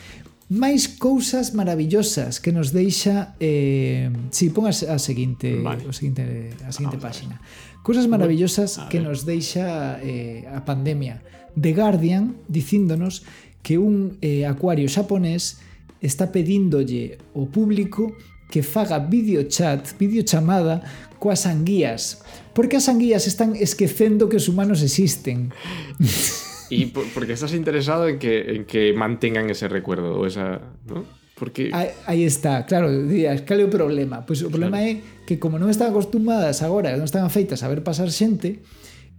[0.50, 3.38] Máis cousas maravillosas que nos deixa...
[3.38, 5.86] Eh, si, sí, pon a, a seguinte, vale.
[5.86, 7.38] o seguinte, a seguinte Vamos páxina.
[7.38, 11.20] A Cousas maravillosas que nos deixa eh, a pandemia.
[11.52, 13.28] The Guardian dicíndonos
[13.60, 15.60] que un eh, acuario xaponés
[16.00, 18.16] está pedíndolle ao público
[18.48, 20.80] que faga videochat, videochamada
[21.20, 22.24] coas anguías,
[22.56, 25.52] porque as anguías están esquecendo que os humanos existen.
[26.72, 31.04] E por, porque estás interesado en que en que mantengan ese recuerdo, esa, ¿no?
[31.34, 31.70] Porque...
[31.74, 34.22] Aí, aí está, claro, dirías, cal é o problema?
[34.22, 35.02] Pois o problema claro.
[35.02, 38.62] é que como non están acostumadas agora, non están feitas a ver pasar xente,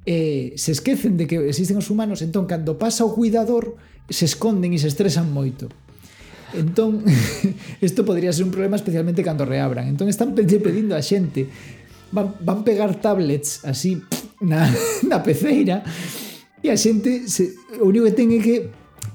[0.07, 3.76] eh, se esquecen de que existen os humanos, entón cando pasa o cuidador,
[4.07, 5.68] se esconden e se estresan moito.
[6.55, 7.03] Entón,
[7.84, 9.91] isto podría ser un problema especialmente cando reabran.
[9.91, 11.51] Entón están pedindo a xente
[12.11, 14.01] van, van pegar tablets así
[14.41, 14.72] na,
[15.09, 15.84] na peceira
[16.63, 18.55] e a xente se, o único que ten é que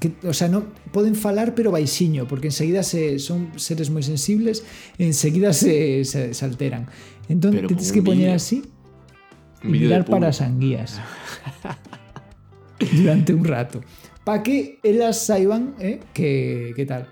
[0.01, 4.65] que, o sea, non poden falar pero baixiño, porque enseguida se son seres moi sensibles,
[4.97, 6.89] enseguida se, se, se alteran.
[7.29, 8.65] Entón, Pero tens que poñer así
[9.61, 10.97] e mirar para as anguías
[12.97, 13.85] durante un rato.
[14.25, 17.05] Para que elas saiban eh, que, que tal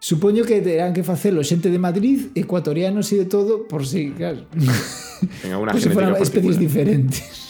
[0.00, 4.48] Supoño que terán que facelo xente de Madrid, ecuatorianos e de todo, por si, claro,
[5.42, 7.49] Tenga genética fueran especies diferentes.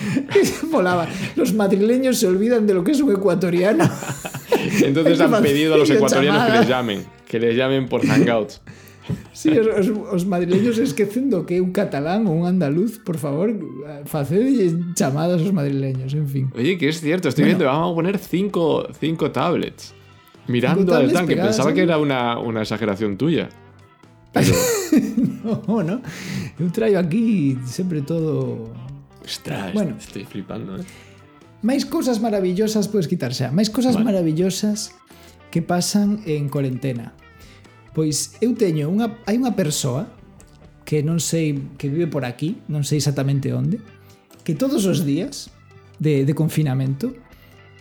[0.32, 1.06] Que Molaba.
[1.36, 3.84] Los madrileños se olvidan de lo que es un ecuatoriano.
[4.82, 7.04] Entonces han pedido a los ecuatorianos que les llamen.
[7.26, 8.60] Que les llamen por Hangouts.
[9.32, 13.50] Sí, os, os, os madrileños esquecendo que un catalán ou un andaluz, por favor,
[14.06, 16.44] facede chamadas aos madrileños, en fin.
[16.54, 17.58] Oye, que es cierto, estoy Bueno.
[17.58, 19.94] viendo, vamos a poner cinco, cinco tablets.
[20.46, 21.34] Mirando Cinco al tanque.
[21.34, 23.48] pegadas Pensaba que era una, una exageración tuya.
[25.42, 26.00] No, no.
[26.60, 28.68] Eu traio aquí sempre todo
[29.24, 30.76] Ostras, bueno, estoy flipando.
[30.76, 30.84] Eh?
[31.60, 33.52] Máis cousas maravillosas podes quitar xa.
[33.52, 34.08] Máis cousas vale.
[34.08, 34.96] maravillosas
[35.52, 37.12] que pasan en cuarentena.
[37.92, 40.08] Pois eu teño unha hai unha persoa
[40.86, 43.78] que non sei que vive por aquí, non sei exactamente onde,
[44.42, 45.52] que todos os días
[46.00, 47.12] de, de confinamento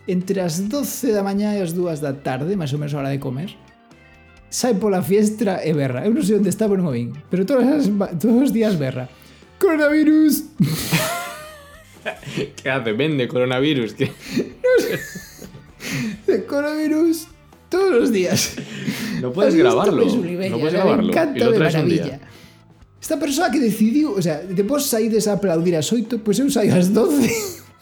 [0.09, 3.13] entre as 12 da mañá e as 2 da tarde, máis ou menos a hora
[3.13, 3.53] de comer,
[4.49, 6.03] sai pola fiestra e berra.
[6.03, 7.13] Eu non sei onde está, pero non o vin.
[7.29, 7.87] Pero todos, as,
[8.17, 9.07] todos os días berra.
[9.61, 10.49] Coronavirus!
[12.61, 12.93] ¿Qué hace?
[12.93, 13.93] Vende coronavirus.
[13.93, 14.11] ¿Qué?
[16.27, 17.27] El coronavirus
[17.69, 18.55] todos los días.
[19.21, 20.03] No puedes grabarlo.
[20.03, 20.49] Pensilvania?
[20.49, 21.13] No puedes grabarlo.
[21.13, 22.03] Me y lo traes de maravilla.
[22.03, 22.19] día.
[23.01, 26.49] Esta persona que decidiu, o sea, de vos saídes a aplaudir as 8, pois eu
[26.51, 27.31] saio ás 12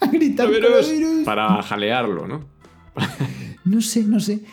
[0.00, 1.24] a gritar virus, coronavirus.
[1.26, 2.46] Para jalearlo, ¿no?
[3.66, 4.46] non sei, non sei.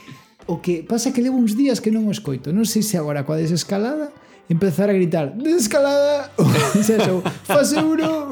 [0.50, 2.50] O que pasa que levo uns días que non o escoito.
[2.50, 4.10] Non sei se agora coa desescalada
[4.50, 8.30] empezar a gritar desescalada, ou, ou faseuro...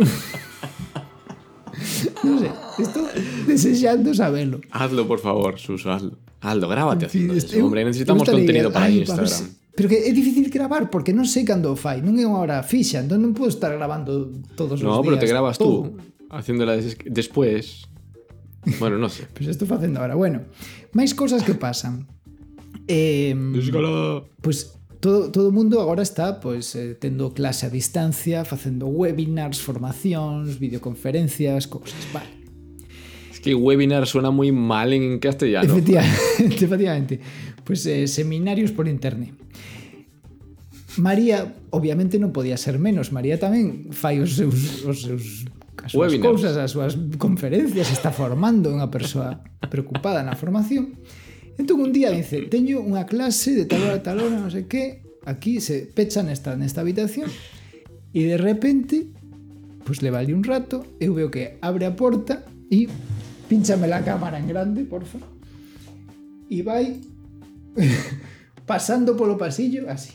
[2.24, 3.03] non sei, estou
[3.45, 4.63] desexando sabelo.
[4.71, 6.15] Hazlo, por favor, Suso, hazlo.
[6.43, 7.84] Hazlo, grábate haciendo este- eso, hombre.
[7.88, 9.28] Necesitamos contenido para ver Instagram.
[9.28, 12.61] se- Pero que é difícil gravar porque non sei cando fai, non é unha hora
[12.61, 14.91] fixa, entón non podo estar grabando todos os días.
[14.91, 15.89] No, pero te grabas todo.
[15.89, 15.97] tú
[16.30, 17.89] haciéndola des- después.
[18.80, 19.26] Bueno, no sé.
[19.36, 20.13] Pois estou facendo ahora.
[20.15, 20.45] Bueno,
[20.93, 22.05] máis cousas que pasan.
[22.88, 24.24] Eh, Desescalada.
[24.43, 30.56] pois todo todo mundo agora está pois eh, tendo clase a distancia, facendo webinars, formacións,
[30.56, 32.32] videoconferencias, cousas, vale.
[33.28, 35.68] Es que webinar suena muy mal en castellano.
[35.68, 37.20] Efectivamente, efectivamente.
[37.68, 39.36] Pues eh, seminarios por internet.
[40.95, 43.12] María, obviamente non podía ser menos.
[43.12, 45.43] María tamén fai os seus, os seus
[45.84, 50.95] as súas cousas, as súas conferencias, está formando unha persoa preocupada na formación.
[51.58, 54.66] Entón un día dice, teño unha clase de tal hora a tal hora, non sei
[54.66, 57.30] que, aquí se pecha nesta, nesta habitación
[58.14, 59.08] e de repente,
[59.86, 62.89] pois le vale un rato, eu veo que abre a porta e
[63.49, 65.20] pínchame la cámara en grande, porfa.
[66.49, 67.01] E vai
[68.70, 70.14] pasando polo pasillo así.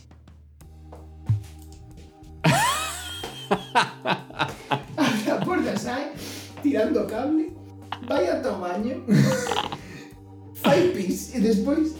[4.98, 6.10] Abre a porta, sai,
[6.62, 7.50] tirando cable,
[8.06, 9.02] vai ata o baño,
[10.62, 11.94] fai pis e despois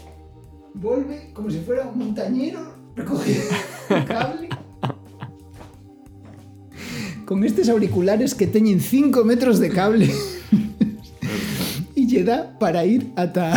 [0.75, 3.35] volve como se fuera un montañero recoge
[3.89, 4.49] o cable.
[7.25, 10.09] Con estes auriculares que teñen 5 metros de cable.
[11.95, 13.53] E lle dá para ir ata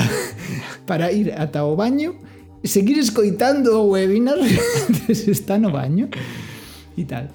[0.85, 2.15] para ir ata o baño
[2.65, 4.39] seguir escoitando o webinar
[5.15, 6.09] se está no baño
[6.97, 7.31] e tal.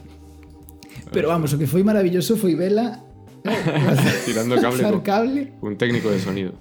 [1.12, 3.02] Pero vamos, o que foi maravilloso foi vela
[4.28, 5.42] Tirando cable lanzar con- cable.
[5.64, 6.52] Un técnico de sonido.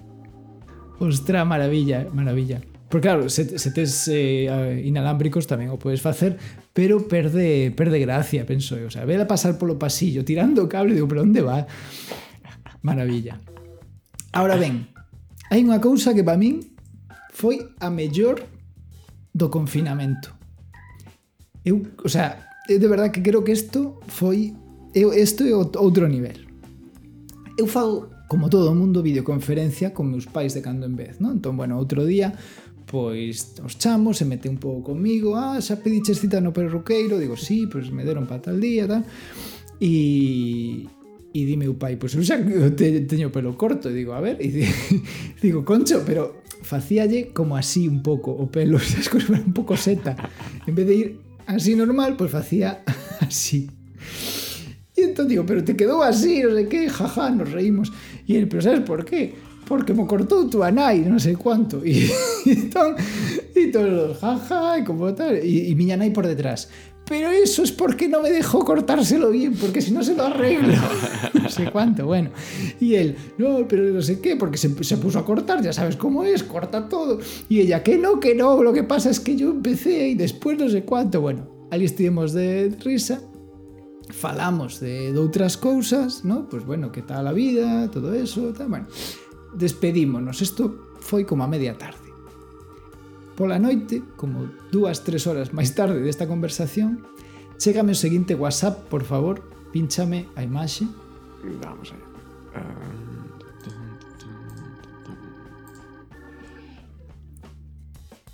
[0.99, 2.61] Ostra, maravilla, eh, maravilla.
[2.89, 6.39] Porque claro, se, se tes eh, inalámbricos tamén o podes facer,
[6.71, 8.87] pero perde perde gracia, penso eu.
[8.87, 11.67] O sea, vela pasar polo pasillo tirando o cable, digo, pero onde va?
[12.79, 13.43] Maravilla.
[14.31, 14.87] Ahora ben,
[15.51, 16.63] hai unha cousa que para min
[17.35, 18.47] foi a mellor
[19.35, 20.31] do confinamento.
[21.67, 24.55] Eu, o sea, de verdad que creo que isto foi
[24.95, 26.39] eu isto é outro nivel.
[27.59, 31.39] Eu fago como todo o mundo, videoconferencia con meus pais de cando en vez, non?
[31.39, 32.35] Entón, bueno, outro día,
[32.87, 37.35] pois os chamo, se mete un pouco comigo, ah, xa pediches cita no perruqueiro, digo,
[37.35, 39.03] sí, pois me deron para tal día, tal,
[39.79, 40.87] e,
[41.31, 42.39] e di meu pai, pois eu xa
[42.75, 44.63] te, teño pelo corto, e digo, a ver, e di,
[45.39, 50.15] digo, concho, pero facíalle como así un pouco o pelo, xa escorreu un pouco seta,
[50.67, 51.07] en vez de ir
[51.47, 52.83] así normal, pois facía
[53.23, 53.71] así.
[54.97, 57.93] E entón digo, pero te quedou así, non sei que, jaja, nos reímos.
[58.27, 59.47] E ele, pero sabes por qué?
[59.67, 61.83] porque me cortou tu nai, non sei cuánto.
[61.83, 62.07] E,
[62.47, 62.95] entón,
[63.51, 66.71] e todos, jaja, e como tal, e, e miña nai por detrás.
[67.07, 70.73] Pero eso es porque no me dejó cortárselo bien, porque si no se lo arreglo.
[71.41, 72.31] no sé cuánto, bueno.
[72.81, 75.95] Y él, no, pero no sé qué, porque se, se, puso a cortar, ya sabes
[75.95, 77.19] cómo es, corta todo.
[77.47, 80.57] Y ella, que no, que no, lo que pasa es que yo empecé y después
[80.57, 81.21] no sé cuánto.
[81.21, 83.21] Bueno, ahí estuvimos de risa,
[84.13, 86.47] falamos de, de outras cousas, ¿no?
[86.47, 88.87] Pois pues bueno, que tal a vida, todo eso, tal, bueno.
[89.53, 90.41] Despedímonos.
[90.41, 92.07] Isto foi como a media tarde.
[93.37, 97.05] Pola noite, como dúas, tres horas máis tarde desta conversación,
[97.61, 100.89] chégame o seguinte WhatsApp, por favor, pínchame a imaxe.
[101.61, 102.07] Vamos allá.
[102.57, 103.06] Uh...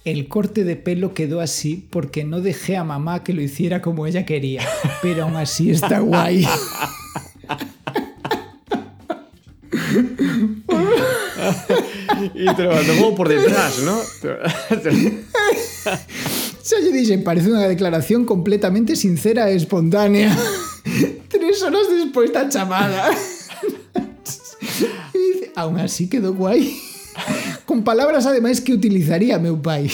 [0.03, 4.05] El corte de pelo quedó así porque no dejé a mamá que lo hiciera como
[4.05, 4.61] ella quería,
[5.01, 6.45] pero aún así está guay.
[12.33, 13.97] y te lo mandó por detrás, ¿no?
[16.63, 20.31] Se lle dixen, parece unha declaración completamente sincera e espontánea.
[21.31, 23.07] Tres horas despois da chamada.
[25.11, 26.75] E dice, aún así quedou guai.
[27.65, 29.89] Con palabras ademais que utilizaría meu pai.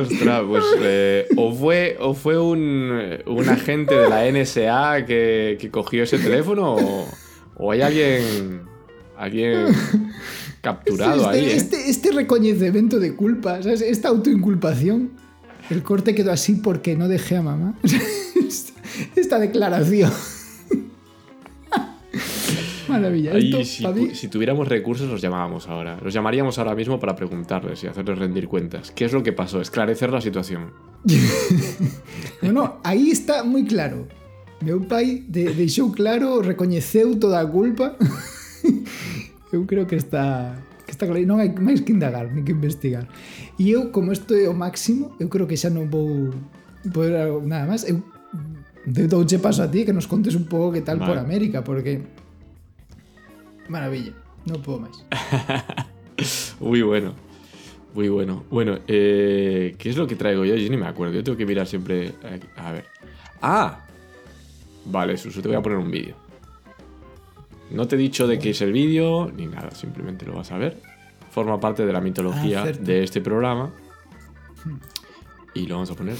[0.00, 5.70] Ostras, pues eh, o fue, o fue un, un, agente de la NSA que, que
[5.70, 7.08] cogió ese teléfono o,
[7.56, 8.62] o, hay alguien,
[9.16, 9.66] alguien
[10.60, 11.44] capturado este, ahí.
[11.44, 11.56] ¿eh?
[11.56, 13.80] Este, este reconocimiento de culpa, ¿sabes?
[13.80, 15.12] esta autoinculpación,
[15.70, 17.78] el corte quedó así porque no dejé a mamá.
[19.16, 20.12] esta declaración.
[22.92, 23.32] Maravilla.
[23.32, 24.14] Ahí, Esto, si, mí...
[24.14, 25.98] si, tuviéramos recursos, los llamábamos ahora.
[26.02, 28.90] Los llamaríamos ahora mismo para preguntarles y hacerles rendir cuentas.
[28.90, 29.60] ¿Qué es lo que pasó?
[29.60, 30.70] Esclarecer la situación.
[32.42, 34.06] no, no, aí está moi claro.
[34.62, 37.98] Meu pai de, deixou claro, recoñeceu toda a culpa.
[39.52, 40.54] eu creo que está
[40.86, 41.26] que está claro.
[41.26, 43.10] Non hai máis que indagar, ni que investigar.
[43.58, 46.30] E eu, como isto é o máximo, eu creo que xa non vou
[46.94, 47.82] poder nada máis.
[47.82, 48.06] Eu
[48.86, 51.10] douche paso a ti que nos contes un pouco que tal vale.
[51.10, 52.21] por América, porque
[53.68, 54.12] Maravilla,
[54.44, 55.04] no puedo más.
[56.60, 57.14] Muy bueno.
[57.94, 58.44] Muy bueno.
[58.50, 60.54] Bueno, eh, ¿qué es lo que traigo yo?
[60.54, 61.14] Yo ni me acuerdo.
[61.14, 62.12] Yo tengo que mirar siempre.
[62.56, 62.86] A ver.
[63.42, 63.84] ¡Ah!
[64.86, 66.16] Vale, Susu, te voy a poner un vídeo.
[67.70, 70.58] No te he dicho de qué es el vídeo ni nada, simplemente lo vas a
[70.58, 70.80] ver.
[71.30, 73.72] Forma parte de la mitología ah, de este programa.
[75.54, 76.16] Y lo vamos a poner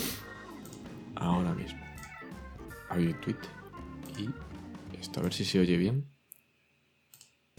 [1.17, 1.81] ahora mismo.
[2.89, 3.37] Hay un tweet.
[4.19, 4.31] Y
[4.99, 6.12] esto, a ver si se oye bien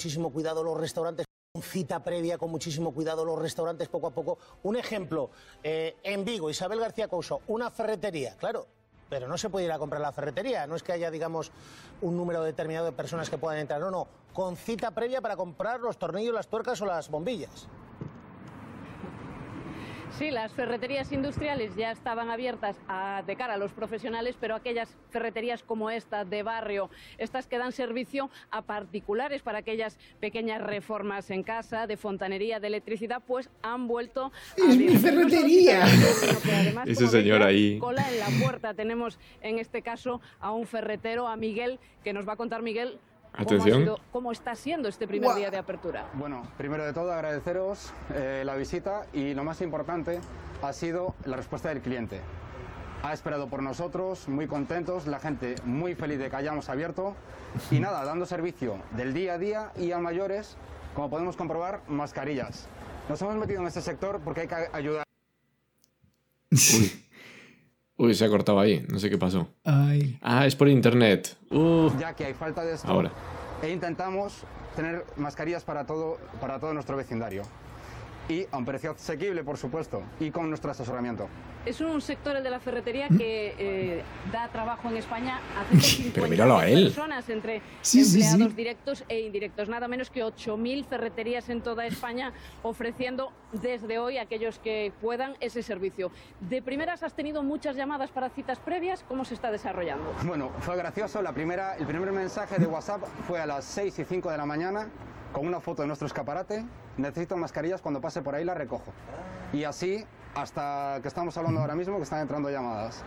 [0.03, 1.25] muchísimo cuidado los restaurantes
[1.61, 4.37] cita previa, con muchísimo cuidado los restaurantes poco a poco.
[4.63, 5.29] Un ejemplo,
[5.63, 8.67] eh, en Vigo, Isabel García Couso, una ferretería, claro,
[9.09, 11.53] pero no se puede ir a comprar la ferretería, no es que haya, digamos,
[12.01, 15.79] un número determinado de personas que puedan entrar, no, no, con cita previa para comprar
[15.79, 17.69] los tornillos, las tuercas o las bombillas.
[20.17, 24.95] Sí, las ferreterías industriales ya estaban abiertas a, de cara a los profesionales, pero aquellas
[25.09, 31.31] ferreterías como esta de barrio, estas que dan servicio a particulares para aquellas pequeñas reformas
[31.31, 34.31] en casa, de fontanería, de electricidad, pues han vuelto a...
[34.69, 35.83] ¡Es mi ferretería!
[35.83, 37.79] Además, Ese señor ahí.
[37.79, 38.75] Cola en la puerta.
[38.75, 42.99] Tenemos en este caso a un ferretero, a Miguel, que nos va a contar Miguel
[43.33, 43.71] Atención.
[43.71, 45.37] ¿Cómo, sido, ¿Cómo, está siendo este primer wow.
[45.37, 46.05] día de apertura?
[46.13, 50.19] Bueno, primero de todo agradeceros eh, la visita y lo más importante
[50.61, 52.21] ha sido la respuesta del cliente.
[53.01, 57.15] Ha esperado por nosotros, muy contentos, la gente muy feliz de que hayamos abierto
[57.71, 60.55] y nada, dando servicio del día a día y a mayores,
[60.95, 62.67] como podemos comprobar, mascarillas.
[63.09, 65.03] Nos hemos metido en este sector porque hay que ayudar.
[66.51, 67.03] Uy.
[68.03, 69.47] Uy, se ha cortado ahí, no sé qué pasó.
[69.63, 70.19] Ay.
[70.21, 71.37] Ah, es por internet.
[71.49, 71.89] Uh.
[71.97, 72.85] Ya que hay falta de esto.
[72.85, 73.09] Ahora.
[73.61, 74.43] E intentamos
[74.75, 77.43] tener mascarillas para todo, para todo nuestro vecindario.
[78.29, 81.27] Y a un precio asequible, por supuesto, y con nuestro asesoramiento.
[81.65, 84.03] Es un sector, el de la ferretería, que eh,
[84.33, 86.83] da trabajo en España a 150 Pero míralo a él.
[86.85, 88.55] personas entre Sí, sí, empleados sí.
[88.57, 89.69] directos e indirectos.
[89.69, 95.35] Nada menos que 8.000 ferreterías en toda España ofreciendo desde hoy a aquellos que puedan
[95.39, 96.11] ese servicio.
[96.41, 99.05] De primeras has tenido muchas llamadas para citas previas.
[99.07, 100.13] ¿Cómo se está desarrollando?
[100.23, 101.21] Bueno, fue gracioso.
[101.21, 104.45] La primera, el primer mensaje de WhatsApp fue a las 6 y 5 de la
[104.45, 104.89] mañana
[105.33, 106.63] con una foto de nuestro escaparate.
[106.97, 108.93] Necesito mascarillas, cuando pase por ahí las recojo.
[109.51, 110.05] Y así
[110.35, 113.03] hasta que estamos hablando ahora mismo que están entrando llamadas.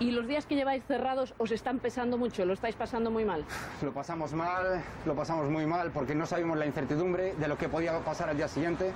[0.00, 3.44] Y los días que lleváis cerrados os están pesando mucho, lo estáis pasando muy mal.
[3.82, 7.68] Lo pasamos mal, lo pasamos muy mal porque no sabíamos la incertidumbre de lo que
[7.68, 8.92] podía pasar al día siguiente.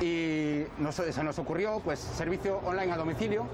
[0.00, 3.46] Y nos- se nos ocurrió pues servicio online a domicilio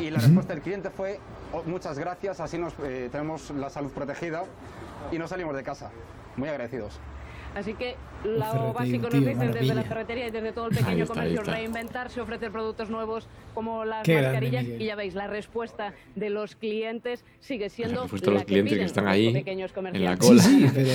[0.00, 1.20] y la respuesta del cliente fue
[1.52, 4.44] "Oh, muchas gracias, así nos eh, tenemos la salud protegida
[5.12, 5.90] y no salimos de casa.
[6.36, 6.98] Muy agradecidos.
[7.54, 9.82] Así que El lo básico nos dicen desde la maravilla.
[9.84, 14.12] ferretería y desde todo el pequeño está, comercio, reinventarse, ofrecer productos nuevos como las Qué
[14.14, 14.64] grande, mascarillas.
[14.64, 14.82] Miguel.
[14.82, 18.78] y ya veis, la respuesta de los clientes sigue siendo respuesta de la los clientes
[18.78, 20.40] que están ahí pequeños en la cola.
[20.42, 20.92] Sí, sí, pero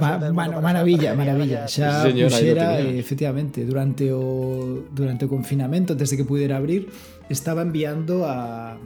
[0.00, 1.68] para maravilla, maravilla.
[1.68, 2.90] Xa Sí, señor, ahí lo puxera, tenía.
[2.90, 6.88] eh, efectivamente, durante o durante o confinamento, antes de que pudiera abrir,
[7.28, 8.78] estaba enviando a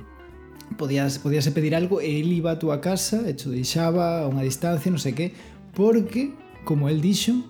[0.77, 4.91] podías podíase pedir algo e el iba a túa casa, hecho deixaba a unha distancia,
[4.91, 5.33] non sei que,
[5.73, 7.45] porque como el dixo,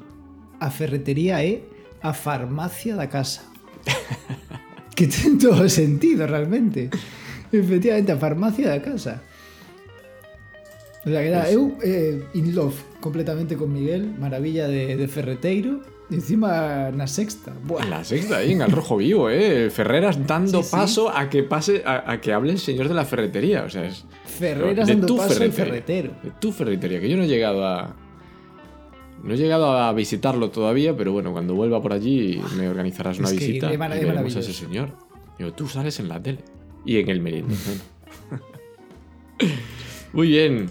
[0.61, 1.63] a ferretería é
[2.03, 3.43] a farmacia da casa.
[4.97, 6.91] que ten todo sentido realmente.
[7.53, 9.23] Efectivamente, a farmacia da casa.
[11.05, 15.83] O sea, que era eu eh, in love completamente con Miguel, maravilla de, de ferreteiro,
[16.11, 17.53] e encima na sexta.
[17.53, 19.69] Buah, la sexta, ahí en el rojo vivo, ¿eh?
[19.69, 20.71] Ferreras dando Sí, sí.
[20.73, 23.65] paso a que pase, a, a que hable el señor de la ferretería.
[23.65, 24.05] O sea, es.
[24.25, 25.65] Ferreras de dando paso al ferretería.
[25.65, 26.11] ferretero.
[26.23, 27.95] De tu ferretería, que yo no he llegado a.
[29.25, 33.29] No he llegado a visitarlo todavía, pero bueno, cuando vuelva por allí me organizarás una
[33.29, 34.91] Es que visita y veremos a ese señor.
[35.39, 36.41] Digo, tú sales en la tele.
[36.85, 37.49] Y en el meridiano.
[40.13, 40.69] Muy bien.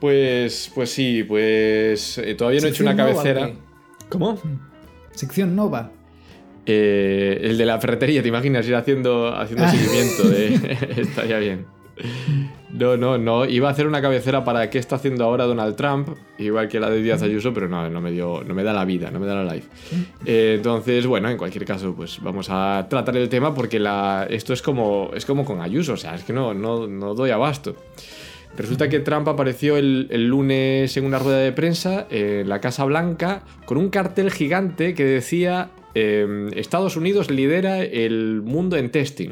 [0.00, 3.52] Pues, pues sí, pues eh, todavía no he hecho una cabecera.
[4.08, 4.36] ¿Cómo?
[5.12, 5.92] Sección nova.
[6.66, 10.28] Eh, el de la ferretería, ¿te imaginas ir haciendo, haciendo seguimiento?
[10.28, 10.76] De...
[11.02, 11.66] Estaría bien.
[12.76, 13.46] No, no, no.
[13.46, 16.90] Iba a hacer una cabecera para qué está haciendo ahora Donald Trump, igual que la
[16.90, 19.26] de Díaz Ayuso, pero no, no me, dio, no me da la vida, no me
[19.26, 19.68] da la life.
[20.26, 24.52] Eh, entonces, bueno, en cualquier caso, pues vamos a tratar el tema porque la, esto
[24.52, 27.76] es como, es como con Ayuso, o sea, es que no, no, no doy abasto.
[28.56, 33.42] Resulta que Trump apareció el, lunes en una rueda de prensa en la Casa Blanca
[33.66, 39.30] con un cartel gigante que decía eh, Estados Unidos lidera el mundo en testing,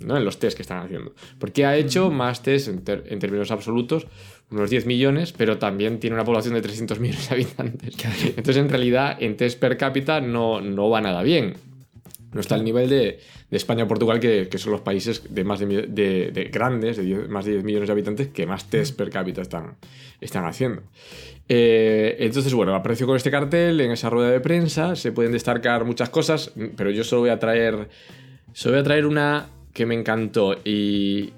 [0.00, 0.16] ¿no?
[0.16, 1.14] en los test que están haciendo.
[1.38, 2.82] Porque ha hecho más test en,
[3.18, 4.06] términos absolutos,
[4.50, 7.94] unos 10 millones, pero también tiene una población de 300 millones de habitantes.
[8.28, 11.54] Entonces, en realidad, en test per cápita no, no va nada bien.
[12.32, 13.20] No está al nivel de,
[13.50, 16.98] de España o Portugal, que, que son los países de más de, de- de grandes,
[16.98, 19.76] de 10 más de 10 millones de habitantes, que más test per cápita están,
[20.20, 20.82] están haciendo.
[21.48, 24.94] Eh, entonces, bueno, apareció con este cartel en esa rueda de prensa.
[24.96, 27.88] Se pueden destacar muchas cosas, pero yo solo voy a traer.
[28.52, 30.56] Solo voy a traer una que me encantó.
[30.64, 31.32] Y,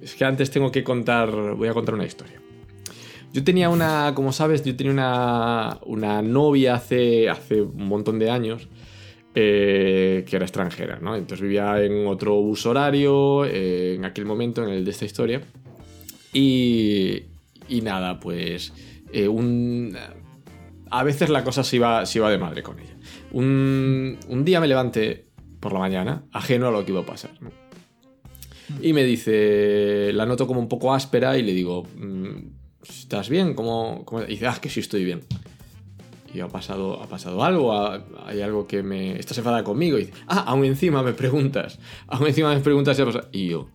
[0.00, 1.54] es que antes tengo que contar.
[1.54, 2.40] Voy a contar una historia.
[3.32, 8.30] Yo tenía una, como sabes, yo tenía una, una novia hace, hace un montón de
[8.30, 8.68] años
[9.34, 11.16] eh, que era extranjera, ¿no?
[11.16, 15.40] Entonces vivía en otro uso horario, eh, en aquel momento, en el de esta historia.
[16.34, 17.22] Y,
[17.68, 18.74] y nada, pues
[19.10, 19.96] eh, un,
[20.90, 22.94] a veces la cosa se iba, se iba de madre con ella.
[23.30, 25.31] Un, un día me levanté
[25.62, 27.30] por la mañana, ajeno a lo que iba a pasar.
[28.80, 32.48] Y me dice, la noto como un poco áspera y le digo, "Mm,
[32.88, 33.54] ¿estás bien?
[33.54, 35.20] ¿Cómo, cómo-?" Y dice, ah, que sí estoy bien.
[36.34, 39.18] Y ha pasado, ha pasado algo, Ha- hay algo que me...
[39.18, 39.98] Estás enfadada conmigo.
[39.98, 41.78] Y dice, ah, aún encima me preguntas.
[42.08, 43.28] Aún encima me preguntas si ha pasado.
[43.32, 43.68] Y yo,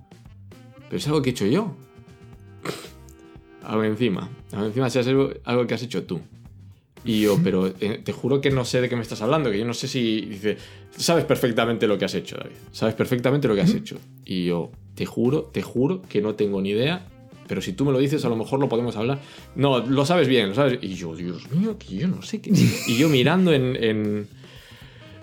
[0.89, 1.75] pero es algo que he hecho yo.
[3.63, 4.29] Aún encima.
[4.53, 6.19] Aún encima si es algo que has hecho tú.
[7.05, 9.59] Y yo, pero eh, te juro que no sé de qué me estás hablando, que
[9.59, 10.21] yo no sé si...
[10.21, 10.57] Dice,
[10.95, 12.55] sabes perfectamente lo que has hecho, David.
[12.71, 13.97] Sabes perfectamente lo que has hecho.
[14.25, 17.05] Y yo, te juro, te juro que no tengo ni idea,
[17.47, 19.19] pero si tú me lo dices, a lo mejor lo podemos hablar.
[19.55, 20.79] No, lo sabes bien, lo sabes.
[20.81, 22.51] Y yo, Dios mío, que yo no sé qué...
[22.87, 23.75] Y yo mirando en...
[23.81, 24.37] en-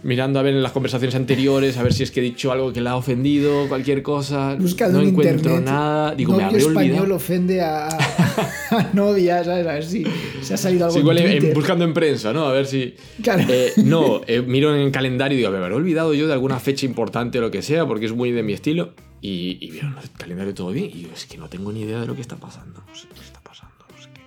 [0.05, 2.75] mirando a ver en las conversaciones anteriores, a ver si es que he dicho algo
[2.75, 4.55] que la ha ofendido, cualquier cosa.
[4.61, 5.65] Buscando no en encuentro internet.
[5.65, 6.15] nada.
[6.15, 7.15] Digo, me novio habré español olvidado.
[7.17, 7.89] ofende a
[8.93, 9.67] novia, ¿sabes?
[9.67, 10.05] A ver si
[10.43, 12.47] se ha salido algo Sí, igual en buscando en prensa, ¿no?
[12.47, 12.95] A ver si.
[13.23, 13.45] Claro.
[13.49, 16.59] Eh, no, eh, miro en el calendario y digo, me habré olvidado yo de alguna
[16.61, 18.95] fecha importante o lo que sea, porque es muy de mi estilo.
[19.21, 20.91] Y, y vieron el calendario todo bien.
[20.93, 22.83] Y yo, es que no tengo ni idea de lo que está pasando.
[22.87, 23.75] No sé qué está pasando.
[23.91, 24.21] No sé qué.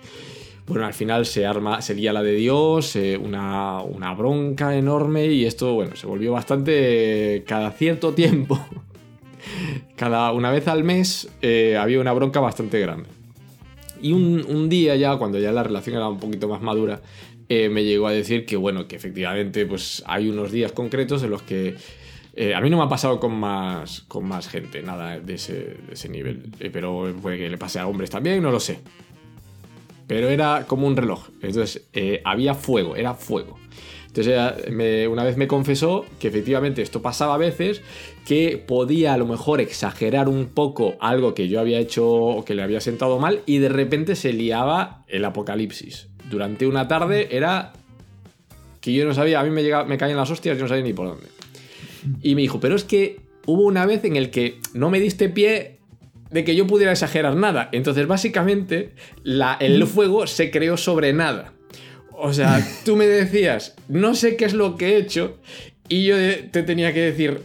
[0.66, 5.26] Bueno, al final se arma, se lía la de Dios, eh, una, una bronca enorme
[5.26, 8.60] y esto, bueno, se volvió bastante cada cierto tiempo.
[9.96, 13.17] cada una vez al mes eh, había una bronca bastante grande.
[14.00, 17.00] Y un, un día ya, cuando ya la relación era un poquito más madura,
[17.48, 21.30] eh, me llegó a decir que, bueno, que efectivamente pues hay unos días concretos en
[21.30, 21.76] los que
[22.34, 25.54] eh, a mí no me ha pasado con más, con más gente, nada de ese,
[25.54, 26.50] de ese nivel.
[26.60, 28.80] Eh, pero puede que le pase a hombres también, no lo sé.
[30.06, 31.28] Pero era como un reloj.
[31.42, 31.86] Entonces,
[32.24, 33.58] había fuego, era fuego.
[34.06, 37.82] Entonces, una vez me confesó que efectivamente esto pasaba a veces,
[38.28, 42.54] que podía a lo mejor exagerar un poco algo que yo había hecho o que
[42.54, 46.08] le había sentado mal y de repente se liaba el apocalipsis.
[46.28, 47.72] Durante una tarde era
[48.82, 50.84] que yo no sabía, a mí me, llegaba, me caían las hostias, yo no sabía
[50.84, 51.24] ni por dónde.
[52.22, 55.30] Y me dijo, pero es que hubo una vez en el que no me diste
[55.30, 55.78] pie
[56.30, 57.70] de que yo pudiera exagerar nada.
[57.72, 58.90] Entonces, básicamente,
[59.22, 61.54] la- el fuego se creó sobre nada.
[62.12, 65.38] O sea, tú me decías, no sé qué es lo que he hecho,
[65.88, 66.16] y yo
[66.50, 67.40] te tenía que decir,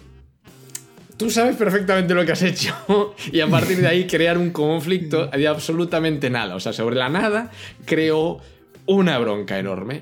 [1.23, 2.75] tú sabes perfectamente lo que has hecho,
[3.31, 6.55] y a partir de ahí crear un conflicto de absolutamente nada.
[6.55, 7.49] O sea, sobre la nada
[7.85, 8.39] creó
[8.85, 10.01] una bronca enorme.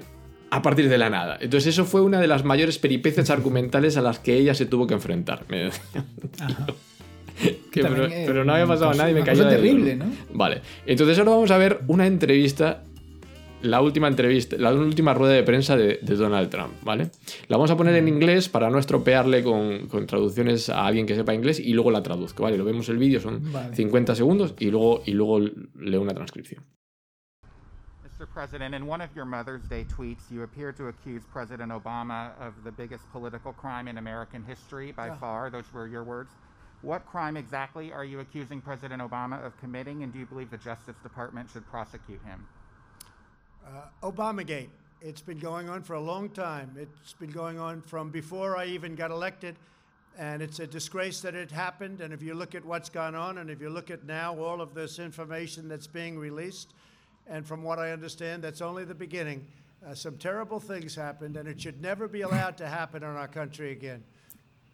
[0.53, 1.37] A partir de la nada.
[1.39, 4.85] Entonces, eso fue una de las mayores peripecias argumentales a las que ella se tuvo
[4.85, 5.45] que enfrentar.
[5.49, 6.03] Me decía.
[7.39, 9.95] Que, pero, También, eh, pero no había pasado a nadie, me una cayó terrible.
[9.95, 10.05] ¿no?
[10.33, 12.83] Vale, entonces ahora vamos a ver una entrevista,
[13.63, 17.11] la última entrevista, la última rueda de prensa de, de Donald Trump, ¿vale?
[17.47, 21.15] La vamos a poner en inglés para no estropearle con, con traducciones a alguien que
[21.15, 22.57] sepa inglés y luego la traduzco, ¿vale?
[22.57, 23.75] Lo vemos el vídeo, son Vale.
[23.75, 25.39] 50 segundos y luego, y luego
[25.75, 26.63] leo una transcripción.
[28.03, 28.27] Mr.
[28.33, 32.53] President, in one of your Mother's Day tweets, you appear to accuse President Obama of
[32.63, 35.17] the biggest political crime in American history by Yeah.
[35.19, 35.49] far.
[35.49, 36.29] Those were your words.
[36.83, 40.57] What crime exactly are you accusing President Obama of committing, and do you believe the
[40.57, 42.45] Justice Department should prosecute him?
[43.65, 44.69] Uh, Obamagate.
[45.01, 46.75] It's been going on for a long time.
[46.77, 49.55] It's been going on from before I even got elected.
[50.17, 52.01] And it's a disgrace that it happened.
[52.01, 54.61] And if you look at what's gone on, and if you look at now all
[54.61, 56.73] of this information that's being released,
[57.27, 59.45] and from what I understand, that's only the beginning.
[59.87, 63.27] Uh, some terrible things happened, and it should never be allowed to happen in our
[63.27, 64.03] country again.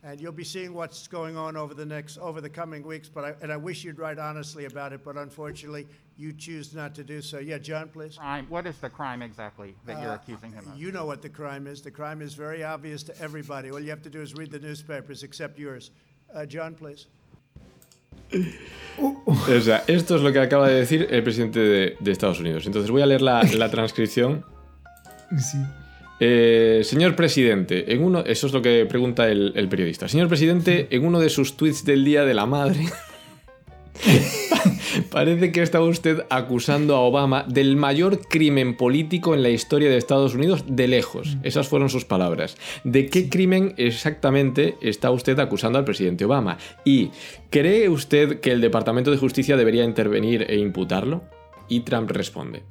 [0.04, 3.10] And you'll be seeing what's going on over the next, over the coming weeks.
[3.10, 5.88] But I, and I wish you'd write honestly about it, but unfortunately,
[6.18, 7.38] you choose not to do so.
[7.40, 8.18] Yeah, John, please.
[8.18, 8.46] Crime.
[8.50, 10.78] What is the crime exactly that you're Uh, accusing him of?
[10.78, 11.82] You know what the crime is.
[11.82, 13.70] The crime is very obvious to everybody.
[13.72, 15.92] All you have to do is read the newspapers, except yours.
[16.34, 17.08] Uh, John, please.
[19.00, 22.66] O sea, esto es lo que acaba de decir el presidente de, de Estados Unidos.
[22.66, 24.44] Entonces voy a leer la, la transcripción.
[25.40, 25.58] Sí.
[26.22, 30.08] Eh, señor presidente, en uno, eso es lo que pregunta el, el periodista.
[30.08, 32.86] Señor presidente, en uno de sus tweets del Día de la Madre,
[35.10, 39.98] parece que está usted acusando a Obama del mayor crimen político en la historia de
[39.98, 41.38] Estados Unidos de lejos.
[41.44, 42.58] Esas fueron sus palabras.
[42.84, 46.58] ¿De qué crimen exactamente está usted acusando al presidente Obama?
[46.86, 47.10] ¿Y
[47.50, 51.24] cree usted que el Departamento de Justicia debería intervenir e imputarlo?
[51.70, 52.64] Y Trump responde.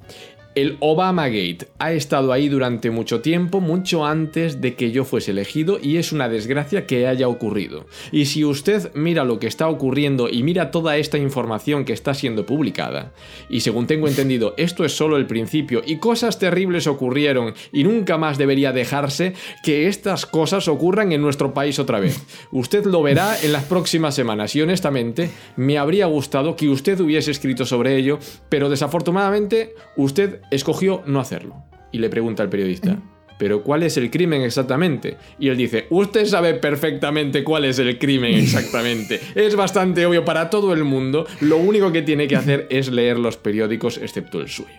[0.57, 5.77] El Obamagate ha estado ahí durante mucho tiempo, mucho antes de que yo fuese elegido,
[5.79, 7.85] y es una desgracia que haya ocurrido.
[8.11, 12.15] Y si usted mira lo que está ocurriendo y mira toda esta información que está
[12.15, 13.13] siendo publicada,
[13.51, 18.17] y según tengo entendido, esto es solo el principio, y cosas terribles ocurrieron, y nunca
[18.17, 22.19] más debería dejarse que estas cosas ocurran en nuestro país otra vez.
[22.51, 27.29] Usted lo verá en las próximas semanas, y honestamente, me habría gustado que usted hubiese
[27.29, 28.17] escrito sobre ello,
[28.49, 31.63] pero desafortunadamente, usted escogió no hacerlo.
[31.91, 32.99] Y le pregunta al periodista,
[33.37, 35.17] ¿pero cuál es el crimen exactamente?
[35.39, 39.21] Y él dice, usted sabe perfectamente cuál es el crimen exactamente.
[39.35, 41.25] es bastante obvio para todo el mundo.
[41.41, 44.69] Lo único que tiene que hacer es leer los periódicos, excepto el suyo.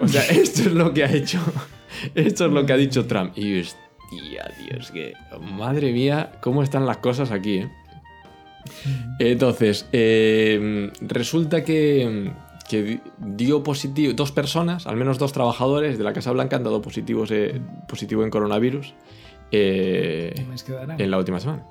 [0.00, 1.40] O sea, esto es lo que ha hecho.
[2.14, 3.36] Esto es lo que ha dicho Trump.
[3.36, 5.14] Y hostia, Dios, que.
[5.40, 7.68] Madre mía, cómo están las cosas aquí, ¿eh?
[9.18, 12.30] Entonces, eh, resulta que,
[12.68, 16.64] que di- dio positivo, dos personas, al menos dos trabajadores de la Casa Blanca han
[16.64, 18.94] dado positivos, eh, positivo en coronavirus
[19.50, 20.34] eh,
[20.98, 21.64] en la última semana.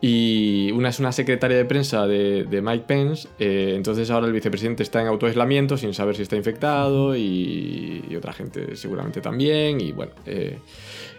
[0.00, 4.34] Y una es una secretaria de prensa de, de Mike Pence, eh, entonces ahora el
[4.34, 9.80] vicepresidente está en autoaislamiento sin saber si está infectado y, y otra gente seguramente también.
[9.80, 10.58] Y bueno, eh,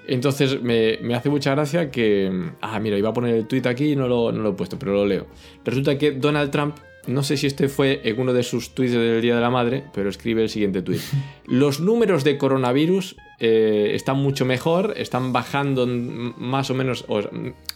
[0.07, 2.51] entonces me, me hace mucha gracia que...
[2.61, 4.77] Ah, mira, iba a poner el tweet aquí y no lo, no lo he puesto,
[4.77, 5.25] pero lo leo.
[5.63, 6.77] Resulta que Donald Trump,
[7.07, 9.83] no sé si este fue en uno de sus tweets del Día de la Madre,
[9.93, 10.99] pero escribe el siguiente tweet.
[11.45, 17.21] Los números de coronavirus eh, están mucho mejor, están bajando más o menos o,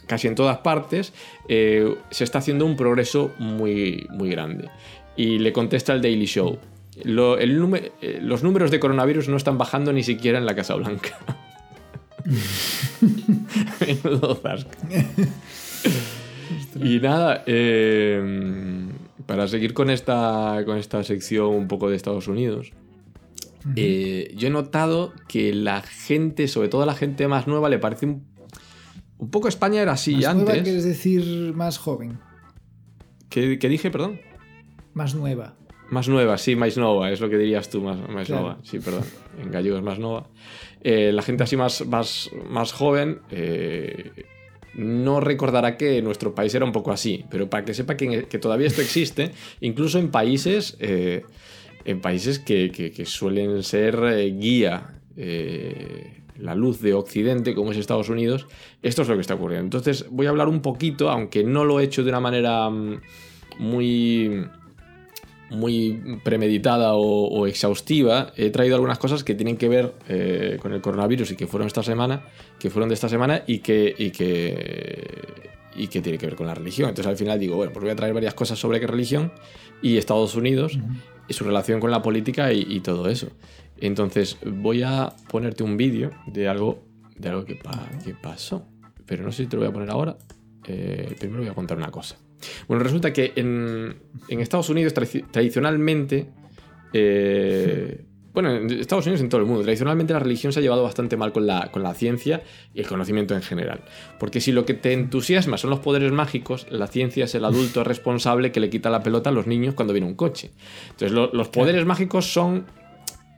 [0.08, 1.14] casi en todas partes.
[1.48, 4.70] eh, se está haciendo un progreso muy, muy grande.
[5.16, 6.58] Y le contesta el Daily Show.
[7.04, 10.56] lo- el número- eh, los números de coronavirus no están bajando ni siquiera en la
[10.56, 11.18] Casa Blanca.
[13.80, 14.40] Menudo.
[16.82, 18.22] Y nada, eh,
[19.30, 22.72] para seguir con esta, con esta sección un poco de Estados Unidos,
[23.76, 28.08] eh, yo he notado que la gente, sobre todo la gente más nueva, le parece
[28.08, 28.26] un,
[29.20, 30.46] un poco España era así Más antes.
[30.48, 32.18] nueva quieres decir más joven.
[33.30, 34.20] ¿Qué, qué dije, perdón?
[34.96, 35.54] Más nueva.
[35.92, 38.42] Más nueva, sí, más nova, es lo que dirías tú, más, más Claro.
[38.42, 38.58] nova.
[38.64, 39.04] Sí, perdón.
[39.40, 40.28] En gallego es más nova.
[40.82, 44.12] Eh, la gente así más, más, más joven eh,
[44.76, 48.68] no recordará que nuestro país era un poco así, pero para que sepa que, todavía
[48.68, 51.24] esto existe, incluso en países, eh,
[51.86, 54.96] en países que suelen ser eh, guía.
[55.18, 58.48] eh, la luz de Occidente, como es Estados Unidos,
[58.82, 59.66] esto es lo que está ocurriendo.
[59.66, 63.02] Entonces voy a hablar un poquito, aunque no lo he hecho de una manera mm,
[63.60, 64.46] muy
[65.50, 70.74] muy premeditada o, o exhaustiva, he traído algunas cosas que tienen que ver eh, con
[70.74, 72.24] el coronavirus y que fueron esta semana,
[72.60, 76.46] que fueron de esta semana y que, y que y que tiene que ver con
[76.48, 76.90] la religión.
[76.90, 79.32] Entonces al final digo, bueno, pues voy a traer varias cosas sobre qué religión
[79.82, 80.78] y Estados Unidos
[81.28, 83.28] y su relación con la política y, y todo eso.
[83.78, 86.84] Entonces voy a ponerte un vídeo de algo,
[87.18, 88.66] de algo que, pa- que pasó,
[89.06, 90.18] pero no sé si te lo voy a poner ahora.
[90.68, 92.18] Eh, primero voy a contar una cosa.
[92.68, 93.96] Bueno, resulta que en,
[94.28, 96.28] en Estados Unidos tradi- tradicionalmente,
[96.94, 100.84] eh, bueno, en Estados Unidos en todo el mundo, tradicionalmente la religión se ha llevado
[100.84, 103.82] bastante mal con la, con la ciencia y el conocimiento en general.
[104.20, 107.84] Porque si lo que te entusiasma son los poderes mágicos, la ciencia es el adulto
[107.84, 110.52] responsable que le quita la pelota a los niños cuando viene un coche.
[110.92, 112.66] Entonces lo- los poderes mágicos son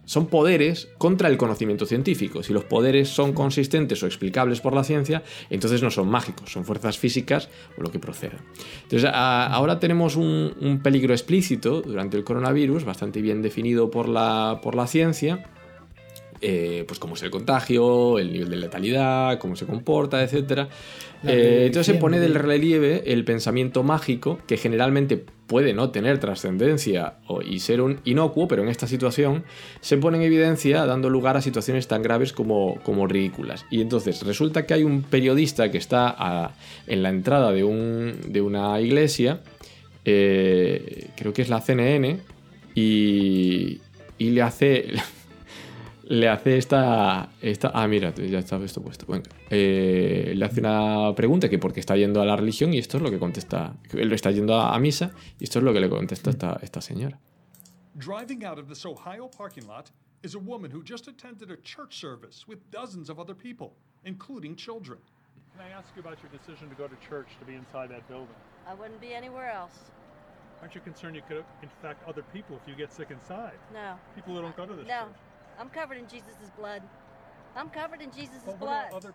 [0.06, 2.43] son poderes contra el conocimiento científico.
[2.43, 6.66] Si los poderes son consistentes o explicables por la ciencia, entonces no son mágicos, son
[6.66, 8.38] fuerzas físicas o lo que proceda.
[8.84, 14.60] Entonces, ahora tenemos un, un peligro explícito durante el coronavirus, bastante bien definido por la,
[14.62, 15.45] por la ciencia.
[16.41, 20.68] eh, pues cómo es el contagio, el nivel de letalidad, cómo se comporta, etc.
[21.28, 26.17] Eh, entonces se pone de- del relieve el pensamiento mágico, que generalmente puede no tener
[26.19, 27.15] trascendencia
[27.47, 29.43] y ser un inocuo, pero en esta situación
[29.82, 33.65] se pone en evidencia dando lugar a situaciones tan graves como, como ridículas.
[33.69, 36.55] Y entonces resulta que hay un periodista que está a-
[36.88, 39.41] en la entrada de, un- de una iglesia,
[40.05, 42.19] eh, creo que es la CNN,
[42.74, 43.80] y,
[44.17, 44.88] y le hace...
[46.12, 47.72] le hace esta, esta.
[47.74, 49.05] Ah, mira, ya está esto puesto.
[49.07, 49.30] Venga.
[49.49, 52.97] Eh, le hace una pregunta que por qué está yendo a la religión y esto
[52.97, 53.74] es lo que contesta.
[53.93, 56.82] Él está yendo a, a misa y esto es lo que le contesta esta, esta
[56.82, 57.18] señora.
[57.95, 59.89] Driving out of this Ohio parking lot
[60.24, 63.72] is a woman who just attended a church service with dozens of other people,
[64.05, 64.99] including children.
[65.55, 68.07] Can I ask you about your decision to go to church to be inside that
[68.09, 68.36] building?
[68.68, 69.76] I wouldn't be anywhere else.
[70.62, 73.57] Aren't you concerned you could infect other people if you get sick inside?
[73.74, 73.95] No.
[74.16, 75.05] People who don't go to this No.
[75.07, 75.16] church.
[75.62, 76.82] I'm covered in Jesus' blood.
[77.55, 79.05] I'm covered in Jesus' But what about blood.
[79.05, 79.14] other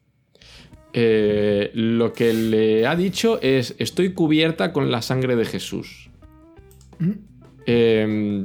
[0.93, 6.11] Eh, lo que le ha dicho es: Estoy cubierta con la sangre de Jesús.
[7.69, 8.45] Eh,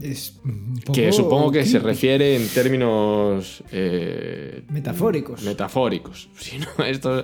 [0.92, 5.44] que poco supongo que se refiere en términos eh, Metafóricos.
[5.44, 6.28] Metafóricos.
[6.40, 7.24] Si no, esto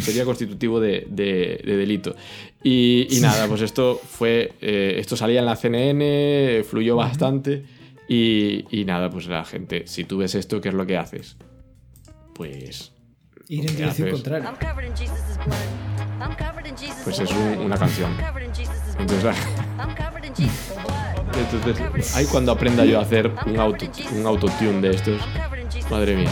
[0.00, 2.16] sería constitutivo de, de- de delito.
[2.62, 4.52] Y, y nada, pues esto fue.
[4.62, 7.64] eh, esto salía en la CNN, fluyó bastante.
[8.08, 11.36] Y, y nada, pues la gente, si tú ves esto, ¿qué es lo que haces?
[12.34, 12.92] Pues.
[13.48, 14.54] Ir en dirección contraria.
[17.04, 18.10] Pues es un- una canción.
[18.98, 19.36] Entonces.
[21.36, 23.86] Entonces, ahí cuando aprenda yo a hacer un, auto,
[24.16, 25.20] un autotune de estos,
[25.90, 26.30] madre mía.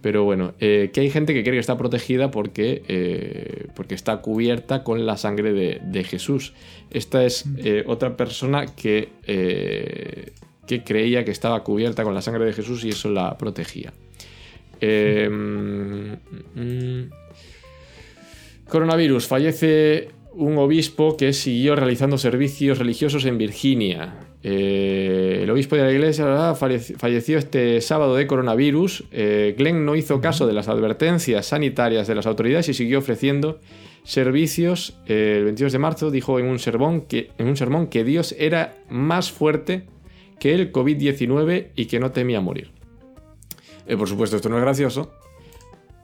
[0.00, 4.22] Pero bueno, eh, que hay gente que cree que está protegida porque, eh, porque está
[4.22, 6.54] cubierta con la sangre de, de Jesús.
[6.90, 10.32] Esta es eh, otra persona que, eh,
[10.68, 13.92] que creía que estaba cubierta con la sangre de Jesús y eso la protegía.
[14.80, 17.10] Eh, mm.
[18.68, 19.26] Coronavirus.
[19.26, 24.14] Fallece un obispo que siguió realizando servicios religiosos en Virginia.
[24.42, 29.04] Eh, el obispo de la iglesia falleció este sábado de coronavirus.
[29.10, 33.58] Eh, Glenn no hizo caso de las advertencias sanitarias de las autoridades y siguió ofreciendo
[34.04, 34.96] servicios.
[35.06, 38.34] Eh, el 22 de marzo dijo en un, sermón que, en un sermón que Dios
[38.38, 39.86] era más fuerte
[40.38, 42.70] que el COVID-19 y que no temía morir.
[43.86, 45.12] Eh, por supuesto, esto no es gracioso,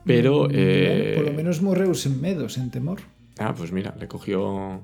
[0.04, 0.48] pero...
[0.48, 3.00] Mm, eh, Por lo menos morreus en medos, en temor.
[3.38, 4.82] Ah, pues mira, le cogió.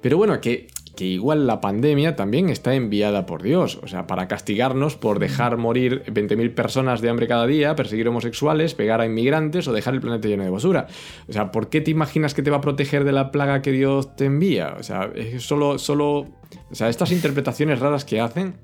[0.00, 3.78] Pero bueno, que, que igual la pandemia también está enviada por Dios.
[3.82, 8.74] O sea, para castigarnos por dejar morir 20.000 personas de hambre cada día, perseguir homosexuales,
[8.74, 10.86] pegar a inmigrantes o dejar el planeta lleno de basura.
[11.28, 13.70] O sea, ¿por qué te imaginas que te va a proteger de la plaga que
[13.70, 14.76] Dios te envía?
[14.78, 15.78] O sea, es solo.
[15.78, 16.26] solo
[16.70, 18.54] o sea, estas interpretaciones raras que hacen.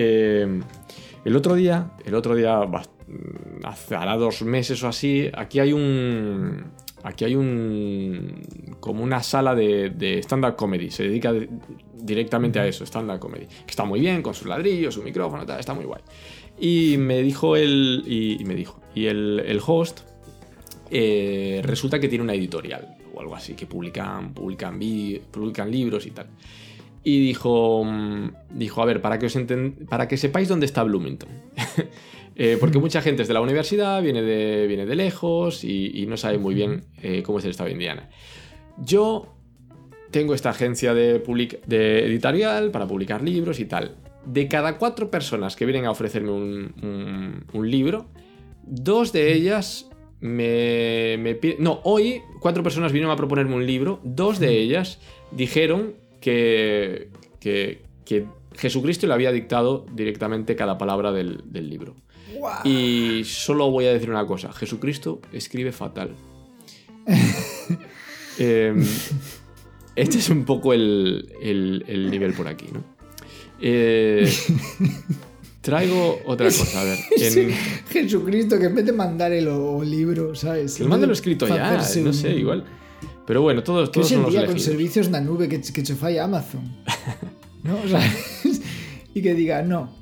[0.00, 0.60] Eh,
[1.24, 2.60] el otro día, el otro día,
[3.64, 6.64] hace hará dos meses o así, aquí hay un.
[7.02, 8.42] Aquí hay un.
[8.80, 10.90] como una sala de, de stand-up comedy.
[10.90, 11.48] Se dedica de-
[11.94, 13.46] directamente a eso, stand-up comedy.
[13.46, 16.02] Que está muy bien, con sus ladrillos, su micrófono, tal, está muy guay.
[16.60, 18.02] Y me dijo el.
[18.06, 18.80] Y, y me dijo.
[18.94, 20.00] Y el, el host.
[20.90, 24.78] eh, resulta que tiene una editorial o algo así, que publican, publican,
[25.30, 26.26] publican libros y tal.
[27.10, 29.38] Y dijo, mm, dijo, a ver, para que, os
[29.88, 31.28] para que sepáis dónde está Bloomington.
[32.40, 36.06] Eh, porque mucha gente es de la universidad, viene de, viene de lejos y, y
[36.06, 38.08] no sabe muy bien eh, cómo es el estado de Indiana.
[38.80, 39.34] Yo
[40.12, 43.96] tengo esta agencia de, public- de editorial para publicar libros y tal.
[44.24, 48.06] De cada cuatro personas que vienen a ofrecerme un, un- un libro,
[48.62, 49.90] dos de ellas
[50.20, 55.00] me, me pi- No, hoy cuatro personas vinieron a proponerme un libro, dos de ellas
[55.32, 57.08] dijeron que,
[57.40, 58.26] que, que
[58.56, 61.94] Jesucristo le había dictado directamente cada palabra del, del libro.
[62.64, 66.14] Y solo voy a decir una cosa, Jesucristo escribe fatal.
[68.38, 68.84] Em,
[69.96, 72.84] este es un poco el, el- el nivel por aquí, ¿no?
[73.60, 74.30] Eh,
[75.60, 76.98] traigo otra cosa, a ver.
[77.20, 77.50] en-
[77.90, 79.48] Jesucristo, que en vez de mandar el
[79.90, 80.76] libro, ¿sabes?
[80.76, 82.64] que lo manden escrito ya, no sé, igual.
[83.28, 86.64] Pero bueno, todos, todos en los día con servicios na nube que, que fai Amazon.
[87.62, 87.76] ¿No?
[87.84, 88.00] O sea,
[89.14, 89.92] y que diga, no,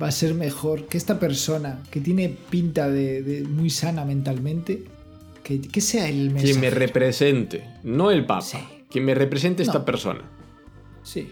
[0.00, 4.82] va a ser mejor que esta persona que tiene pinta de, de muy sana mentalmente,
[5.44, 6.58] que, que sea el Quien mensaje.
[6.58, 8.64] me represente, no el Papa.
[8.88, 9.84] Quien me represente esta No.
[9.84, 10.22] persona.
[11.02, 11.28] Sí.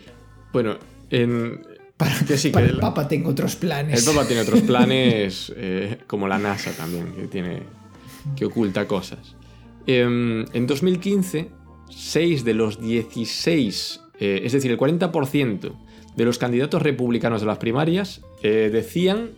[0.53, 0.77] Bueno,
[1.09, 1.65] en.
[2.29, 4.07] que sí, Para que el Papa tengo otros planes.
[4.07, 7.63] El Papa tiene otros planes, eh, como la NASA también, que tiene.
[8.37, 9.35] que oculta cosas.
[9.87, 11.51] Em, en 2015,
[11.91, 15.73] 6 de los 16, eh, es decir, el 40%
[16.17, 19.31] de los candidatos republicanos de las primarias eh, decían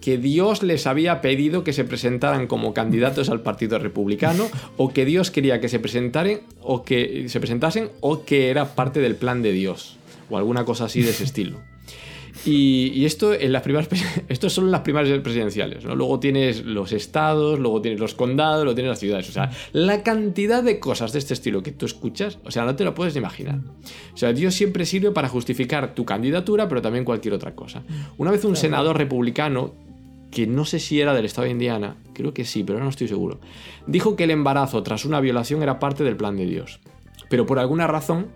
[0.00, 4.46] que Dios les había pedido que se presentaran como candidatos al Partido Republicano
[4.76, 9.00] o que Dios quería que se presentaran o que se presentasen o que era parte
[9.00, 9.96] del plan de Dios
[10.30, 11.58] o alguna cosa así de ese estilo.
[12.48, 13.88] Y, y esto en las primeras
[14.28, 15.94] esto son las primarias presidenciales, ¿no?
[15.94, 19.28] Luego tienes los estados, luego tienes los condados, luego tienes las ciudades.
[19.28, 22.74] O sea, la cantidad de cosas de este estilo que tú escuchas, o sea, no
[22.76, 23.58] te lo puedes imaginar.
[24.14, 27.82] O sea, Dios siempre sirve para justificar tu candidatura, pero también cualquier otra cosa.
[28.16, 28.60] Una vez un Claro.
[28.60, 29.74] senador republicano,
[30.30, 32.90] que no sé si era del estado de Indiana, creo que sí, pero ahora no
[32.90, 33.40] estoy seguro,
[33.86, 36.80] dijo que el embarazo tras una violación era parte del plan de Dios.
[37.30, 38.26] Pero por alguna razón,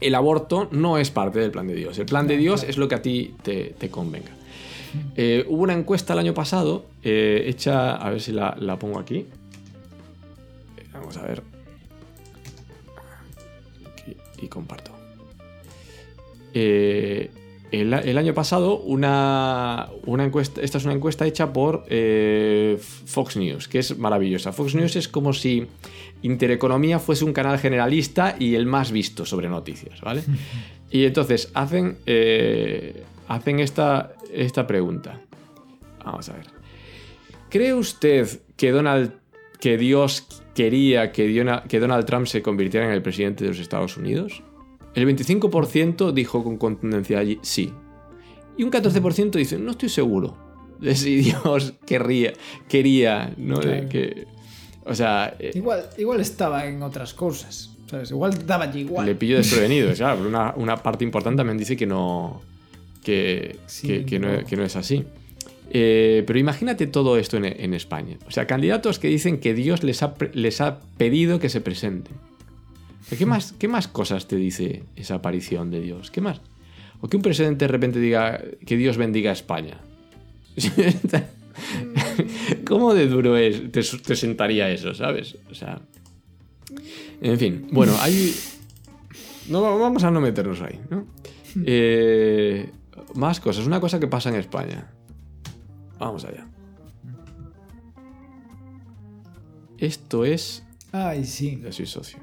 [0.00, 1.98] el aborto no es parte del plan de Dios.
[1.98, 4.30] El plan de Dios es lo que a ti te, te convenga.
[5.16, 8.98] Eh, hubo una encuesta el año pasado, eh, hecha, a ver si la, la pongo
[8.98, 9.26] aquí.
[10.76, 11.42] Eh, Vamos a ver.
[13.92, 14.92] Aquí, y comparto.
[16.54, 17.30] Eh,
[17.70, 23.36] el, el año pasado, una, una encuesta, esta es una encuesta hecha por eh, Fox
[23.36, 24.52] News, que es maravillosa.
[24.52, 25.66] Fox News es como si
[26.22, 30.22] Intereconomía fuese un canal generalista y el más visto sobre noticias, ¿vale?
[30.90, 35.20] Y entonces hacen, eh, hacen esta, esta pregunta.
[36.02, 36.46] Vamos a ver.
[37.50, 38.26] ¿Cree usted
[38.56, 39.12] que Donald
[39.60, 43.58] que Dios quería que, Diona- que Donald Trump se convirtiera en el presidente de los
[43.58, 44.42] Estados Unidos?
[44.94, 47.70] El 25% dijo con contundencia allí sí.
[48.56, 50.36] Y un 14% dice, no estoy seguro
[50.80, 52.32] de si Dios querría,
[52.66, 53.60] quería, ¿no?
[53.60, 53.88] Claro.
[53.90, 54.26] que,
[54.88, 57.70] o sea, eh, Igual, igual estaba en otras cosas.
[57.88, 58.10] ¿sabes?
[58.10, 59.06] Igual daba igual.
[59.06, 59.92] le pillo desprevenido.
[59.94, 62.42] claro, pero una, una parte importante también dice que no.
[63.02, 64.44] que, Sí, que, que no, no.
[64.44, 65.04] que no es así.
[65.70, 68.16] Eh, pero imagínate todo esto en, en España.
[68.26, 72.14] O sea, candidatos que dicen que Dios les ha, les ha pedido que se presenten.
[73.16, 76.10] ¿Qué más, ¿Qué más cosas te dice esa aparición de Dios?
[76.10, 76.40] ¿Qué más?
[77.00, 79.78] O que un presidente de repente diga que Dios bendiga a España.
[82.66, 85.36] ¿Cómo de duro es, te, te sentaría eso, sabes?
[85.50, 85.80] O sea.
[87.20, 88.34] En fin, bueno, hay.
[89.48, 91.06] No, vamos a no meternos ahí, ¿no?
[91.64, 92.70] Eh,
[93.14, 93.66] más cosas.
[93.66, 94.90] Una cosa que pasa en España.
[95.98, 96.46] Vamos allá.
[99.78, 100.64] Esto es.
[100.92, 101.60] Ay, sí.
[101.64, 102.18] Ya soy socio.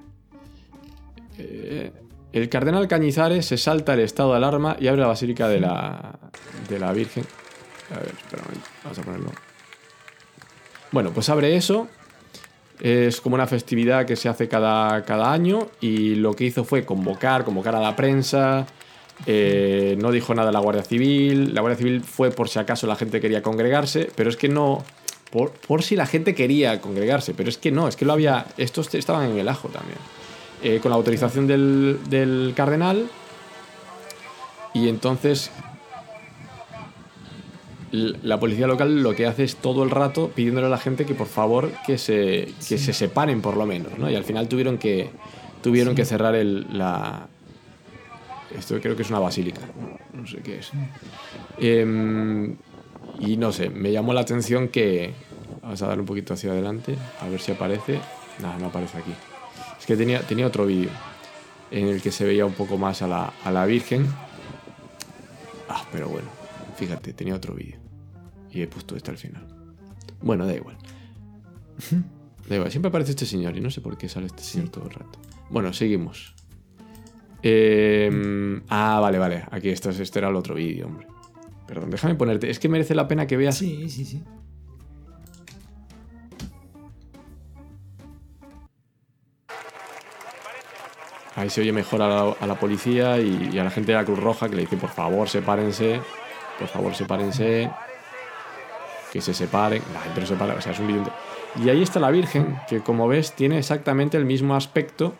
[1.40, 1.92] Eh,
[2.32, 6.20] el cardenal Cañizares se salta el estado de alarma y abre la basílica de la,
[6.70, 7.26] de la Virgen.
[7.92, 8.70] A ver, espera un momento.
[8.84, 9.45] Vamos a ponerlo.
[10.96, 11.90] Bueno, pues abre eso.
[12.80, 16.86] Es como una festividad que se hace cada, cada año y lo que hizo fue
[16.86, 18.66] convocar, convocar a la prensa.
[19.26, 21.54] eh, no dijo nada la Guardia Civil.
[21.54, 24.86] La Guardia Civil fue por si acaso la gente quería congregarse, pero es que no.
[25.32, 28.46] Por, por si la gente quería congregarse, pero es que no, es que lo había.
[28.56, 29.98] Estos estaban en el ajo también.
[30.64, 33.10] Eh, con la autorización del, del cardenal.
[34.74, 35.52] Y entonces.
[37.92, 41.14] La policía local lo que hace es todo el rato pidiéndole a la gente que
[41.14, 44.10] por favor que se, que se separen por lo menos, ¿no?
[44.10, 45.10] Y al final tuvieron que,
[45.62, 47.28] tuvieron que cerrar el, la...
[48.58, 50.72] Esto creo que es una basílica, no, no sé qué es.
[51.58, 52.56] Em,
[53.20, 55.14] y no sé, me llamó la atención que...
[55.62, 58.00] Vamos a dar un poquito hacia adelante, a ver si aparece.
[58.40, 59.12] Nada, no aparece aquí.
[59.80, 60.92] Es que tenía, tenía otro vídeo
[61.72, 64.06] en el que se veía un poco más a la, a la Virgen.
[65.68, 66.28] Ah, pero bueno,
[66.76, 67.80] fíjate, tenía otro vídeo.
[68.52, 69.46] Y he puesto este al final.
[70.22, 70.78] Bueno, da igual.
[72.48, 74.86] Da igual, siempre aparece este señor y no sé por qué sale este señor todo
[74.86, 75.20] el rato.
[75.50, 76.34] Bueno, seguimos.
[77.44, 79.44] Eh, ah, vale, vale.
[79.52, 81.08] Aquí esto, es- este era el otro vídeo, hombre.
[81.68, 82.50] Perdón, déjame ponerte.
[82.50, 83.58] Es que merece la pena que veas.
[83.58, 84.24] Sí, sí, sí.
[91.36, 93.98] Ahí se oye mejor a la, a la policía y, y a la gente de
[93.98, 96.00] la Cruz Roja que le dice, por favor, sepárense.
[96.60, 97.70] Por favor, sepárense.
[99.12, 99.82] Que se separen.
[99.94, 100.56] La gente no se separa.
[100.56, 101.12] O sea, es un ente-
[101.64, 105.14] Y ahí está la Virgen, que como ves tiene exactamente el mismo aspecto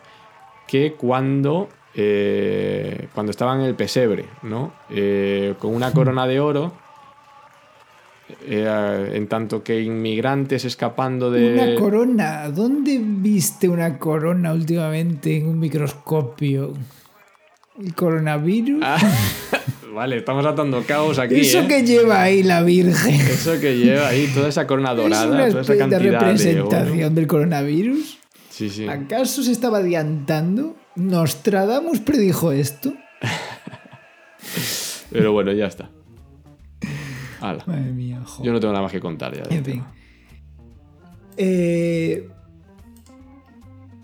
[0.66, 4.72] que cuando, eh, cuando estaba en el pesebre, ¿no?
[4.90, 6.72] Eh, con una corona de oro.
[8.44, 11.54] eh, en tanto que inmigrantes escapando de...
[11.54, 12.48] Una corona.
[12.50, 16.72] ¿Dónde viste una corona últimamente en un microscopio?
[17.80, 18.84] ¿El coronavirus?
[19.96, 21.40] Vale, estamos atando caos aquí.
[21.40, 21.68] Eso ¿eh?
[21.68, 23.14] que lleva ahí la Virgen.
[23.14, 26.10] Eso que lleva ahí, toda esa corona ¿Es dorada, una toda esa de cantidad de
[26.10, 28.18] representación del coronavirus?
[28.50, 28.86] Sí, sí.
[28.86, 30.76] ¿Acaso se estaba adiantando?
[30.96, 32.92] ¿Nostradamus predijo esto?
[35.10, 35.88] Pero bueno, ya está.
[37.40, 37.64] Hala.
[37.66, 38.44] Madre mía, jo.
[38.44, 39.44] Yo no tengo nada más que contar ya.
[39.44, 39.74] En fin.
[39.76, 39.94] tema.
[41.38, 42.28] Eh,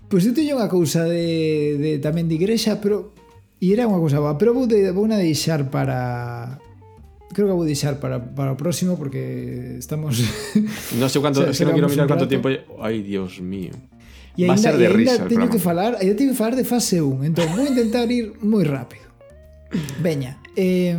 [0.09, 3.17] Pois eu teño unha cousa de, de tamén de igrexa, pero
[3.63, 6.59] E era unha cousa, boa, pero vou, de, vou na deixar para
[7.31, 10.21] creo que vou deixar para, para o próximo porque estamos
[11.01, 12.53] non sei canto, se, se non quero mirar canto tempo
[12.83, 13.73] ai dios mío
[14.37, 17.01] e va a ser de risa teño que falar ainda teño que falar de fase
[17.01, 19.09] 1 entón vou intentar ir moi rápido
[20.05, 20.93] veña eh,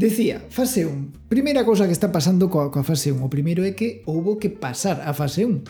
[0.00, 1.28] Decía, fase 1.
[1.28, 3.20] Primeira cousa que está pasando coa, coa fase 1.
[3.20, 5.60] O primeiro é que houbo que pasar a fase 1.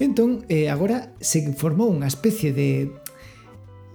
[0.00, 2.88] Entón, eh, agora se formou unha especie de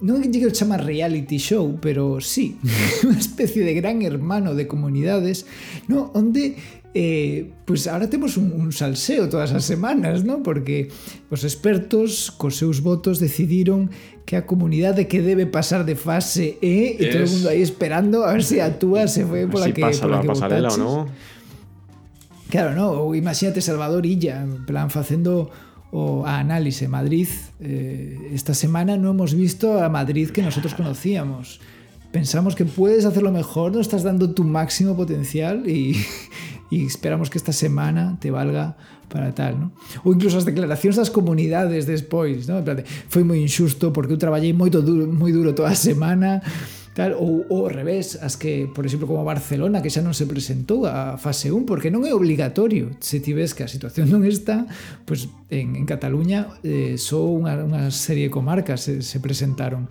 [0.02, 2.56] non lle quero chamar reality show, pero sí,
[3.08, 5.44] unha especie de gran hermano de comunidades,
[5.92, 6.56] no, onde
[6.98, 10.42] eh, pues ahora temos un, un salseo todas as semanas, no?
[10.42, 10.90] porque
[11.30, 13.94] os expertos cos seus votos decidiron
[14.26, 17.62] que a comunidade que debe pasar de fase E e todo o Es- mundo aí
[17.62, 20.78] esperando a ver se actúa, se foi pola si que, pasa pola que pasarela o
[20.78, 20.82] votaches.
[20.82, 21.06] no.
[22.50, 25.54] Claro, no, ou imagínate Salvador Illa, en plan facendo
[25.92, 27.28] o a análise Madrid
[27.60, 31.60] eh, esta semana no hemos visto a Madrid que nosotros conocíamos
[32.12, 35.98] pensamos que puedes hacerlo mejor no estás dando tu máximo potencial y,
[36.72, 38.78] esperamos que esta semana te valga
[39.10, 39.72] para tal, ¿no?
[40.06, 42.62] Ou incluso as declaracións das comunidades despois, ¿no?
[42.62, 46.46] En plan de, foi moi injusto porque eu traballei moito duro, duro toda a semana
[47.00, 50.84] tal ou ao revés, as que, por exemplo, como Barcelona, que xa non se presentou
[50.84, 52.92] a fase 1 porque non é obligatorio.
[53.00, 54.68] Se ti ves que a situación non está,
[55.08, 59.88] pois en, en Cataluña eh, só unha, unha serie de comarcas se, se presentaron.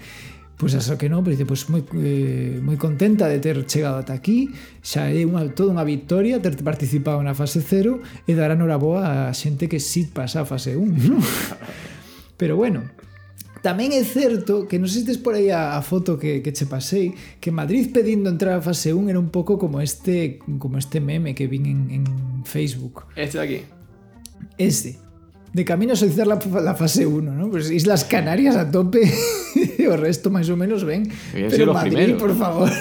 [0.60, 4.12] Pois asa que non, pero dice, pois moi, eh, moi contenta de ter chegado ata
[4.12, 4.52] aquí,
[4.84, 9.32] xa é unha, toda unha victoria ter participado na fase 0 e dará noraboa a
[9.32, 11.24] xente que sí pasa a fase 1, non?
[12.36, 12.84] Pero bueno,
[13.58, 16.70] Tamén é certo que non sei se por aí a, a foto que, que che
[16.70, 17.10] pasei
[17.42, 21.34] que Madrid pedindo entrar a fase 1 era un pouco como este como este meme
[21.34, 22.04] que vin en, en
[22.46, 23.10] Facebook.
[23.18, 23.60] Este de aquí.
[24.56, 24.94] Este.
[25.50, 27.50] De camino a solicitar la, la fase 1, ¿no?
[27.50, 29.02] Pues Islas Canarias a tope
[29.90, 31.08] o resto máis ou menos ben.
[31.34, 32.20] Pero Madrid, primeros.
[32.22, 32.70] por favor.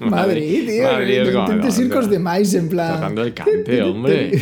[0.00, 0.92] Madrid, tío.
[0.92, 2.98] Madrid es como- intentes ir cos demais en plan...
[2.98, 4.32] Tratando el cante, hombre.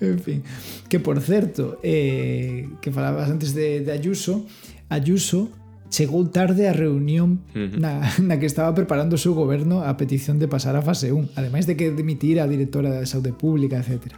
[0.00, 0.42] En fin,
[0.88, 4.46] que por certo, eh, que falabas antes de, de Ayuso,
[4.88, 5.48] Ayuso
[5.88, 10.48] chegou tarde á reunión na, na que estaba preparando o seu goberno a petición de
[10.48, 14.12] pasar a fase 1, ademais de que dimitir a directora de Saúde Pública, etc.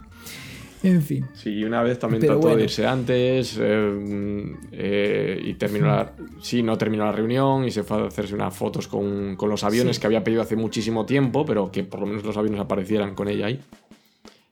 [0.82, 2.56] En fin, Sí, una vez también Pero trató bueno.
[2.56, 7.82] de irse antes eh, eh, y terminó la, sí, no terminó la reunión y se
[7.84, 10.00] fue a hacerse unas fotos con, con los aviones Sí.
[10.00, 13.28] que había pedido hace muchísimo tiempo, pero que por lo menos los aviones aparecieran con
[13.28, 13.60] ella ahí.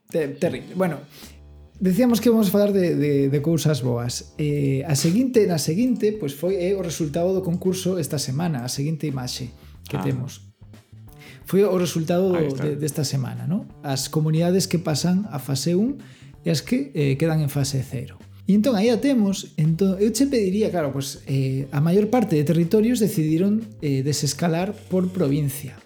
[0.09, 0.73] Te- terrible.
[0.75, 0.97] Bueno,
[1.79, 4.35] Decíamos que íbamos a falar de, de, de cousas boas.
[4.37, 8.69] Eh, a seguinte, na seguinte, pois foi eh, o resultado do concurso esta semana, a
[8.69, 9.55] seguinte imaxe
[9.87, 10.03] que ah.
[10.03, 10.43] temos.
[11.47, 12.35] Foi o resultado
[12.75, 13.63] desta de, de semana, ¿no?
[13.79, 18.19] As comunidades que pasan a fase 1 e as que eh, quedan en fase 0.
[18.43, 22.35] E entón aí a temos, entón, eu che pediría, claro, pois, eh, a maior parte
[22.35, 25.79] de territorios decidiron eh, desescalar por provincia.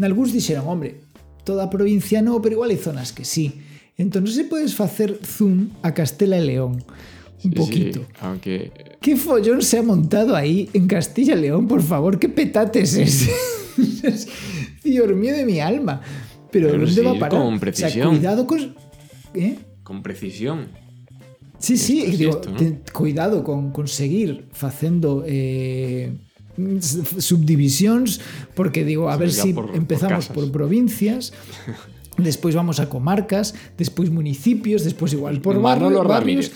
[0.00, 1.04] Nalgúns dixeron, hombre,
[1.44, 3.65] toda a provincia non, pero igual hai zonas que sí.
[3.96, 6.84] Entón, non se podes facer zoom a Castela e León.
[7.44, 8.00] Un poquito.
[8.04, 12.18] sí, aunque ¿Qué follón se ha montado ahí en Castilla y León, por favor?
[12.18, 13.30] ¿Qué petate es ese?
[14.84, 16.00] Dios mío de mi alma.
[16.50, 17.40] Pero, Pero ¿dónde sí, va a parar?
[17.40, 18.08] con O sea, precisión.
[18.16, 18.74] cuidado con...
[19.34, 19.58] ¿Eh?
[19.82, 20.68] con precisión.
[21.58, 22.56] Sí, sí, es digo, esto, ¿no?
[22.56, 26.12] ten- cuidado con conseguir facendo eh,
[27.18, 28.20] subdivisións
[28.54, 31.32] porque digo, a ver si por- empezamos por, provincias
[32.18, 36.52] despois vamos a comarcas despois municipios, despois igual por Manolo barrios Ramírez.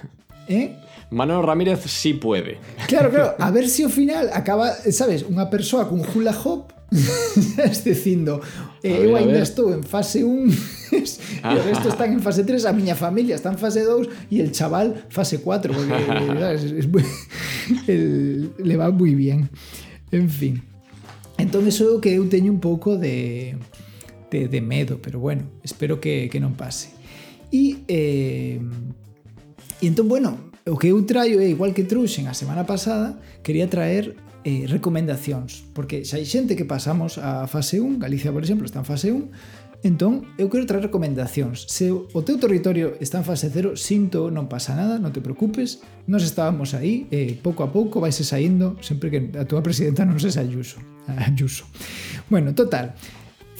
[0.48, 0.76] ¿Eh?
[1.10, 2.58] Manolo Ramírez sí puede.
[2.86, 6.70] Claro, claro, a ver si ao final acaba, sabes, unha persoa cun hula hop
[7.70, 8.42] es dicindo,
[8.82, 10.50] eh, eu ainda estou en fase 1
[10.90, 14.42] e o resto están en fase 3, a miña familia está en fase 2 e
[14.42, 15.94] el chaval fase 4 porque
[16.34, 17.06] sabes, es, muy-
[17.86, 19.46] el, le va moi bien
[20.10, 20.66] en fin
[21.38, 23.54] entón eso que eu teño un pouco de,
[24.30, 26.94] de, de medo, pero bueno, espero que, que non pase.
[27.50, 28.62] E, eh,
[29.82, 33.66] e entón, bueno, o que eu traio é, igual que trouxen a semana pasada, quería
[33.66, 38.64] traer eh, recomendacións, porque xa hai xente que pasamos a fase 1, Galicia, por exemplo,
[38.64, 39.28] está en fase 1,
[39.82, 41.68] entón eu quero traer recomendacións.
[41.68, 45.80] Se o teu territorio está en fase 0, sinto, non pasa nada, non te preocupes,
[46.08, 50.20] nos estábamos aí, eh, pouco a pouco vais saindo, sempre que a túa presidenta non
[50.20, 50.80] se Ayuso.
[51.04, 51.66] Ayuso.
[52.28, 52.94] Bueno, total,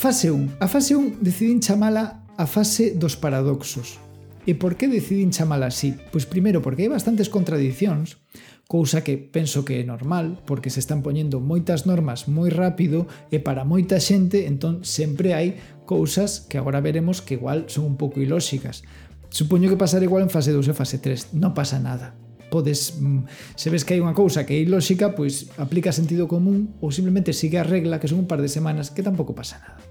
[0.00, 0.56] Fase 1.
[0.60, 4.00] A fase 1 decidín chamala a fase dos paradoxos.
[4.48, 5.92] E por que decidín chamala así?
[6.08, 8.16] Pois primeiro porque hai bastantes contradicións,
[8.64, 13.44] cousa que penso que é normal, porque se están poñendo moitas normas moi rápido e
[13.44, 18.24] para moita xente, entón sempre hai cousas que agora veremos que igual son un pouco
[18.24, 18.88] ilóxicas.
[19.28, 22.16] Supoño que pasar igual en fase 2 e fase 3, non pasa nada.
[22.48, 26.72] Podes, mm, se ves que hai unha cousa que é ilóxica, pois aplica sentido común
[26.80, 29.89] ou simplemente sigue a regla que son un par de semanas que tampouco pasa nada.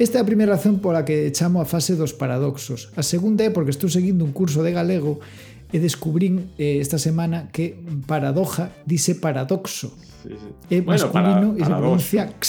[0.00, 2.88] Esta é a primeira razón pola que chamo a fase dos paradoxos.
[2.96, 5.20] A segunda é porque estou seguindo un curso de galego
[5.68, 7.76] e descubrín eh, esta semana que
[8.08, 9.92] paradoja dice paradoxo.
[10.24, 10.48] Sí, sí.
[10.72, 12.40] É Bueno, masculino para- e se pronuncia x.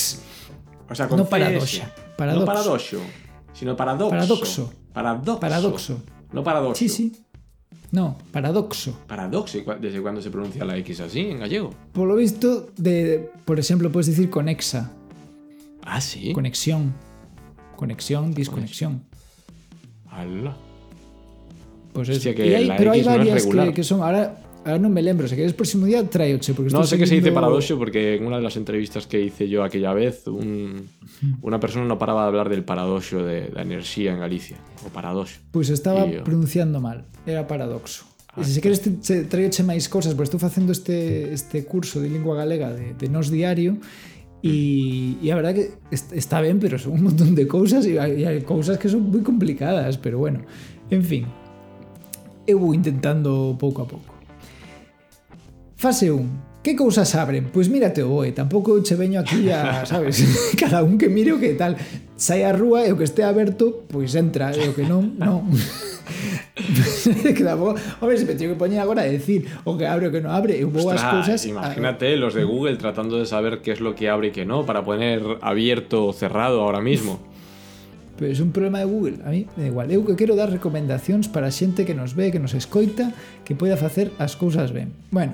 [0.87, 2.39] O sea, con No paradoxa, paradoxo.
[2.39, 2.99] No paradoxo,
[3.51, 4.15] sino paradoxo.
[4.15, 4.63] Paradoxo.
[4.95, 5.39] Paradoxo.
[5.43, 5.93] Paradoxo.
[6.31, 6.79] No paradoxo.
[6.79, 7.05] Sí, sí.
[7.91, 8.95] No, paradoxo.
[9.11, 9.59] Paradoxo.
[9.59, 11.75] ¿Y cua- ¿Desde cuándo se pronuncia la X así en gallego?
[11.91, 14.95] Polo visto, de, por exemplo, podes dicir conexa.
[15.83, 16.31] Ah, sí.
[16.31, 16.95] Conexión.
[17.81, 19.01] Conexión, disconexión.
[20.11, 20.53] Ala.
[21.93, 23.67] Pues es, Hostia, que y hay- la pero hay X no es varias regular.
[23.69, 24.01] que, que son.
[24.01, 25.27] Ahora, ahora no me lembro.
[25.27, 26.53] Si quieres, próximo día traeoche.
[26.53, 29.19] Porque No sé que se dice siguiendo- paradoxo porque en una de las entrevistas que
[29.19, 30.87] hice yo aquella vez, un-
[31.41, 34.57] una persona no paraba de hablar del paradoxo de la energía en Galicia.
[34.85, 35.39] O paradoxo.
[35.51, 38.05] Pois estaba yo, pronunciando mal, era paradoxo.
[38.33, 41.99] Ah, se, se queres te, te traioche máis cosas, porque estou facendo este, este curso
[41.99, 43.75] de lingua galega de, de Nos Diario
[44.41, 45.69] E, e a verdade que
[46.17, 49.21] está ben, pero son un montón de cousas e hai, hai cousas que son moi
[49.21, 50.41] complicadas, pero bueno,
[50.89, 51.29] en fin.
[52.49, 54.11] Eu vou intentando pouco a pouco.
[55.77, 56.61] Fase 1.
[56.61, 57.49] Que cousas abren?
[57.49, 60.25] Pois mírate o boe, tampouco che veño aquí a, sabes,
[60.61, 61.77] cada un que mire o que tal.
[62.17, 65.49] Sai a rúa e o que este aberto, pois entra, e o que non, non.
[67.35, 70.11] que tampouco, hombre, se me teño que poñer agora a decir o que abre o
[70.11, 72.19] que non abre e un pouco as cousas imagínate a...
[72.19, 74.83] los de Google tratando de saber qué es lo que abre y qué no para
[74.83, 77.19] poner abierto o cerrado ahora mismo
[78.21, 79.89] pero es un problema de Google, a mí me da igual.
[79.89, 83.57] Eu que quero dar recomendacións para a xente que nos ve, que nos escoita, que
[83.57, 84.93] poida facer as cousas ben.
[85.09, 85.33] Bueno,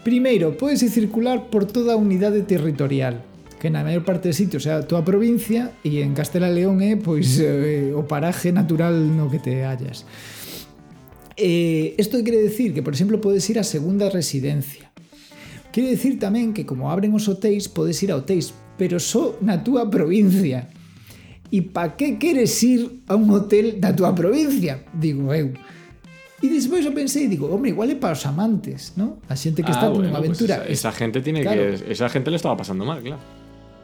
[0.00, 3.20] primeiro, podese circular por toda a unidade territorial
[3.62, 6.82] que na maior parte de sitios é a tua provincia e en Castela e León
[6.82, 10.02] é pois eh, o paraje natural no que te hallas.
[11.38, 14.90] Eh, esto quere decir que, por exemplo, podes ir a segunda residencia.
[15.70, 19.62] Quere decir tamén que como abren os hotéis, podes ir a hotéis, pero só na
[19.62, 20.66] túa provincia.
[21.46, 24.82] E pa que queres ir a un hotel da túa provincia?
[24.90, 25.54] Digo eu.
[26.42, 29.22] E despois eu pensei, digo, hombre, igual é para os amantes, ¿no?
[29.30, 30.66] A xente que ah, está bueno, unha aventura.
[30.66, 31.78] Pues esa, esa gente tiene claro.
[31.78, 33.22] que esa gente le estaba pasando mal, claro.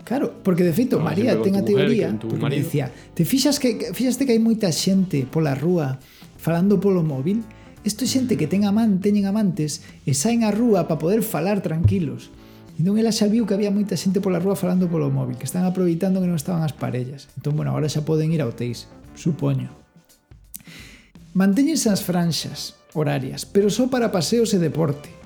[0.09, 2.65] Claro, porque de feito, no, María ten a teoría, mujer, porque marido.
[2.65, 6.01] dicía, te fixas que fixaste que hai moita xente pola rúa
[6.41, 7.45] falando polo móvil?
[7.85, 11.61] Isto é xente que ten amante, teñen amantes e saen á rúa para poder falar
[11.61, 12.33] tranquilos.
[12.81, 15.69] Non ela xa viu que había moita xente pola rúa falando polo móvil, que están
[15.69, 17.29] aproveitando que non estaban as parellas.
[17.37, 19.69] Entón, bueno, agora xa poden ir ao Teis, supoño.
[21.37, 25.18] Mantéñense as franxas horarias, pero só para paseos e deporte.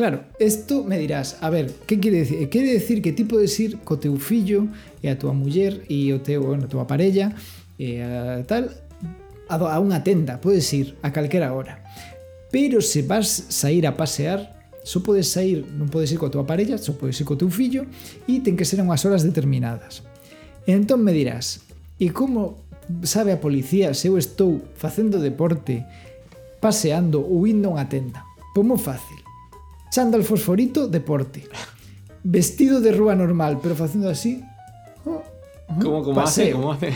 [0.00, 2.42] Claro, isto me dirás, a ver, que quere decir?
[2.42, 4.64] Eh, quere decir que ti podes ir co teu fillo
[5.04, 7.36] e eh, a tua muller e o teu, bueno, a tua parella
[7.76, 8.72] e a tal
[9.44, 11.84] a, a unha tenda, podes ir a calquera hora.
[12.48, 16.80] Pero se vas sair a pasear, só podes sair, non podes ir coa tua parella,
[16.80, 17.84] só podes ir co teu fillo
[18.24, 20.00] e ten que ser a unhas horas determinadas.
[20.64, 21.60] E entón me dirás,
[22.00, 22.64] e como
[23.04, 25.84] sabe a policía se eu estou facendo deporte,
[26.56, 28.24] paseando ou indo a unha tenda?
[28.56, 29.19] Como fácil.
[29.90, 31.44] Chándal fosforito, deporte.
[32.22, 34.44] Vestido de rúa normal, pero facendo así,
[35.82, 36.50] ¿Cómo, cómo hace?
[36.50, 36.92] ¿Cómo hace?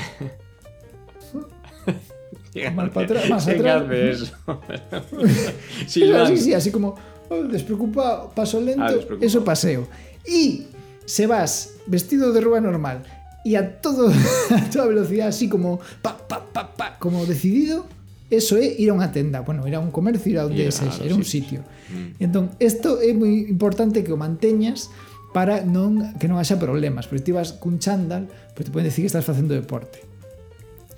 [2.92, 3.82] Pa atrás, más ¿Quién atrás.
[3.82, 4.32] hace eso?
[5.86, 6.94] Sí, así, sí, así como
[7.28, 9.26] oh, despreocupado, paso lento, Ah, despreocupado.
[9.26, 9.88] eso paseo.
[10.26, 10.66] Y
[11.04, 13.02] se vas vestido de rúa normal
[13.44, 14.08] y a todo
[14.50, 17.86] a toda velocidad así como pa pa pa pa como decidido,
[18.30, 21.04] Eso é ir a unha tenda, bueno, ir a un comercio, ir a onde sexa,
[21.04, 21.60] ir a un sitio.
[21.92, 22.24] Mm.
[22.24, 24.88] Entón, isto é moi importante que o manteñas
[25.36, 29.04] para non que non haxa problemas, porque ti vas cun chándal, pois te poden decir
[29.04, 30.00] que estás facendo deporte.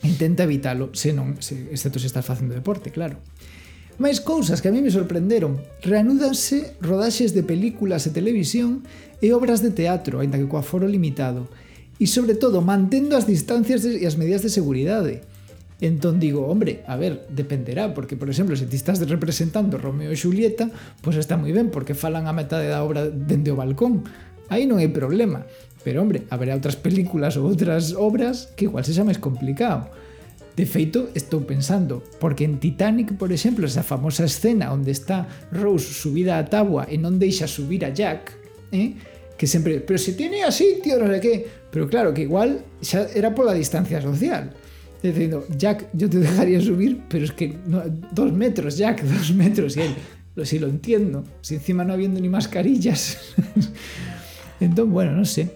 [0.06, 3.18] Intenta evitalo, se non, se, excepto se estás facendo deporte, claro.
[3.96, 5.56] Mais cousas que a mí me sorprenderon.
[5.80, 8.84] Reanúdanse rodaxes de películas e televisión
[9.24, 11.48] e obras de teatro, aínda que coa foro limitado.
[11.96, 15.24] E, sobre todo, mantendo as distancias e as medidas de seguridade.
[15.80, 20.16] Entón digo, hombre, a ver, dependerá, porque, por exemplo, se ti estás representando Romeo e
[20.16, 20.72] Julieta,
[21.04, 24.08] pois pues está moi ben, porque falan a metade da obra dende o balcón.
[24.48, 25.44] Aí non hai problema.
[25.84, 29.92] Pero, hombre, haberá outras películas ou outras obras que igual sexa máis complicado.
[30.56, 35.92] De feito, estou pensando, porque en Titanic, por exemplo, esa famosa escena onde está Rose
[35.92, 38.32] subida á tábua e non deixa subir a Jack,
[38.72, 38.96] eh?
[39.36, 41.34] que sempre, pero se tiene así, tío, non sei que.
[41.68, 44.56] Pero claro, que igual xa era pola distancia social
[45.02, 47.82] Dicindo, Jack, yo te dejaría subir, pero es que no,
[48.12, 49.94] dos metros, Jack, dos metros, y él,
[50.44, 53.18] si lo entiendo, si encima no habiendo ni mascarillas.
[54.60, 55.52] Entón, bueno, non sei.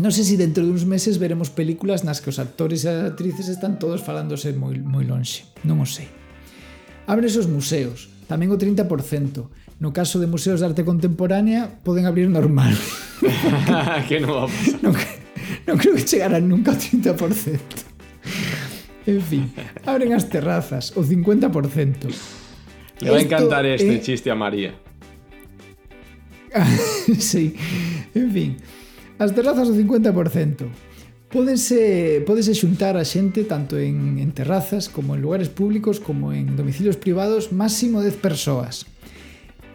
[0.00, 3.12] Non sei se dentro de uns meses veremos películas nas que os actores e as
[3.12, 5.50] actrices están todos falándose moi, moi lonxe.
[5.66, 6.08] Non o sei.
[7.10, 8.86] Abren os museos, tamén o 30%.
[9.82, 12.72] No caso de museos de arte contemporánea, poden abrir normal.
[14.06, 14.78] que non va a pasar.
[14.78, 14.94] Non,
[15.66, 17.89] non creo que chegarán nunca ao 30%.
[19.06, 19.48] En fin,
[19.86, 22.10] abren as terrazas, o 50%.
[23.00, 24.00] Le va a encantar este é...
[24.00, 24.74] chiste a María.
[27.18, 27.56] sí,
[28.14, 28.50] en fin.
[29.18, 30.68] As terrazas o 50%.
[31.30, 36.58] Pódense, pódese xuntar a xente tanto en, en terrazas como en lugares públicos como en
[36.58, 38.84] domicilios privados máximo 10 persoas.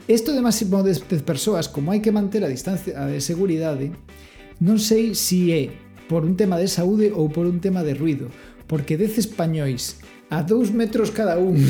[0.06, 3.90] Isto de máximo 10, 10 persoas, como hai que manter a distancia de seguridade,
[4.62, 5.64] non sei se si é
[6.06, 8.30] por un tema de saúde ou por un tema de ruido,
[8.68, 11.62] porque 10 españois a 2 metros cada un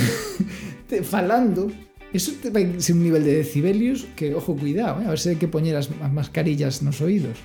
[0.90, 1.72] te, falando
[2.16, 5.06] Eso te vai ser un nivel de decibelios que, ojo, cuidado, eh?
[5.06, 7.36] a ver se que poñer as, as mascarillas nos oídos.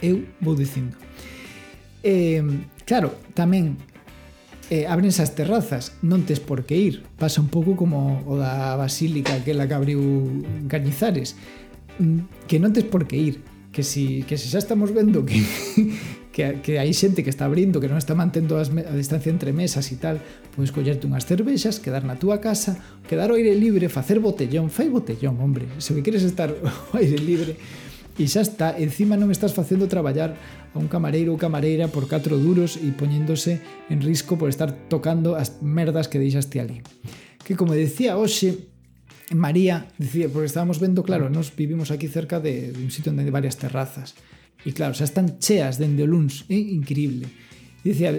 [0.00, 0.96] Eu vou dicindo.
[2.00, 2.40] Eh,
[2.88, 3.76] claro, tamén
[4.72, 7.04] eh, abrense as terrazas, non tes por que ir.
[7.20, 10.00] Pasa un pouco como o da basílica que la que abriu
[10.64, 11.36] Cañizares,
[12.00, 13.44] mm, que non tes por que ir.
[13.76, 15.36] Que si, que se xa estamos vendo que,
[16.32, 19.50] que, que hai xente que está abrindo, que non está mantendo as, a distancia entre
[19.50, 20.22] mesas e tal,
[20.54, 22.78] podes collerte unhas cervexas, quedar na túa casa,
[23.10, 27.18] quedar ao aire libre, facer botellón, fai botellón, hombre, se que queres estar ao aire
[27.18, 27.58] libre,
[28.20, 30.36] e xa está, encima non estás facendo traballar
[30.70, 33.58] a un camareiro ou camareira por 4 duros e poñéndose
[33.90, 36.84] en risco por estar tocando as merdas que deixaste ali.
[37.42, 38.70] Que como decía hoxe,
[39.32, 43.22] María, decía, porque estábamos vendo, claro, nos vivimos aquí cerca de, de un sitio onde
[43.26, 44.14] hai varias terrazas,
[44.64, 47.32] E claro, xa están cheas dende o luns, é increíble.
[47.80, 48.12] Dicía,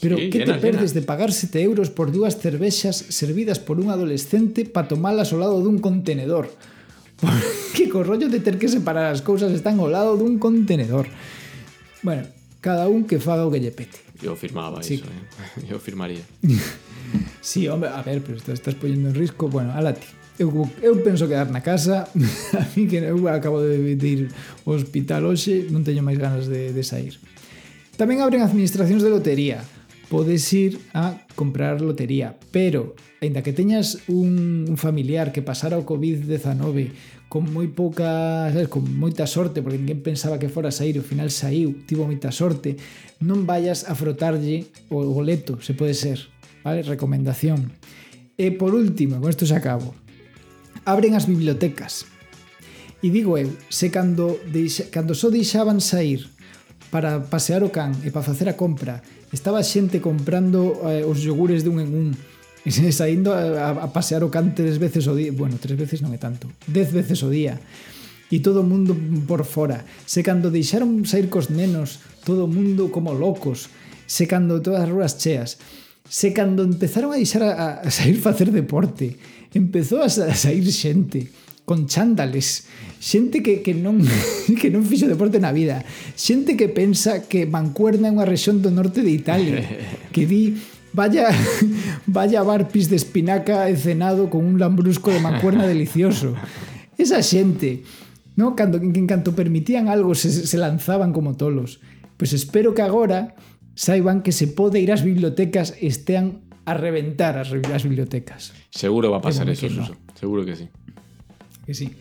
[0.00, 0.94] pero sí, que llenas, te perdes llenas.
[0.94, 5.62] de pagar 7 euros por dúas cervexas servidas por un adolescente para tomalas ao lado
[5.62, 6.50] dun contenedor?
[7.22, 11.06] Porque co rollo de ter que separar as cousas están ao lado dun contenedor.
[12.02, 12.28] Bueno,
[12.60, 14.02] cada un que faga o que lle pete.
[14.20, 14.98] Eu firmaba sí.
[14.98, 15.70] iso, eh?
[15.72, 16.24] eu firmaría.
[17.40, 20.02] sí, hombre, a ver, pero estás, estás poñendo en risco, bueno, alati.
[20.02, 20.48] ti eu,
[20.82, 22.08] eu penso quedar na casa
[22.60, 24.22] a mí que eu acabo de, de ir
[24.64, 27.16] ao hospital hoxe non teño máis ganas de, de sair
[27.96, 29.64] tamén abren administracións de lotería
[30.06, 35.88] podes ir a comprar lotería pero, aínda que teñas un, un familiar que pasara o
[35.88, 41.02] COVID-19 con moi pouca, sabes, con moita sorte, porque ninguén pensaba que fora sair, ao
[41.02, 42.78] final saiu, tivo moita sorte,
[43.18, 46.30] non vayas a frotarlle o boleto, se pode ser,
[46.62, 46.86] vale?
[46.86, 47.74] Recomendación.
[48.38, 49.90] E por último, con isto se acabo,
[50.86, 52.06] abren as bibliotecas.
[53.02, 56.24] E digo eu, se cando, deixa, cando só deixaban sair
[56.88, 59.02] para pasear o can e para facer a compra,
[59.34, 62.08] estaba xente comprando eh, os yogures de un en un,
[62.64, 66.14] e saindo a, a pasear o can tres veces o día, bueno, tres veces non
[66.14, 67.60] é tanto, dez veces o día,
[68.30, 68.96] e todo o mundo
[69.26, 69.84] por fora.
[70.06, 73.68] Se cando deixaron sair cos nenos, todo o mundo como locos,
[74.06, 75.58] se cando todas as ruas cheas,
[76.08, 79.18] se cando empezaron a deixar a, a sair facer deporte,
[79.56, 81.32] empezou a sair xente
[81.66, 82.68] con chándales,
[83.00, 83.98] xente que, que, non,
[84.60, 85.82] que non fixo deporte na vida,
[86.14, 89.66] xente que pensa que Mancuerna é unha rexión do norte de Italia,
[90.14, 90.54] que di
[90.94, 91.26] vaya,
[92.06, 96.38] vaya barpis de espinaca e cenado con un lambrusco de Mancuerna delicioso.
[96.96, 97.82] Esa xente,
[98.38, 98.54] no?
[98.54, 101.82] Cando, en, en canto permitían algo se, se lanzaban como tolos.
[102.16, 103.34] Pois espero que agora
[103.74, 108.52] saiban que se pode ir ás bibliotecas e estean a reventar as, as bibliotecas.
[108.70, 109.86] Seguro va a pasar eso, no.
[109.86, 109.96] Suso.
[110.14, 110.68] Seguro que sí.
[111.64, 111.96] Que sí.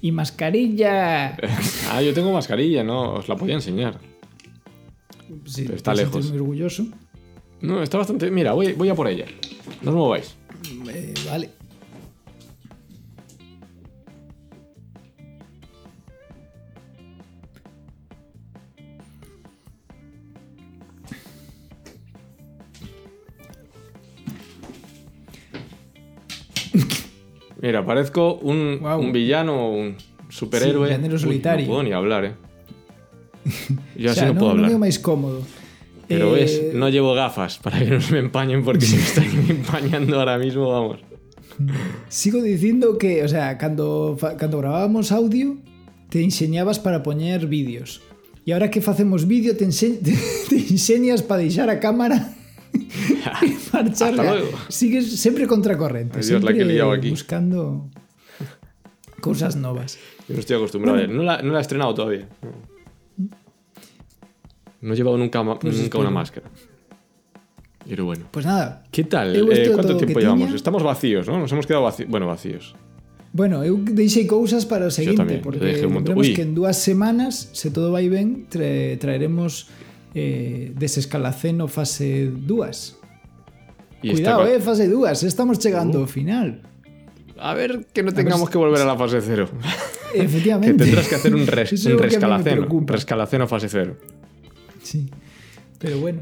[0.00, 1.36] Y mascarilla.
[1.90, 3.14] ah, yo tengo mascarilla, ¿no?
[3.14, 3.98] Os la podía enseñar.
[5.44, 6.12] Sí, Pero está lejos.
[6.12, 6.86] sientes muy orgulloso.
[7.60, 8.30] No, está bastante...
[8.30, 9.26] Mira, voy, voy a por ella.
[9.82, 10.36] No os mováis.
[10.88, 11.50] Eh, vale.
[27.68, 29.92] Mira, parezco un, un villano o un
[30.32, 30.88] superhéroe.
[30.88, 31.66] Sí, Uy, solitario.
[31.66, 32.32] no puedo ni hablar, ¿eh?
[33.96, 34.72] Yo O así sea, no, puedo hablar.
[34.72, 35.44] é o máis cómodo.
[36.08, 39.28] Pero Eh, ves, no llevo gafas para que no me empañen porque se me están
[39.52, 41.04] empañando ahora mismo, vamos.
[42.08, 45.60] Sigo dicindo que, o sea, cando, fa- cando grabábamos audio
[46.08, 48.00] te enseñabas para poñer vídeos.
[48.48, 50.16] E ahora que facemos vídeo te, ense te,
[50.48, 52.32] te enseñas para deixar a cámara
[53.72, 54.14] marchar.
[54.68, 57.10] Sigues sempre contracorrente, Ay, Dios, la que he liado aquí.
[57.10, 57.88] buscando
[59.20, 59.98] cousas novas.
[60.28, 60.98] Yo no estoy acostumbrado.
[60.98, 61.14] Bueno.
[61.14, 62.28] No, la, no la he estrenado todavía.
[64.80, 66.48] No he llevado nunca, Pues nunca una máscara.
[67.88, 68.26] Pero bueno.
[68.30, 68.84] Pues nada.
[68.90, 69.34] ¿Qué tal?
[69.34, 70.52] Eh, ¿Cuánto tiempo llevamos?
[70.52, 71.38] Estamos vacíos, ¿no?
[71.38, 72.08] Nos hemos quedado vacíos.
[72.10, 72.74] Bueno, vacíos.
[73.30, 77.92] Bueno, eu deixei cousas para o seguinte, porque lembremos que en dúas semanas, se todo
[77.92, 78.64] vai ben, tra
[78.96, 79.68] traeremos
[80.14, 82.97] eh, desescalaceno fase 2.
[84.00, 86.02] Cuidado, eh, fase 2, estamos chegando Uh.
[86.02, 86.60] ao final.
[87.38, 89.48] A ver que no tengamos que volver a la fase cero.
[90.12, 90.84] que Efectivamente.
[90.84, 92.66] tendrás que hacer un, res- Eso un que rescalaceno.
[92.86, 93.96] Rescalaceno fase cero.
[94.82, 95.08] Sí.
[95.78, 96.20] Pero bueno,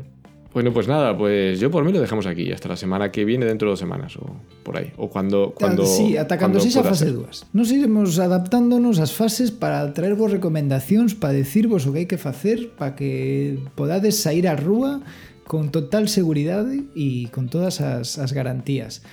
[0.53, 2.51] Bueno, pues nada, pues yo por mí lo dejamos aquí.
[2.51, 4.25] Hasta la semana que viene, dentro de dos semanas o
[4.65, 4.91] por ahí.
[4.97, 5.53] O cuando.
[5.55, 7.15] cuando sí, ata cando cuando sexa pueda fase ser.
[7.15, 7.47] 2.
[7.53, 12.73] Nos iremos adaptándonos ás fases para traervos recomendacións, para decirvos o que hai que facer,
[12.73, 15.05] para que podades sair á rúa
[15.47, 19.07] con total seguridade e con todas as, as garantías.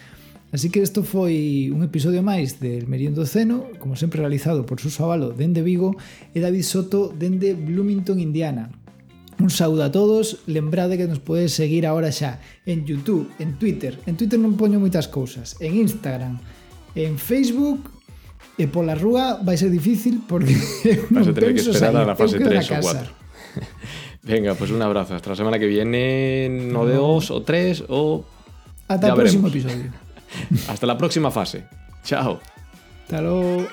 [0.53, 5.05] Así que isto foi un episodio máis del Meriendo Ceno, como sempre realizado por Suso
[5.05, 5.97] Avalo dende Vigo
[6.33, 8.69] e David Soto dende Bloomington, Indiana.
[9.41, 12.37] Un saúdo a todos, lembrade que nos podedes seguir agora xa
[12.69, 16.37] en Youtube, en Twitter, en Twitter non poño moitas cousas, en Instagram,
[16.93, 17.89] en Facebook,
[18.57, 20.53] e pola rúa vai ser difícil porque
[21.09, 23.09] non penso sair, eu quedo na casa.
[23.09, 23.23] 4.
[24.23, 25.15] Venga, pues un abrazo.
[25.15, 28.23] Hasta la semana que viene, no de dos o tres o.
[28.89, 29.91] Ya o próximo episodio.
[30.67, 31.65] Hasta la próxima fase.
[32.03, 32.39] Chao.
[33.03, 33.67] Hasta logo.